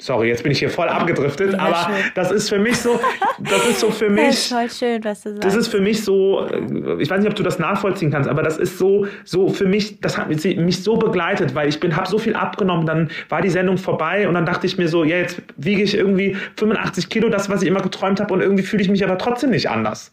Sorry, 0.00 0.28
jetzt 0.28 0.42
bin 0.42 0.50
ich 0.50 0.58
hier 0.58 0.70
voll 0.70 0.88
abgedriftet, 0.88 1.54
aber 1.58 1.76
schön. 1.76 1.94
das 2.14 2.30
ist 2.30 2.48
für 2.48 2.58
mich 2.58 2.78
so, 2.78 2.98
das 3.38 3.68
ist 3.68 3.80
so 3.80 3.90
für 3.90 4.08
mich. 4.10 4.24
Das 4.24 4.38
ist 4.38 4.52
voll 4.52 4.70
schön, 4.70 5.04
was 5.04 5.20
du 5.22 5.30
sagst. 5.30 5.44
Das 5.44 5.54
ist 5.54 5.68
für 5.68 5.80
mich 5.80 6.02
so, 6.02 6.46
äh, 6.46 7.02
ich 7.02 7.10
weiß 7.10 7.20
nicht, 7.20 7.28
ob 7.28 7.34
du 7.34 7.42
das 7.42 7.58
nachvollziehen 7.58 8.10
kannst, 8.10 8.28
aber 8.28 8.42
das 8.42 8.56
ist 8.56 8.78
so, 8.78 9.06
so 9.24 9.50
für 9.50 9.66
mich, 9.66 10.00
das 10.00 10.16
hat 10.16 10.28
mich 10.28 10.82
so 10.82 10.96
begleitet, 10.96 11.54
weil 11.54 11.68
ich 11.68 11.80
bin, 11.80 11.96
habe 11.96 12.08
so 12.08 12.18
viel 12.18 12.34
abgenommen, 12.34 12.86
dann 12.86 13.10
war 13.28 13.42
die 13.42 13.50
Sendung 13.50 13.76
vorbei 13.76 14.26
und 14.26 14.34
dann 14.34 14.46
dachte 14.46 14.66
ich 14.66 14.78
mir 14.78 14.88
so, 14.88 15.04
ja, 15.04 15.18
jetzt 15.18 15.42
wiege 15.56 15.82
ich 15.82 15.94
irgendwie 15.94 16.36
85 16.56 17.10
Kilo, 17.10 17.28
das, 17.28 17.50
was 17.50 17.60
ich 17.62 17.68
immer 17.68 17.82
geträumt 17.82 18.20
habe 18.20 18.32
und 18.32 18.40
irgendwie 18.40 18.62
fühle 18.62 18.82
ich 18.82 18.88
mich 18.88 19.04
aber 19.04 19.18
trotzdem 19.18 19.50
nicht 19.50 19.68
anders. 19.68 20.12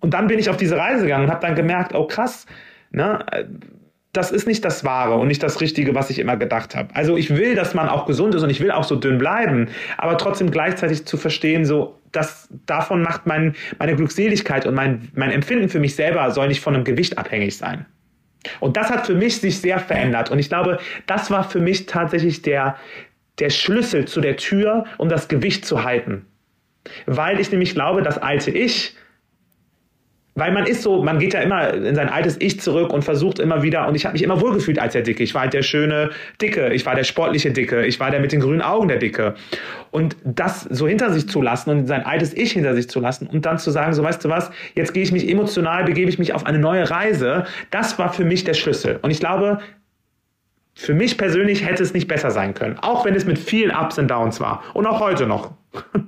Und 0.00 0.14
dann 0.14 0.28
bin 0.28 0.38
ich 0.38 0.48
auf 0.48 0.56
diese 0.56 0.76
Reise 0.76 1.02
gegangen 1.02 1.24
und 1.24 1.30
habe 1.30 1.44
dann 1.44 1.54
gemerkt, 1.54 1.94
oh 1.94 2.06
krass, 2.06 2.46
ne, 2.90 3.24
das 4.16 4.30
ist 4.30 4.46
nicht 4.46 4.64
das 4.64 4.84
Wahre 4.84 5.14
und 5.14 5.28
nicht 5.28 5.42
das 5.42 5.60
Richtige, 5.60 5.94
was 5.94 6.10
ich 6.10 6.18
immer 6.18 6.36
gedacht 6.36 6.74
habe. 6.74 6.88
Also 6.94 7.16
ich 7.16 7.30
will, 7.30 7.54
dass 7.54 7.74
man 7.74 7.88
auch 7.88 8.06
gesund 8.06 8.34
ist 8.34 8.42
und 8.42 8.50
ich 8.50 8.60
will 8.60 8.70
auch 8.70 8.84
so 8.84 8.96
dünn 8.96 9.18
bleiben, 9.18 9.68
aber 9.96 10.16
trotzdem 10.16 10.50
gleichzeitig 10.50 11.04
zu 11.06 11.16
verstehen, 11.16 11.64
so, 11.64 11.98
dass 12.12 12.48
davon 12.66 13.02
macht 13.02 13.26
mein, 13.26 13.54
meine 13.78 13.94
Glückseligkeit 13.94 14.66
und 14.66 14.74
mein, 14.74 15.10
mein 15.14 15.30
Empfinden 15.30 15.68
für 15.68 15.80
mich 15.80 15.94
selber 15.94 16.30
soll 16.30 16.48
nicht 16.48 16.60
von 16.60 16.74
einem 16.74 16.84
Gewicht 16.84 17.18
abhängig 17.18 17.56
sein. 17.56 17.86
Und 18.60 18.76
das 18.76 18.90
hat 18.90 19.06
für 19.06 19.14
mich 19.14 19.40
sich 19.40 19.60
sehr 19.60 19.78
verändert. 19.78 20.30
Und 20.30 20.38
ich 20.38 20.48
glaube, 20.48 20.78
das 21.06 21.30
war 21.30 21.44
für 21.48 21.60
mich 21.60 21.86
tatsächlich 21.86 22.42
der, 22.42 22.76
der 23.38 23.50
Schlüssel 23.50 24.06
zu 24.06 24.20
der 24.20 24.36
Tür, 24.36 24.84
um 24.98 25.08
das 25.08 25.28
Gewicht 25.28 25.64
zu 25.64 25.84
halten. 25.84 26.26
Weil 27.06 27.40
ich 27.40 27.50
nämlich 27.50 27.74
glaube, 27.74 28.02
das 28.02 28.18
alte 28.18 28.50
Ich, 28.50 28.94
weil 30.36 30.52
man 30.52 30.66
ist 30.66 30.82
so, 30.82 31.02
man 31.02 31.18
geht 31.18 31.34
ja 31.34 31.40
immer 31.40 31.72
in 31.72 31.94
sein 31.94 32.08
altes 32.10 32.36
Ich 32.38 32.60
zurück 32.60 32.92
und 32.92 33.02
versucht 33.02 33.38
immer 33.38 33.62
wieder, 33.62 33.88
und 33.88 33.94
ich 33.94 34.04
habe 34.04 34.12
mich 34.12 34.22
immer 34.22 34.40
wohlgefühlt 34.40 34.78
als 34.78 34.92
der 34.92 35.02
Dicke. 35.02 35.22
Ich 35.22 35.34
war 35.34 35.42
halt 35.42 35.54
der 35.54 35.62
schöne 35.62 36.10
Dicke, 36.40 36.72
ich 36.72 36.84
war 36.84 36.94
der 36.94 37.04
sportliche 37.04 37.50
Dicke, 37.50 37.84
ich 37.86 37.98
war 37.98 38.10
der 38.10 38.20
mit 38.20 38.32
den 38.32 38.40
grünen 38.40 38.60
Augen 38.60 38.88
der 38.88 38.98
Dicke. 38.98 39.34
Und 39.90 40.16
das 40.24 40.62
so 40.62 40.86
hinter 40.86 41.10
sich 41.10 41.28
zu 41.28 41.40
lassen 41.40 41.70
und 41.70 41.86
sein 41.86 42.04
altes 42.04 42.34
Ich 42.34 42.52
hinter 42.52 42.74
sich 42.74 42.88
zu 42.88 43.00
lassen 43.00 43.26
und 43.26 43.46
dann 43.46 43.58
zu 43.58 43.70
sagen, 43.70 43.94
so 43.94 44.02
weißt 44.02 44.22
du 44.24 44.28
was, 44.28 44.50
jetzt 44.74 44.92
gehe 44.92 45.02
ich 45.02 45.10
mich 45.10 45.28
emotional, 45.28 45.84
begebe 45.84 46.10
ich 46.10 46.18
mich 46.18 46.34
auf 46.34 46.44
eine 46.44 46.58
neue 46.58 46.90
Reise, 46.90 47.46
das 47.70 47.98
war 47.98 48.12
für 48.12 48.24
mich 48.24 48.44
der 48.44 48.54
Schlüssel. 48.54 48.98
Und 49.00 49.10
ich 49.10 49.20
glaube, 49.20 49.58
für 50.74 50.92
mich 50.92 51.16
persönlich 51.16 51.64
hätte 51.64 51.82
es 51.82 51.94
nicht 51.94 52.08
besser 52.08 52.30
sein 52.30 52.52
können, 52.52 52.78
auch 52.78 53.06
wenn 53.06 53.14
es 53.14 53.24
mit 53.24 53.38
vielen 53.38 53.74
Ups 53.74 53.98
und 53.98 54.10
Downs 54.10 54.38
war. 54.38 54.62
Und 54.74 54.86
auch 54.86 55.00
heute 55.00 55.26
noch. 55.26 55.52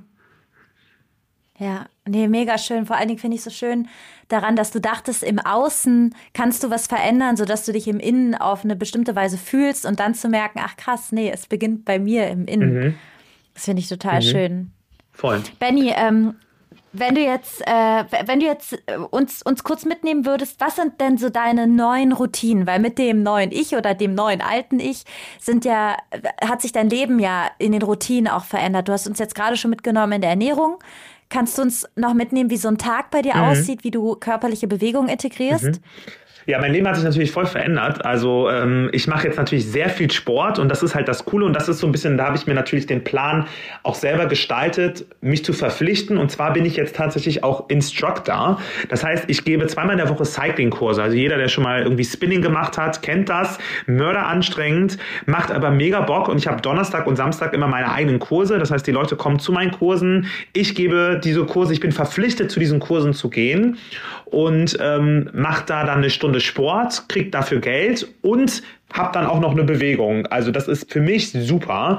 Ja, 1.61 1.87
nee, 2.09 2.29
mega 2.29 2.59
schön. 2.59 2.87
Vor 2.87 2.97
allen 2.97 3.09
Dingen 3.09 3.21
finde 3.21 3.37
ich 3.37 3.43
so 3.43 3.51
schön 3.51 3.89
daran, 4.29 4.57
dass 4.57 4.71
du 4.71 4.81
dachtest, 4.81 5.23
im 5.23 5.39
Außen 5.39 6.15
kannst 6.35 6.63
du 6.63 6.71
was 6.71 6.87
verändern, 6.87 7.37
sodass 7.37 7.65
du 7.65 7.73
dich 7.73 7.89
im 7.89 8.01
Innen 8.01 8.35
auf 8.35 8.65
eine 8.65 8.77
bestimmte 8.77 9.17
Weise 9.17 9.39
fühlst 9.39 9.87
und 9.87 10.01
dann 10.01 10.15
zu 10.15 10.29
merken, 10.29 10.61
ach 10.63 10.77
krass, 10.77 11.13
nee, 11.13 11.31
es 11.31 11.47
beginnt 11.47 11.85
bei 11.85 11.99
mir 11.99 12.29
im 12.29 12.47
Innen. 12.47 12.75
Mhm. 12.75 12.95
Das 13.55 13.65
finde 13.65 13.81
ich 13.81 13.89
total 13.89 14.21
mhm. 14.21 14.23
schön. 14.23 14.71
Voll. 15.13 15.43
Benny, 15.59 15.93
ähm, 15.97 16.37
wenn 16.93 17.15
du 17.15 17.21
jetzt, 17.21 17.61
äh, 17.67 18.05
wenn 18.27 18.41
du 18.41 18.47
jetzt 18.47 18.79
äh, 18.87 18.97
uns, 18.97 19.43
uns 19.43 19.63
kurz 19.65 19.85
mitnehmen 19.85 20.25
würdest, 20.25 20.61
was 20.61 20.77
sind 20.77 21.01
denn 21.01 21.19
so 21.19 21.29
deine 21.29 21.67
neuen 21.67 22.13
Routinen? 22.13 22.67
Weil 22.67 22.79
mit 22.79 22.99
dem 22.99 23.23
neuen 23.23 23.53
Ich 23.53 23.75
oder 23.75 23.95
dem 23.95 24.15
neuen 24.15 24.41
alten 24.41 24.81
Ich 24.81 25.05
sind 25.39 25.65
ja, 25.65 25.97
hat 26.41 26.63
sich 26.63 26.73
dein 26.73 26.89
Leben 26.89 27.19
ja 27.19 27.51
in 27.59 27.73
den 27.73 27.83
Routinen 27.83 28.33
auch 28.33 28.45
verändert. 28.45 28.89
Du 28.89 28.93
hast 28.93 29.07
uns 29.07 29.19
jetzt 29.19 29.35
gerade 29.35 29.57
schon 29.57 29.71
mitgenommen 29.71 30.15
in 30.15 30.21
der 30.21 30.31
Ernährung. 30.31 30.79
Kannst 31.31 31.59
du 31.59 31.63
uns 31.63 31.87
noch 31.95 32.15
mitnehmen, 32.15 32.51
wie 32.51 32.57
so 32.57 32.69
ein 32.69 32.79
Tag 32.79 33.11
bei 33.11 33.23
dir 33.23 33.35
mhm. 33.35 33.43
aussieht, 33.43 33.85
wie 33.85 33.91
du 33.91 34.15
körperliche 34.15 34.67
Bewegung 34.67 35.09
integrierst? 35.09 35.65
Mhm. 35.65 35.81
Ja, 36.49 36.59
mein 36.59 36.73
Leben 36.73 36.89
hat 36.89 36.97
sich 36.97 37.05
natürlich 37.05 37.31
voll 37.31 37.45
verändert. 37.45 38.07
Also 38.07 38.49
ähm, 38.49 38.89
ich 38.93 39.07
mache 39.07 39.27
jetzt 39.27 39.37
natürlich 39.37 39.67
sehr 39.67 39.91
viel 39.91 40.11
Sport 40.11 40.59
und 40.59 40.71
das 40.71 40.83
ist 40.83 40.95
halt 40.95 41.07
das 41.07 41.27
Coole 41.27 41.45
und 41.45 41.53
das 41.53 41.69
ist 41.69 41.79
so 41.79 41.87
ein 41.87 41.93
bisschen, 41.93 42.17
da 42.17 42.25
habe 42.25 42.39
ich 42.39 42.47
mir 42.47 42.55
natürlich 42.55 42.87
den 42.87 43.05
Plan 43.05 43.47
auch 43.83 43.95
selber 43.95 44.25
gestaltet, 44.25 45.05
mich 45.21 45.45
zu 45.45 45.53
verpflichten 45.53 46.17
und 46.17 46.31
zwar 46.31 46.55
bin 46.55 46.65
ich 46.65 46.75
jetzt 46.75 46.97
tatsächlich 46.97 47.45
auch 47.45 47.69
Instructor. 47.69 48.59
Das 48.89 49.05
heißt, 49.05 49.25
ich 49.27 49.45
gebe 49.45 49.67
zweimal 49.67 49.93
in 49.93 49.99
der 49.99 50.09
Woche 50.09 50.25
Cycling-Kurse. 50.25 51.03
Also 51.03 51.17
jeder, 51.19 51.37
der 51.37 51.49
schon 51.49 51.65
mal 51.65 51.83
irgendwie 51.83 52.05
Spinning 52.05 52.41
gemacht 52.41 52.79
hat, 52.79 53.03
kennt 53.03 53.29
das. 53.29 53.59
Mörder 53.87 54.27
anstrengend, 54.27 54.97
macht 55.27 55.53
aber 55.53 55.71
mega 55.71 56.01
Bock 56.01 56.29
und 56.29 56.39
ich 56.39 56.47
habe 56.47 56.63
Donnerstag 56.63 57.07
und 57.07 57.17
Samstag 57.17 57.53
immer 57.53 57.69
meine 57.69 57.93
eigenen 57.93 58.21
Kurse. 58.21 58.59
Das 58.59 58.71
heißt, 58.71 58.87
die 58.87 58.93
Leute 58.93 59.17
kommen 59.17 59.39
zu 59.39 59.53
meinen 59.53 59.73
Kursen. 59.73 60.29
Ich 60.55 60.75
gebe 60.75 61.21
diese 61.23 61.45
Kurse, 61.45 61.75
ich 61.75 61.81
bin 61.81 61.93
verpflichtet, 61.93 62.51
zu 62.51 62.59
diesen 62.59 62.81
Kursen 62.81 63.13
zu 63.13 63.29
gehen 63.29 63.77
und 64.31 64.79
ähm, 64.81 65.31
mache 65.33 65.65
da 65.67 65.85
dann 65.85 65.99
eine 65.99 66.11
Stunde 66.11 66.41
Sport, 66.41 67.09
kriege 67.09 67.31
dafür 67.31 67.61
Geld 67.61 68.07
und 68.23 68.63
habe 68.93 69.13
dann 69.13 69.27
auch 69.27 69.41
noch 69.41 69.53
eine 69.53 69.65
Bewegung. 69.65 70.27
Also 70.27 70.51
das 70.51 70.67
ist 70.67 70.91
für 70.91 71.01
mich 71.01 71.31
super 71.33 71.99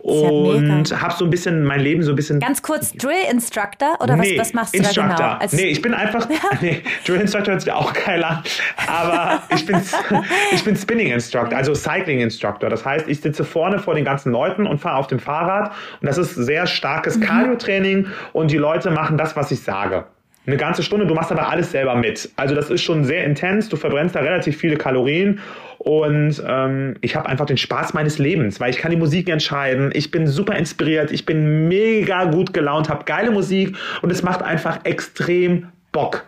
und 0.00 0.90
ja 0.90 1.00
habe 1.00 1.14
so 1.14 1.24
ein 1.24 1.30
bisschen 1.30 1.64
mein 1.64 1.80
Leben 1.80 2.02
so 2.02 2.12
ein 2.12 2.16
bisschen. 2.16 2.40
Ganz 2.40 2.62
kurz 2.62 2.92
Drill 2.92 3.30
Instructor 3.30 3.96
oder 4.00 4.16
nee, 4.16 4.38
was, 4.38 4.48
was 4.48 4.54
machst 4.54 4.74
du 4.74 4.78
Instructor. 4.78 5.16
da 5.16 5.28
genau? 5.28 5.40
Als 5.40 5.52
nee, 5.52 5.66
ich 5.66 5.82
bin 5.82 5.94
einfach. 5.94 6.28
nee, 6.60 6.82
Drill 7.06 7.20
Instructor 7.20 7.52
hört 7.52 7.62
sich 7.62 7.72
auch 7.72 7.92
geil 7.92 8.22
an, 8.22 8.42
aber 8.86 9.42
ich 9.54 9.64
bin 9.66 9.80
ich 10.52 10.64
bin 10.64 10.76
Spinning 10.76 11.08
Instructor, 11.08 11.56
also 11.56 11.74
Cycling 11.74 12.20
Instructor. 12.20 12.68
Das 12.68 12.84
heißt, 12.84 13.08
ich 13.08 13.20
sitze 13.20 13.44
vorne 13.44 13.78
vor 13.78 13.94
den 13.94 14.04
ganzen 14.04 14.32
Leuten 14.32 14.66
und 14.66 14.78
fahre 14.78 14.96
auf 14.96 15.06
dem 15.06 15.18
Fahrrad 15.18 15.72
und 16.00 16.06
das 16.06 16.18
ist 16.18 16.34
sehr 16.34 16.66
starkes 16.66 17.16
mhm. 17.16 17.22
Cardio-Training 17.22 18.06
und 18.32 18.50
die 18.50 18.58
Leute 18.58 18.90
machen 18.90 19.16
das, 19.16 19.36
was 19.36 19.50
ich 19.50 19.62
sage 19.62 20.04
eine 20.46 20.56
ganze 20.56 20.82
Stunde, 20.82 21.06
du 21.06 21.14
machst 21.14 21.32
aber 21.32 21.48
alles 21.48 21.72
selber 21.72 21.94
mit. 21.96 22.30
Also 22.36 22.54
das 22.54 22.70
ist 22.70 22.82
schon 22.82 23.04
sehr 23.04 23.24
intens, 23.24 23.68
du 23.68 23.76
verbrennst 23.76 24.14
da 24.14 24.20
relativ 24.20 24.56
viele 24.56 24.76
Kalorien 24.76 25.40
und 25.78 26.42
ähm, 26.46 26.96
ich 27.00 27.16
habe 27.16 27.28
einfach 27.28 27.46
den 27.46 27.56
Spaß 27.56 27.94
meines 27.94 28.18
Lebens, 28.18 28.60
weil 28.60 28.70
ich 28.70 28.78
kann 28.78 28.90
die 28.90 28.96
Musik 28.96 29.28
entscheiden, 29.28 29.90
ich 29.92 30.10
bin 30.10 30.26
super 30.26 30.56
inspiriert, 30.56 31.10
ich 31.10 31.26
bin 31.26 31.68
mega 31.68 32.24
gut 32.24 32.52
gelaunt, 32.52 32.88
habe 32.88 33.04
geile 33.04 33.30
Musik 33.30 33.76
und 34.02 34.10
es 34.10 34.22
macht 34.22 34.42
einfach 34.42 34.84
extrem 34.84 35.68
Bock. 35.92 36.24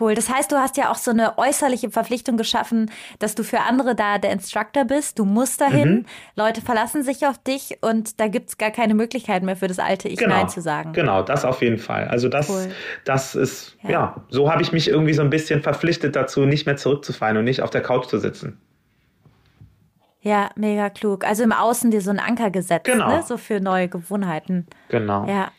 Cool. 0.00 0.14
Das 0.16 0.28
heißt, 0.28 0.50
du 0.50 0.56
hast 0.56 0.76
ja 0.76 0.90
auch 0.90 0.96
so 0.96 1.12
eine 1.12 1.38
äußerliche 1.38 1.90
Verpflichtung 1.90 2.36
geschaffen, 2.36 2.90
dass 3.20 3.36
du 3.36 3.44
für 3.44 3.60
andere 3.60 3.94
da 3.94 4.18
der 4.18 4.32
Instructor 4.32 4.84
bist. 4.84 5.18
Du 5.18 5.24
musst 5.24 5.60
dahin. 5.60 5.88
Mhm. 5.88 6.06
Leute 6.34 6.60
verlassen 6.60 7.04
sich 7.04 7.24
auf 7.24 7.38
dich 7.38 7.78
und 7.82 8.18
da 8.18 8.26
gibt 8.26 8.48
es 8.48 8.58
gar 8.58 8.72
keine 8.72 8.94
Möglichkeit 8.94 9.44
mehr 9.44 9.54
für 9.54 9.68
das 9.68 9.78
alte 9.78 10.08
Ich 10.08 10.18
genau. 10.18 10.34
Nein 10.34 10.48
zu 10.48 10.60
sagen. 10.60 10.92
Genau, 10.92 11.22
das 11.22 11.44
auf 11.44 11.62
jeden 11.62 11.78
Fall. 11.78 12.08
Also 12.08 12.28
das, 12.28 12.50
cool. 12.50 12.68
das 13.04 13.36
ist, 13.36 13.76
ja, 13.84 13.90
ja 13.90 14.24
so 14.28 14.50
habe 14.50 14.62
ich 14.62 14.72
mich 14.72 14.88
irgendwie 14.88 15.14
so 15.14 15.22
ein 15.22 15.30
bisschen 15.30 15.62
verpflichtet 15.62 16.16
dazu, 16.16 16.46
nicht 16.46 16.66
mehr 16.66 16.76
zurückzufallen 16.76 17.36
und 17.36 17.44
nicht 17.44 17.62
auf 17.62 17.70
der 17.70 17.82
Couch 17.82 18.06
zu 18.06 18.18
sitzen. 18.18 18.60
Ja, 20.20 20.50
mega 20.56 20.90
klug. 20.90 21.24
Also 21.24 21.44
im 21.44 21.52
Außen 21.52 21.92
dir 21.92 22.00
so 22.00 22.10
ein 22.10 22.18
Anker 22.18 22.50
gesetzt, 22.50 22.86
genau. 22.86 23.08
ne? 23.08 23.22
so 23.24 23.36
für 23.36 23.60
neue 23.60 23.86
Gewohnheiten. 23.86 24.66
Genau. 24.88 25.24
Ja. 25.28 25.52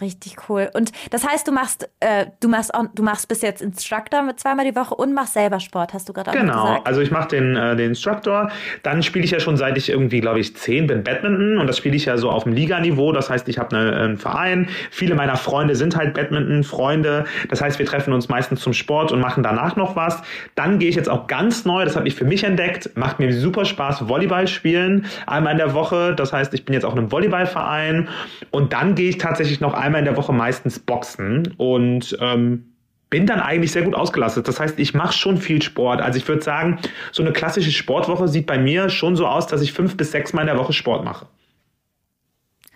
Richtig 0.00 0.36
cool. 0.48 0.70
Und 0.72 0.92
das 1.10 1.26
heißt, 1.26 1.46
du 1.48 1.52
machst, 1.52 1.88
äh, 1.98 2.26
du 2.40 2.48
machst 2.48 2.72
auch, 2.72 2.84
du 2.94 3.02
machst 3.02 3.28
bis 3.28 3.42
jetzt 3.42 3.60
Instructor 3.60 4.22
mit 4.22 4.38
zweimal 4.38 4.64
die 4.64 4.74
Woche 4.76 4.94
und 4.94 5.12
machst 5.12 5.34
selber 5.34 5.58
Sport, 5.58 5.92
hast 5.92 6.08
du 6.08 6.12
gerade 6.12 6.30
auch 6.30 6.34
genau. 6.34 6.62
gesagt. 6.62 6.86
also 6.86 7.00
ich 7.00 7.10
mache 7.10 7.28
den, 7.28 7.56
äh, 7.56 7.76
den 7.76 7.90
Instructor. 7.90 8.50
Dann 8.84 9.02
spiele 9.02 9.24
ich 9.24 9.32
ja 9.32 9.40
schon 9.40 9.56
seit 9.56 9.76
ich 9.76 9.90
irgendwie, 9.90 10.20
glaube 10.20 10.38
ich, 10.38 10.56
zehn 10.56 10.86
bin 10.86 11.02
Badminton 11.02 11.58
und 11.58 11.66
das 11.66 11.76
spiele 11.76 11.96
ich 11.96 12.04
ja 12.04 12.16
so 12.16 12.30
auf 12.30 12.44
dem 12.44 12.52
Liganiveau. 12.52 13.12
Das 13.12 13.28
heißt, 13.28 13.48
ich 13.48 13.58
habe 13.58 13.74
ne, 13.74 13.96
einen 13.96 14.16
Verein. 14.16 14.68
Viele 14.90 15.16
meiner 15.16 15.36
Freunde 15.36 15.74
sind 15.74 15.96
halt 15.96 16.14
Badminton-Freunde. 16.14 17.24
Das 17.48 17.60
heißt, 17.60 17.78
wir 17.80 17.86
treffen 17.86 18.12
uns 18.12 18.28
meistens 18.28 18.60
zum 18.60 18.72
Sport 18.72 19.10
und 19.10 19.20
machen 19.20 19.42
danach 19.42 19.74
noch 19.74 19.96
was. 19.96 20.22
Dann 20.54 20.78
gehe 20.78 20.88
ich 20.88 20.94
jetzt 20.94 21.10
auch 21.10 21.26
ganz 21.26 21.64
neu, 21.64 21.84
das 21.84 21.96
habe 21.96 22.06
ich 22.06 22.14
für 22.14 22.24
mich 22.24 22.44
entdeckt, 22.44 22.96
macht 22.96 23.18
mir 23.18 23.32
super 23.32 23.64
Spaß, 23.64 24.08
Volleyball 24.08 24.46
spielen, 24.46 25.06
einmal 25.26 25.52
in 25.52 25.58
der 25.58 25.74
Woche. 25.74 26.14
Das 26.14 26.32
heißt, 26.32 26.54
ich 26.54 26.64
bin 26.64 26.74
jetzt 26.74 26.84
auch 26.84 26.92
in 26.92 27.00
einem 27.00 27.12
Volleyballverein 27.12 28.08
und 28.50 28.72
dann 28.72 28.94
gehe 28.94 29.10
ich 29.10 29.18
tatsächlich 29.18 29.60
noch 29.60 29.79
einmal 29.80 30.00
in 30.00 30.04
der 30.04 30.16
Woche 30.16 30.32
meistens 30.32 30.78
Boxen 30.78 31.54
und 31.56 32.16
ähm, 32.20 32.70
bin 33.10 33.26
dann 33.26 33.40
eigentlich 33.40 33.72
sehr 33.72 33.82
gut 33.82 33.94
ausgelastet. 33.94 34.46
Das 34.46 34.60
heißt, 34.60 34.78
ich 34.78 34.94
mache 34.94 35.12
schon 35.12 35.36
viel 35.36 35.60
Sport. 35.60 36.00
Also 36.00 36.16
ich 36.16 36.28
würde 36.28 36.42
sagen, 36.42 36.78
so 37.10 37.22
eine 37.22 37.32
klassische 37.32 37.72
Sportwoche 37.72 38.28
sieht 38.28 38.46
bei 38.46 38.58
mir 38.58 38.88
schon 38.88 39.16
so 39.16 39.26
aus, 39.26 39.48
dass 39.48 39.60
ich 39.60 39.72
fünf 39.72 39.96
bis 39.96 40.12
sechs 40.12 40.32
Mal 40.32 40.42
in 40.42 40.46
der 40.46 40.58
Woche 40.58 40.72
Sport 40.72 41.04
mache. 41.04 41.26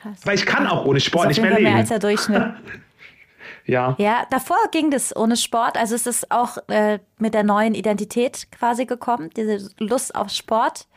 Krass. 0.02 0.20
Weil 0.24 0.34
ich 0.34 0.44
kann 0.44 0.66
auch 0.66 0.84
ohne 0.84 1.00
Sport 1.00 1.28
nicht 1.28 1.40
mehr 1.40 1.52
leben. 1.52 1.62
Mehr 1.62 1.76
als 1.76 1.88
der 1.88 2.00
Durchschnitt. 2.00 2.42
ja. 3.64 3.94
Ja, 3.98 4.26
davor 4.28 4.58
ging 4.72 4.90
das 4.90 5.16
ohne 5.16 5.36
Sport. 5.36 5.78
Also 5.78 5.94
ist 5.94 6.08
es 6.08 6.30
auch 6.30 6.58
äh, 6.68 6.98
mit 7.18 7.32
der 7.32 7.44
neuen 7.44 7.74
Identität 7.74 8.48
quasi 8.50 8.86
gekommen, 8.86 9.30
diese 9.36 9.70
Lust 9.78 10.14
auf 10.14 10.30
Sport. 10.30 10.88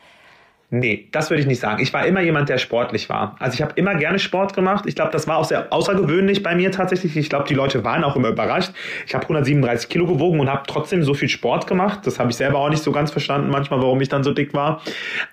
Nee, 0.70 1.08
das 1.12 1.30
würde 1.30 1.40
ich 1.40 1.46
nicht 1.46 1.60
sagen. 1.60 1.82
Ich 1.82 1.94
war 1.94 2.04
immer 2.04 2.20
jemand, 2.20 2.50
der 2.50 2.58
sportlich 2.58 3.08
war. 3.08 3.36
Also 3.38 3.54
ich 3.54 3.62
habe 3.62 3.72
immer 3.76 3.94
gerne 3.94 4.18
Sport 4.18 4.52
gemacht. 4.52 4.84
Ich 4.86 4.94
glaube, 4.94 5.10
das 5.12 5.26
war 5.26 5.38
auch 5.38 5.46
sehr 5.46 5.72
außergewöhnlich 5.72 6.42
bei 6.42 6.54
mir 6.54 6.70
tatsächlich. 6.70 7.16
Ich 7.16 7.30
glaube, 7.30 7.48
die 7.48 7.54
Leute 7.54 7.84
waren 7.84 8.04
auch 8.04 8.16
immer 8.16 8.28
überrascht. 8.28 8.72
Ich 9.06 9.14
habe 9.14 9.24
137 9.24 9.88
Kilo 9.88 10.06
gewogen 10.06 10.40
und 10.40 10.50
habe 10.50 10.64
trotzdem 10.66 11.02
so 11.02 11.14
viel 11.14 11.30
Sport 11.30 11.66
gemacht. 11.66 12.00
Das 12.06 12.18
habe 12.18 12.30
ich 12.30 12.36
selber 12.36 12.58
auch 12.58 12.68
nicht 12.68 12.82
so 12.82 12.92
ganz 12.92 13.10
verstanden 13.10 13.48
manchmal, 13.48 13.80
warum 13.80 13.98
ich 14.02 14.10
dann 14.10 14.22
so 14.22 14.34
dick 14.34 14.52
war. 14.52 14.82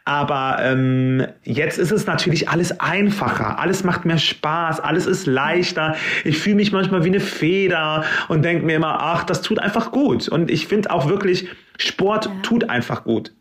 Aber 0.05 0.59
ähm, 0.61 1.27
jetzt 1.43 1.79
ist 1.79 1.91
es 1.91 2.07
natürlich 2.07 2.47
alles 2.47 2.79
einfacher. 2.79 3.59
Alles 3.59 3.83
macht 3.83 4.05
mehr 4.05 4.19
Spaß. 4.19 4.79
Alles 4.79 5.05
ist 5.05 5.27
leichter. 5.27 5.97
Ich 6.23 6.37
fühle 6.37 6.55
mich 6.55 6.71
manchmal 6.71 7.03
wie 7.03 7.09
eine 7.09 7.19
Feder 7.19 8.05
und 8.29 8.45
denke 8.45 8.65
mir 8.65 8.77
immer, 8.77 8.99
ach, 9.01 9.25
das 9.25 9.41
tut 9.41 9.59
einfach 9.59 9.91
gut. 9.91 10.29
Und 10.29 10.49
ich 10.49 10.67
finde 10.67 10.91
auch 10.91 11.09
wirklich, 11.09 11.49
Sport 11.77 12.29
tut 12.41 12.69
einfach 12.69 13.03
gut. 13.03 13.33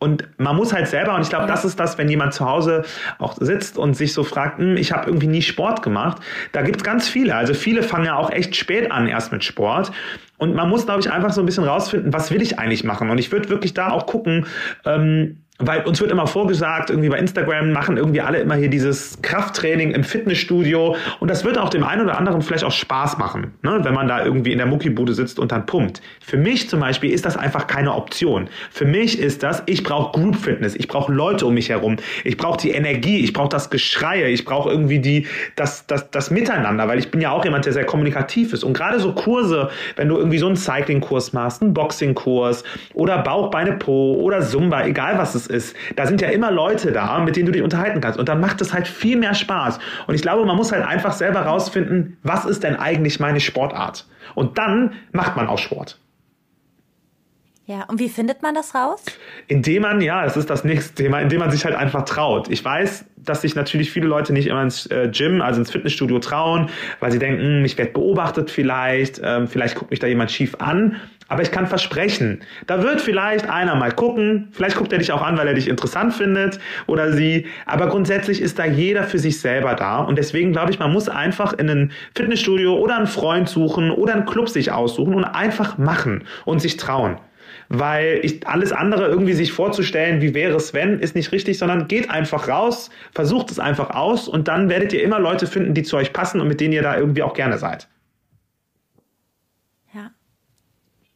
Und 0.00 0.28
man 0.38 0.54
muss 0.54 0.72
halt 0.72 0.86
selber, 0.86 1.14
und 1.16 1.22
ich 1.22 1.28
glaube, 1.28 1.46
das 1.48 1.64
ist 1.64 1.80
das, 1.80 1.98
wenn 1.98 2.08
jemand 2.08 2.32
zu 2.32 2.48
Hause 2.48 2.84
auch 3.18 3.36
sitzt 3.38 3.76
und 3.76 3.94
sich 3.94 4.12
so 4.12 4.22
fragt, 4.22 4.58
hm, 4.58 4.76
ich 4.76 4.92
habe 4.92 5.06
irgendwie 5.06 5.26
nie 5.26 5.42
Sport 5.42 5.82
gemacht. 5.82 6.22
Da 6.52 6.62
gibt's 6.62 6.84
ganz 6.84 7.08
viele. 7.08 7.34
Also 7.34 7.52
viele 7.52 7.82
fangen 7.82 8.04
ja 8.04 8.16
auch 8.16 8.30
echt 8.30 8.54
spät 8.54 8.92
an 8.92 9.08
erst 9.08 9.32
mit 9.32 9.42
Sport. 9.42 9.90
Und 10.36 10.54
man 10.54 10.68
muss, 10.68 10.86
glaube 10.86 11.00
ich, 11.00 11.10
einfach 11.10 11.32
so 11.32 11.42
ein 11.42 11.46
bisschen 11.46 11.64
rausfinden, 11.64 12.12
was 12.12 12.30
will 12.30 12.40
ich 12.40 12.60
eigentlich 12.60 12.84
machen. 12.84 13.10
Und 13.10 13.18
ich 13.18 13.32
würde 13.32 13.48
wirklich 13.48 13.74
da 13.74 13.90
auch 13.90 14.06
gucken, 14.06 14.46
ähm, 14.84 15.38
weil 15.58 15.82
uns 15.82 16.00
wird 16.00 16.12
immer 16.12 16.28
vorgesagt, 16.28 16.90
irgendwie 16.90 17.08
bei 17.08 17.18
Instagram 17.18 17.72
machen 17.72 17.96
irgendwie 17.96 18.20
alle 18.20 18.38
immer 18.38 18.54
hier 18.54 18.68
dieses 18.68 19.20
Krafttraining 19.22 19.90
im 19.90 20.04
Fitnessstudio. 20.04 20.94
Und 21.18 21.28
das 21.28 21.44
wird 21.44 21.58
auch 21.58 21.68
dem 21.68 21.82
einen 21.82 22.02
oder 22.02 22.16
anderen 22.16 22.42
vielleicht 22.42 22.62
auch 22.62 22.72
Spaß 22.72 23.18
machen, 23.18 23.52
ne? 23.62 23.80
wenn 23.82 23.92
man 23.92 24.06
da 24.06 24.24
irgendwie 24.24 24.52
in 24.52 24.58
der 24.58 24.68
Muckibude 24.68 25.14
sitzt 25.14 25.40
und 25.40 25.50
dann 25.50 25.66
pumpt. 25.66 26.00
Für 26.20 26.36
mich 26.36 26.68
zum 26.68 26.78
Beispiel 26.78 27.10
ist 27.10 27.26
das 27.26 27.36
einfach 27.36 27.66
keine 27.66 27.94
Option. 27.94 28.48
Für 28.70 28.84
mich 28.84 29.18
ist 29.18 29.42
das, 29.42 29.64
ich 29.66 29.82
brauche 29.82 30.18
Group 30.18 30.36
Fitness, 30.36 30.76
ich 30.76 30.86
brauche 30.86 31.12
Leute 31.12 31.44
um 31.44 31.54
mich 31.54 31.70
herum, 31.70 31.96
ich 32.22 32.36
brauche 32.36 32.58
die 32.58 32.70
Energie, 32.70 33.18
ich 33.18 33.32
brauche 33.32 33.48
das 33.48 33.68
Geschreie, 33.68 34.28
ich 34.28 34.44
brauche 34.44 34.70
irgendwie 34.70 35.00
die, 35.00 35.26
das, 35.56 35.88
das, 35.88 36.08
das 36.12 36.30
Miteinander, 36.30 36.86
weil 36.86 37.00
ich 37.00 37.10
bin 37.10 37.20
ja 37.20 37.32
auch 37.32 37.44
jemand, 37.44 37.66
der 37.66 37.72
sehr 37.72 37.84
kommunikativ 37.84 38.52
ist. 38.52 38.62
Und 38.62 38.74
gerade 38.74 39.00
so 39.00 39.12
Kurse, 39.12 39.70
wenn 39.96 40.08
du 40.08 40.18
irgendwie 40.18 40.38
so 40.38 40.46
einen 40.46 40.56
Cycling-Kurs 40.56 41.32
machst, 41.32 41.62
einen 41.62 41.74
Boxing-Kurs 41.74 42.62
oder 42.94 43.18
Bauch, 43.18 43.50
Beine, 43.50 43.72
Po 43.72 44.14
oder 44.22 44.40
Zumba, 44.40 44.84
egal 44.84 45.18
was 45.18 45.34
es 45.34 45.47
ist, 45.48 45.76
da 45.96 46.06
sind 46.06 46.20
ja 46.20 46.28
immer 46.28 46.50
Leute 46.50 46.92
da, 46.92 47.18
mit 47.20 47.36
denen 47.36 47.46
du 47.46 47.52
dich 47.52 47.62
unterhalten 47.62 48.00
kannst. 48.00 48.18
Und 48.18 48.28
dann 48.28 48.40
macht 48.40 48.60
es 48.60 48.72
halt 48.72 48.88
viel 48.88 49.16
mehr 49.16 49.34
Spaß. 49.34 49.78
Und 50.06 50.14
ich 50.14 50.22
glaube, 50.22 50.44
man 50.44 50.56
muss 50.56 50.72
halt 50.72 50.84
einfach 50.84 51.12
selber 51.12 51.40
rausfinden, 51.40 52.16
was 52.22 52.44
ist 52.44 52.62
denn 52.64 52.76
eigentlich 52.76 53.20
meine 53.20 53.40
Sportart? 53.40 54.06
Und 54.34 54.58
dann 54.58 54.92
macht 55.12 55.36
man 55.36 55.46
auch 55.46 55.58
Sport. 55.58 55.98
Ja, 57.68 57.84
und 57.88 58.00
wie 58.00 58.08
findet 58.08 58.40
man 58.40 58.54
das 58.54 58.74
raus? 58.74 59.04
Indem 59.46 59.82
man, 59.82 60.00
ja, 60.00 60.24
das 60.24 60.38
ist 60.38 60.48
das 60.48 60.64
nächste 60.64 60.94
Thema, 60.94 61.20
indem 61.20 61.40
man 61.40 61.50
sich 61.50 61.66
halt 61.66 61.74
einfach 61.74 62.06
traut. 62.06 62.48
Ich 62.48 62.64
weiß, 62.64 63.04
dass 63.18 63.42
sich 63.42 63.54
natürlich 63.54 63.90
viele 63.90 64.06
Leute 64.06 64.32
nicht 64.32 64.46
immer 64.46 64.62
ins 64.62 64.86
äh, 64.86 65.10
Gym, 65.12 65.42
also 65.42 65.60
ins 65.60 65.70
Fitnessstudio 65.70 66.18
trauen, 66.18 66.70
weil 67.00 67.12
sie 67.12 67.18
denken, 67.18 67.62
ich 67.66 67.76
werde 67.76 67.92
beobachtet 67.92 68.50
vielleicht, 68.50 69.20
ähm, 69.22 69.48
vielleicht 69.48 69.74
guckt 69.74 69.90
mich 69.90 70.00
da 70.00 70.06
jemand 70.06 70.30
schief 70.30 70.54
an. 70.60 70.96
Aber 71.30 71.42
ich 71.42 71.50
kann 71.50 71.66
versprechen, 71.66 72.40
da 72.66 72.82
wird 72.82 73.02
vielleicht 73.02 73.50
einer 73.50 73.74
mal 73.74 73.92
gucken, 73.92 74.48
vielleicht 74.52 74.78
guckt 74.78 74.90
er 74.94 74.98
dich 74.98 75.12
auch 75.12 75.20
an, 75.20 75.36
weil 75.36 75.46
er 75.46 75.52
dich 75.52 75.68
interessant 75.68 76.14
findet 76.14 76.58
oder 76.86 77.12
sie, 77.12 77.48
aber 77.66 77.88
grundsätzlich 77.88 78.40
ist 78.40 78.58
da 78.58 78.64
jeder 78.64 79.02
für 79.02 79.18
sich 79.18 79.38
selber 79.38 79.74
da 79.74 79.98
und 79.98 80.16
deswegen 80.16 80.52
glaube 80.52 80.70
ich, 80.70 80.78
man 80.78 80.90
muss 80.90 81.10
einfach 81.10 81.52
in 81.52 81.68
ein 81.68 81.92
Fitnessstudio 82.14 82.78
oder 82.78 82.96
einen 82.96 83.06
Freund 83.06 83.46
suchen 83.46 83.90
oder 83.90 84.14
einen 84.14 84.24
Club 84.24 84.48
sich 84.48 84.72
aussuchen 84.72 85.12
und 85.12 85.24
einfach 85.24 85.76
machen 85.76 86.24
und 86.46 86.62
sich 86.62 86.78
trauen. 86.78 87.18
Weil 87.68 88.20
ich, 88.22 88.46
alles 88.46 88.72
andere 88.72 89.06
irgendwie 89.08 89.34
sich 89.34 89.52
vorzustellen, 89.52 90.22
wie 90.22 90.34
wäre 90.34 90.56
es 90.56 90.72
wenn, 90.74 91.00
ist 91.00 91.14
nicht 91.14 91.32
richtig, 91.32 91.58
sondern 91.58 91.88
geht 91.88 92.10
einfach 92.10 92.48
raus, 92.48 92.90
versucht 93.12 93.50
es 93.50 93.58
einfach 93.58 93.90
aus 93.90 94.28
und 94.28 94.48
dann 94.48 94.68
werdet 94.68 94.92
ihr 94.92 95.02
immer 95.02 95.18
Leute 95.18 95.46
finden, 95.46 95.74
die 95.74 95.82
zu 95.82 95.96
euch 95.96 96.12
passen 96.12 96.40
und 96.40 96.48
mit 96.48 96.60
denen 96.60 96.72
ihr 96.72 96.82
da 96.82 96.96
irgendwie 96.96 97.22
auch 97.22 97.34
gerne 97.34 97.58
seid. 97.58 97.88
Ja, 99.92 100.10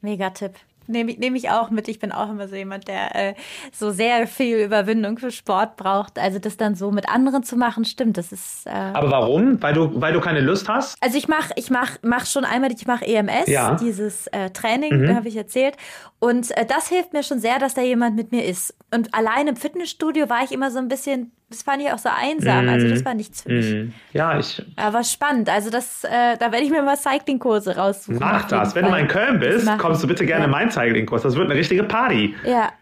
mega 0.00 0.30
Tipp. 0.30 0.52
Nehme 0.86 1.12
nehm 1.12 1.34
ich 1.34 1.50
auch 1.50 1.70
mit. 1.70 1.88
Ich 1.88 1.98
bin 1.98 2.12
auch 2.12 2.30
immer 2.30 2.48
so 2.48 2.56
jemand, 2.56 2.88
der 2.88 3.14
äh, 3.14 3.34
so 3.72 3.90
sehr 3.90 4.26
viel 4.26 4.58
Überwindung 4.58 5.18
für 5.18 5.30
Sport 5.30 5.76
braucht. 5.76 6.18
Also 6.18 6.38
das 6.38 6.56
dann 6.56 6.74
so 6.74 6.90
mit 6.90 7.08
anderen 7.08 7.42
zu 7.42 7.56
machen, 7.56 7.84
stimmt. 7.84 8.18
Das 8.18 8.32
ist. 8.32 8.66
Äh 8.66 8.70
Aber 8.70 9.10
warum? 9.10 9.62
Weil 9.62 9.74
du, 9.74 10.00
weil 10.00 10.12
du 10.12 10.20
keine 10.20 10.40
Lust 10.40 10.68
hast? 10.68 10.96
Also 11.00 11.16
ich 11.18 11.28
mache, 11.28 11.52
ich 11.56 11.70
mach, 11.70 11.98
mach 12.02 12.26
schon 12.26 12.44
einmal, 12.44 12.72
ich 12.72 12.86
mache 12.86 13.06
EMS, 13.06 13.46
ja. 13.46 13.74
dieses 13.76 14.26
äh, 14.28 14.50
Training, 14.50 15.06
mhm. 15.06 15.16
habe 15.16 15.28
ich 15.28 15.36
erzählt. 15.36 15.76
Und 16.18 16.56
äh, 16.56 16.64
das 16.66 16.88
hilft 16.88 17.12
mir 17.12 17.22
schon 17.22 17.40
sehr, 17.40 17.58
dass 17.58 17.74
da 17.74 17.82
jemand 17.82 18.16
mit 18.16 18.32
mir 18.32 18.44
ist. 18.44 18.74
Und 18.94 19.14
allein 19.14 19.48
im 19.48 19.56
Fitnessstudio 19.56 20.28
war 20.28 20.44
ich 20.44 20.52
immer 20.52 20.70
so 20.70 20.78
ein 20.78 20.88
bisschen, 20.88 21.32
das 21.52 21.62
fand 21.62 21.82
ich 21.82 21.90
auch 21.90 21.98
so 21.98 22.08
einsam. 22.08 22.66
Mm. 22.66 22.68
Also 22.68 22.88
das 22.88 23.04
war 23.04 23.14
nichts 23.14 23.42
für 23.42 23.50
mich. 23.50 23.72
Mm. 23.72 23.92
Ja, 24.12 24.38
ich. 24.38 24.62
Aber 24.76 25.04
spannend. 25.04 25.48
Also 25.48 25.70
das, 25.70 26.04
äh, 26.04 26.36
da 26.38 26.52
werde 26.52 26.64
ich 26.64 26.70
mir 26.70 26.82
mal 26.82 26.96
Cycling-Kurse 26.96 27.76
raussuchen. 27.76 28.18
Mach 28.18 28.48
das. 28.48 28.74
Wenn 28.74 28.84
Fall. 28.84 28.90
du 28.90 28.96
mal 28.96 29.00
in 29.00 29.08
Köln 29.08 29.38
bist, 29.40 29.78
kommst 29.78 30.02
du 30.02 30.08
bitte 30.08 30.26
gerne 30.26 30.40
ja. 30.40 30.44
in 30.46 30.50
meinen 30.50 30.70
Cycling-Kurs. 30.70 31.22
Das 31.22 31.36
wird 31.36 31.50
eine 31.50 31.58
richtige 31.58 31.84
Party. 31.84 32.34
Ja. 32.44 32.72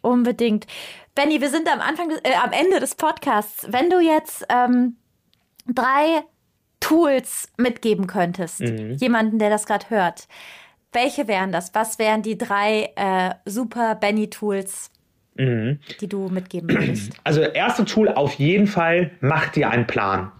Unbedingt. 0.00 0.66
Benny, 1.14 1.40
wir 1.40 1.48
sind 1.48 1.72
am 1.72 1.80
Anfang, 1.80 2.10
äh, 2.10 2.34
am 2.42 2.52
Ende 2.52 2.80
des 2.80 2.94
Podcasts. 2.94 3.66
Wenn 3.70 3.90
du 3.90 4.00
jetzt 4.00 4.46
ähm, 4.48 4.96
drei 5.66 6.22
Tools 6.80 7.48
mitgeben 7.56 8.06
könntest, 8.06 8.60
mhm. 8.60 8.94
jemanden, 8.94 9.38
der 9.38 9.48
das 9.50 9.66
gerade 9.66 9.88
hört, 9.90 10.28
welche 10.92 11.26
wären 11.28 11.52
das? 11.52 11.74
Was 11.74 11.98
wären 11.98 12.22
die 12.22 12.38
drei 12.38 12.92
äh, 12.96 13.34
super 13.44 13.94
Benny-Tools, 13.94 14.90
mhm. 15.36 15.78
die 16.00 16.08
du 16.08 16.28
mitgeben 16.28 16.70
würdest? 16.70 17.12
Also, 17.24 17.40
erste 17.40 17.84
Tool 17.84 18.08
auf 18.08 18.34
jeden 18.34 18.66
Fall, 18.66 19.10
mach 19.20 19.48
dir 19.48 19.70
einen 19.70 19.86
Plan. 19.86 20.30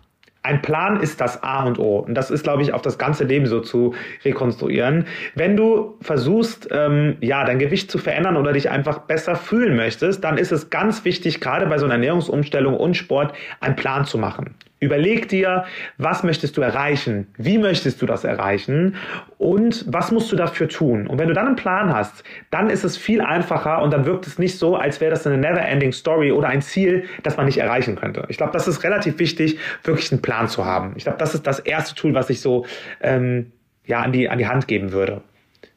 Ein 0.44 0.60
Plan 0.60 1.00
ist 1.00 1.22
das 1.22 1.42
A 1.42 1.64
und 1.64 1.78
O. 1.78 2.00
Und 2.00 2.14
das 2.14 2.30
ist, 2.30 2.42
glaube 2.42 2.60
ich, 2.60 2.74
auf 2.74 2.82
das 2.82 2.98
ganze 2.98 3.24
Leben 3.24 3.46
so 3.46 3.60
zu 3.60 3.94
rekonstruieren. 4.26 5.06
Wenn 5.34 5.56
du 5.56 5.96
versuchst, 6.02 6.68
ähm, 6.70 7.16
ja, 7.22 7.44
dein 7.44 7.58
Gewicht 7.58 7.90
zu 7.90 7.96
verändern 7.96 8.36
oder 8.36 8.52
dich 8.52 8.68
einfach 8.68 8.98
besser 8.98 9.36
fühlen 9.36 9.74
möchtest, 9.74 10.22
dann 10.22 10.36
ist 10.36 10.52
es 10.52 10.68
ganz 10.68 11.06
wichtig, 11.06 11.40
gerade 11.40 11.66
bei 11.66 11.78
so 11.78 11.86
einer 11.86 11.94
Ernährungsumstellung 11.94 12.76
und 12.76 12.94
Sport, 12.94 13.34
einen 13.60 13.74
Plan 13.74 14.04
zu 14.04 14.18
machen. 14.18 14.54
Überleg 14.84 15.28
dir, 15.28 15.64
was 15.96 16.22
möchtest 16.24 16.58
du 16.58 16.60
erreichen? 16.60 17.26
Wie 17.38 17.56
möchtest 17.56 18.02
du 18.02 18.06
das 18.06 18.22
erreichen? 18.22 18.96
Und 19.38 19.86
was 19.88 20.12
musst 20.12 20.30
du 20.30 20.36
dafür 20.36 20.68
tun? 20.68 21.06
Und 21.06 21.18
wenn 21.18 21.28
du 21.28 21.34
dann 21.34 21.46
einen 21.46 21.56
Plan 21.56 21.94
hast, 21.94 22.22
dann 22.50 22.68
ist 22.68 22.84
es 22.84 22.98
viel 22.98 23.22
einfacher 23.22 23.80
und 23.80 23.92
dann 23.92 24.04
wirkt 24.04 24.26
es 24.26 24.38
nicht 24.38 24.58
so, 24.58 24.76
als 24.76 25.00
wäre 25.00 25.10
das 25.10 25.26
eine 25.26 25.38
never-ending 25.38 25.92
Story 25.92 26.32
oder 26.32 26.48
ein 26.48 26.60
Ziel, 26.60 27.04
das 27.22 27.38
man 27.38 27.46
nicht 27.46 27.56
erreichen 27.56 27.96
könnte. 27.96 28.26
Ich 28.28 28.36
glaube, 28.36 28.52
das 28.52 28.68
ist 28.68 28.84
relativ 28.84 29.18
wichtig, 29.18 29.58
wirklich 29.84 30.12
einen 30.12 30.20
Plan 30.20 30.48
zu 30.48 30.66
haben. 30.66 30.92
Ich 30.96 31.04
glaube, 31.04 31.18
das 31.18 31.34
ist 31.34 31.46
das 31.46 31.60
erste 31.60 31.94
Tool, 31.94 32.12
was 32.12 32.28
ich 32.28 32.42
so 32.42 32.66
ähm, 33.00 33.52
ja, 33.86 34.02
an, 34.02 34.12
die, 34.12 34.28
an 34.28 34.36
die 34.36 34.46
Hand 34.46 34.68
geben 34.68 34.92
würde. 34.92 35.22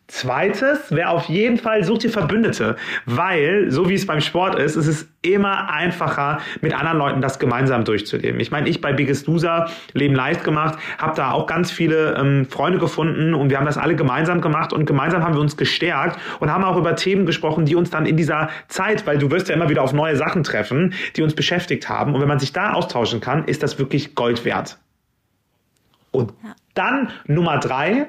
Zweites 0.07 0.89
wäre 0.89 1.09
auf 1.09 1.25
jeden 1.25 1.57
Fall, 1.57 1.83
such 1.83 1.97
dir 1.97 2.09
Verbündete, 2.09 2.77
weil, 3.05 3.69
so 3.71 3.89
wie 3.89 3.93
es 3.93 4.05
beim 4.05 4.21
Sport 4.21 4.57
ist, 4.57 4.77
ist 4.77 4.87
es 4.87 5.07
immer 5.21 5.69
einfacher, 5.69 6.39
mit 6.61 6.73
anderen 6.73 6.97
Leuten 6.97 7.21
das 7.21 7.39
gemeinsam 7.39 7.83
durchzuleben. 7.83 8.39
Ich 8.39 8.49
meine, 8.49 8.69
ich 8.69 8.79
bei 8.79 8.93
Biggest 8.93 9.27
Loser 9.27 9.69
Leben 9.91 10.15
leicht 10.15 10.45
gemacht, 10.45 10.79
habe 10.97 11.13
da 11.17 11.31
auch 11.31 11.45
ganz 11.45 11.71
viele 11.71 12.15
ähm, 12.15 12.45
Freunde 12.49 12.79
gefunden 12.79 13.33
und 13.33 13.49
wir 13.49 13.57
haben 13.57 13.65
das 13.65 13.77
alle 13.77 13.97
gemeinsam 13.97 14.39
gemacht 14.39 14.71
und 14.71 14.85
gemeinsam 14.85 15.23
haben 15.23 15.33
wir 15.33 15.41
uns 15.41 15.57
gestärkt 15.57 16.17
und 16.39 16.49
haben 16.49 16.63
auch 16.63 16.77
über 16.77 16.95
Themen 16.95 17.25
gesprochen, 17.25 17.65
die 17.65 17.75
uns 17.75 17.89
dann 17.89 18.05
in 18.05 18.15
dieser 18.15 18.49
Zeit, 18.69 19.05
weil 19.05 19.17
du 19.17 19.29
wirst 19.29 19.49
ja 19.49 19.55
immer 19.55 19.67
wieder 19.67 19.83
auf 19.83 19.91
neue 19.91 20.15
Sachen 20.15 20.43
treffen, 20.43 20.93
die 21.17 21.21
uns 21.21 21.35
beschäftigt 21.35 21.89
haben. 21.89 22.15
Und 22.15 22.21
wenn 22.21 22.29
man 22.29 22.39
sich 22.39 22.53
da 22.53 22.71
austauschen 22.71 23.19
kann, 23.19 23.43
ist 23.43 23.61
das 23.61 23.77
wirklich 23.77 24.15
Gold 24.15 24.45
wert. 24.45 24.77
Und 26.11 26.33
dann 26.73 27.09
Nummer 27.25 27.59
drei, 27.59 28.07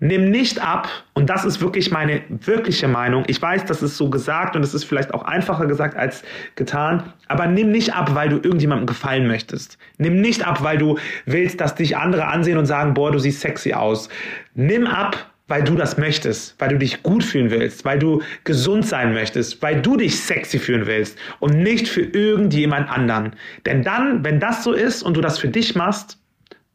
Nimm 0.00 0.30
nicht 0.30 0.60
ab, 0.60 0.88
und 1.14 1.28
das 1.28 1.44
ist 1.44 1.60
wirklich 1.60 1.90
meine 1.90 2.22
wirkliche 2.28 2.86
Meinung. 2.86 3.24
Ich 3.26 3.42
weiß, 3.42 3.64
das 3.64 3.82
ist 3.82 3.96
so 3.96 4.08
gesagt 4.08 4.54
und 4.54 4.62
es 4.62 4.72
ist 4.72 4.84
vielleicht 4.84 5.12
auch 5.12 5.24
einfacher 5.24 5.66
gesagt 5.66 5.96
als 5.96 6.22
getan, 6.54 7.12
aber 7.26 7.46
nimm 7.48 7.72
nicht 7.72 7.94
ab, 7.94 8.14
weil 8.14 8.28
du 8.28 8.36
irgendjemandem 8.36 8.86
gefallen 8.86 9.26
möchtest. 9.26 9.78
Nimm 9.96 10.20
nicht 10.20 10.46
ab, 10.46 10.62
weil 10.62 10.78
du 10.78 10.98
willst, 11.26 11.60
dass 11.60 11.74
dich 11.74 11.96
andere 11.96 12.28
ansehen 12.28 12.58
und 12.58 12.66
sagen, 12.66 12.94
boah, 12.94 13.10
du 13.10 13.18
siehst 13.18 13.40
sexy 13.40 13.72
aus. 13.72 14.08
Nimm 14.54 14.86
ab, 14.86 15.28
weil 15.48 15.64
du 15.64 15.74
das 15.74 15.98
möchtest, 15.98 16.54
weil 16.60 16.68
du 16.68 16.78
dich 16.78 17.02
gut 17.02 17.24
fühlen 17.24 17.50
willst, 17.50 17.84
weil 17.84 17.98
du 17.98 18.22
gesund 18.44 18.86
sein 18.86 19.14
möchtest, 19.14 19.60
weil 19.62 19.82
du 19.82 19.96
dich 19.96 20.20
sexy 20.20 20.58
fühlen 20.58 20.86
willst 20.86 21.18
und 21.40 21.58
nicht 21.58 21.88
für 21.88 22.02
irgendjemand 22.02 22.88
anderen. 22.88 23.32
Denn 23.66 23.82
dann, 23.82 24.22
wenn 24.22 24.38
das 24.38 24.62
so 24.62 24.72
ist 24.72 25.02
und 25.02 25.16
du 25.16 25.20
das 25.20 25.38
für 25.38 25.48
dich 25.48 25.74
machst, 25.74 26.18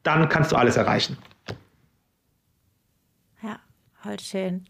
dann 0.01 0.27
kannst 0.27 0.51
du 0.51 0.57
alles 0.57 0.75
erreichen. 0.75 1.17
Voll 4.03 4.19
schön. 4.19 4.65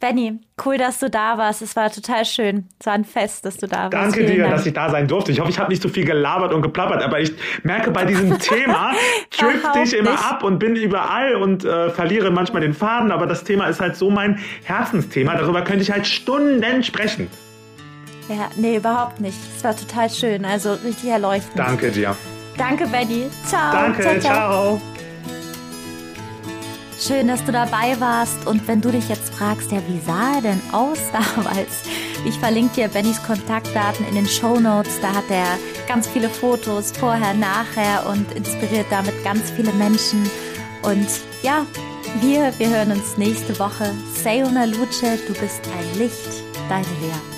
Benny, 0.00 0.38
cool, 0.64 0.76
dass 0.78 0.98
du 0.98 1.08
da 1.08 1.38
warst. 1.38 1.62
Es 1.62 1.76
war 1.76 1.90
total 1.90 2.24
schön. 2.24 2.68
Es 2.78 2.86
war 2.86 2.94
ein 2.94 3.04
Fest, 3.04 3.44
dass 3.44 3.56
du 3.56 3.66
da 3.66 3.84
warst. 3.84 3.94
Danke 3.94 4.20
Vielen 4.20 4.32
dir, 4.32 4.42
Dank. 4.42 4.54
dass 4.54 4.66
ich 4.66 4.74
da 4.74 4.90
sein 4.90 5.08
durfte. 5.08 5.32
Ich 5.32 5.40
hoffe, 5.40 5.50
ich 5.50 5.58
habe 5.58 5.70
nicht 5.70 5.82
so 5.82 5.88
viel 5.88 6.04
gelabert 6.04 6.52
und 6.52 6.62
geplappert, 6.62 7.02
aber 7.02 7.20
ich 7.20 7.32
merke 7.62 7.90
bei 7.90 8.04
diesem 8.04 8.38
Thema, 8.38 8.92
drifte 9.36 9.80
ich 9.84 9.94
immer 9.94 10.12
ab 10.30 10.42
und 10.42 10.58
bin 10.58 10.76
überall 10.76 11.36
und 11.36 11.64
äh, 11.64 11.90
verliere 11.90 12.30
manchmal 12.30 12.62
den 12.62 12.74
Faden. 12.74 13.10
Aber 13.10 13.26
das 13.26 13.44
Thema 13.44 13.66
ist 13.66 13.80
halt 13.80 13.96
so 13.96 14.10
mein 14.10 14.38
Herzensthema. 14.64 15.34
Darüber 15.36 15.62
könnte 15.62 15.82
ich 15.82 15.90
halt 15.90 16.06
Stunden 16.06 16.82
sprechen. 16.82 17.28
Ja, 18.28 18.48
nee, 18.56 18.76
überhaupt 18.76 19.20
nicht. 19.20 19.38
Es 19.56 19.64
war 19.64 19.76
total 19.76 20.10
schön. 20.10 20.44
Also 20.44 20.72
richtig 20.72 21.10
erleuchtend. 21.10 21.58
Danke 21.58 21.90
dir. 21.90 22.16
Danke, 22.56 22.86
Benny. 22.86 23.26
Ciao. 23.44 23.72
Danke, 23.72 24.02
ciao. 24.02 24.20
ciao. 24.20 24.80
Schön, 26.98 27.28
dass 27.28 27.44
du 27.44 27.52
dabei 27.52 27.98
warst. 28.00 28.46
Und 28.46 28.66
wenn 28.66 28.80
du 28.80 28.90
dich 28.90 29.08
jetzt 29.08 29.34
fragst, 29.34 29.70
ja, 29.70 29.78
wie 29.86 30.00
sah 30.00 30.36
er 30.36 30.42
denn 30.42 30.60
aus 30.72 30.98
damals? 31.12 31.82
Ich 32.24 32.38
verlinke 32.38 32.74
dir 32.74 32.88
Bennys 32.88 33.22
Kontaktdaten 33.22 34.06
in 34.08 34.14
den 34.14 34.26
Show 34.26 34.58
Notes. 34.58 34.98
Da 35.00 35.14
hat 35.14 35.30
er 35.30 35.58
ganz 35.86 36.08
viele 36.08 36.30
Fotos 36.30 36.92
vorher, 36.92 37.34
nachher 37.34 38.06
und 38.08 38.32
inspiriert 38.32 38.86
damit 38.90 39.22
ganz 39.24 39.50
viele 39.50 39.72
Menschen. 39.74 40.28
Und 40.82 41.08
ja, 41.42 41.66
wir, 42.20 42.52
wir 42.58 42.68
hören 42.70 42.92
uns 42.92 43.18
nächste 43.18 43.58
Woche. 43.58 43.92
Sayona 44.22 44.64
Luce, 44.64 45.18
du 45.26 45.34
bist 45.34 45.60
ein 45.78 45.98
Licht, 45.98 46.42
deine 46.68 46.86
Lea. 47.02 47.35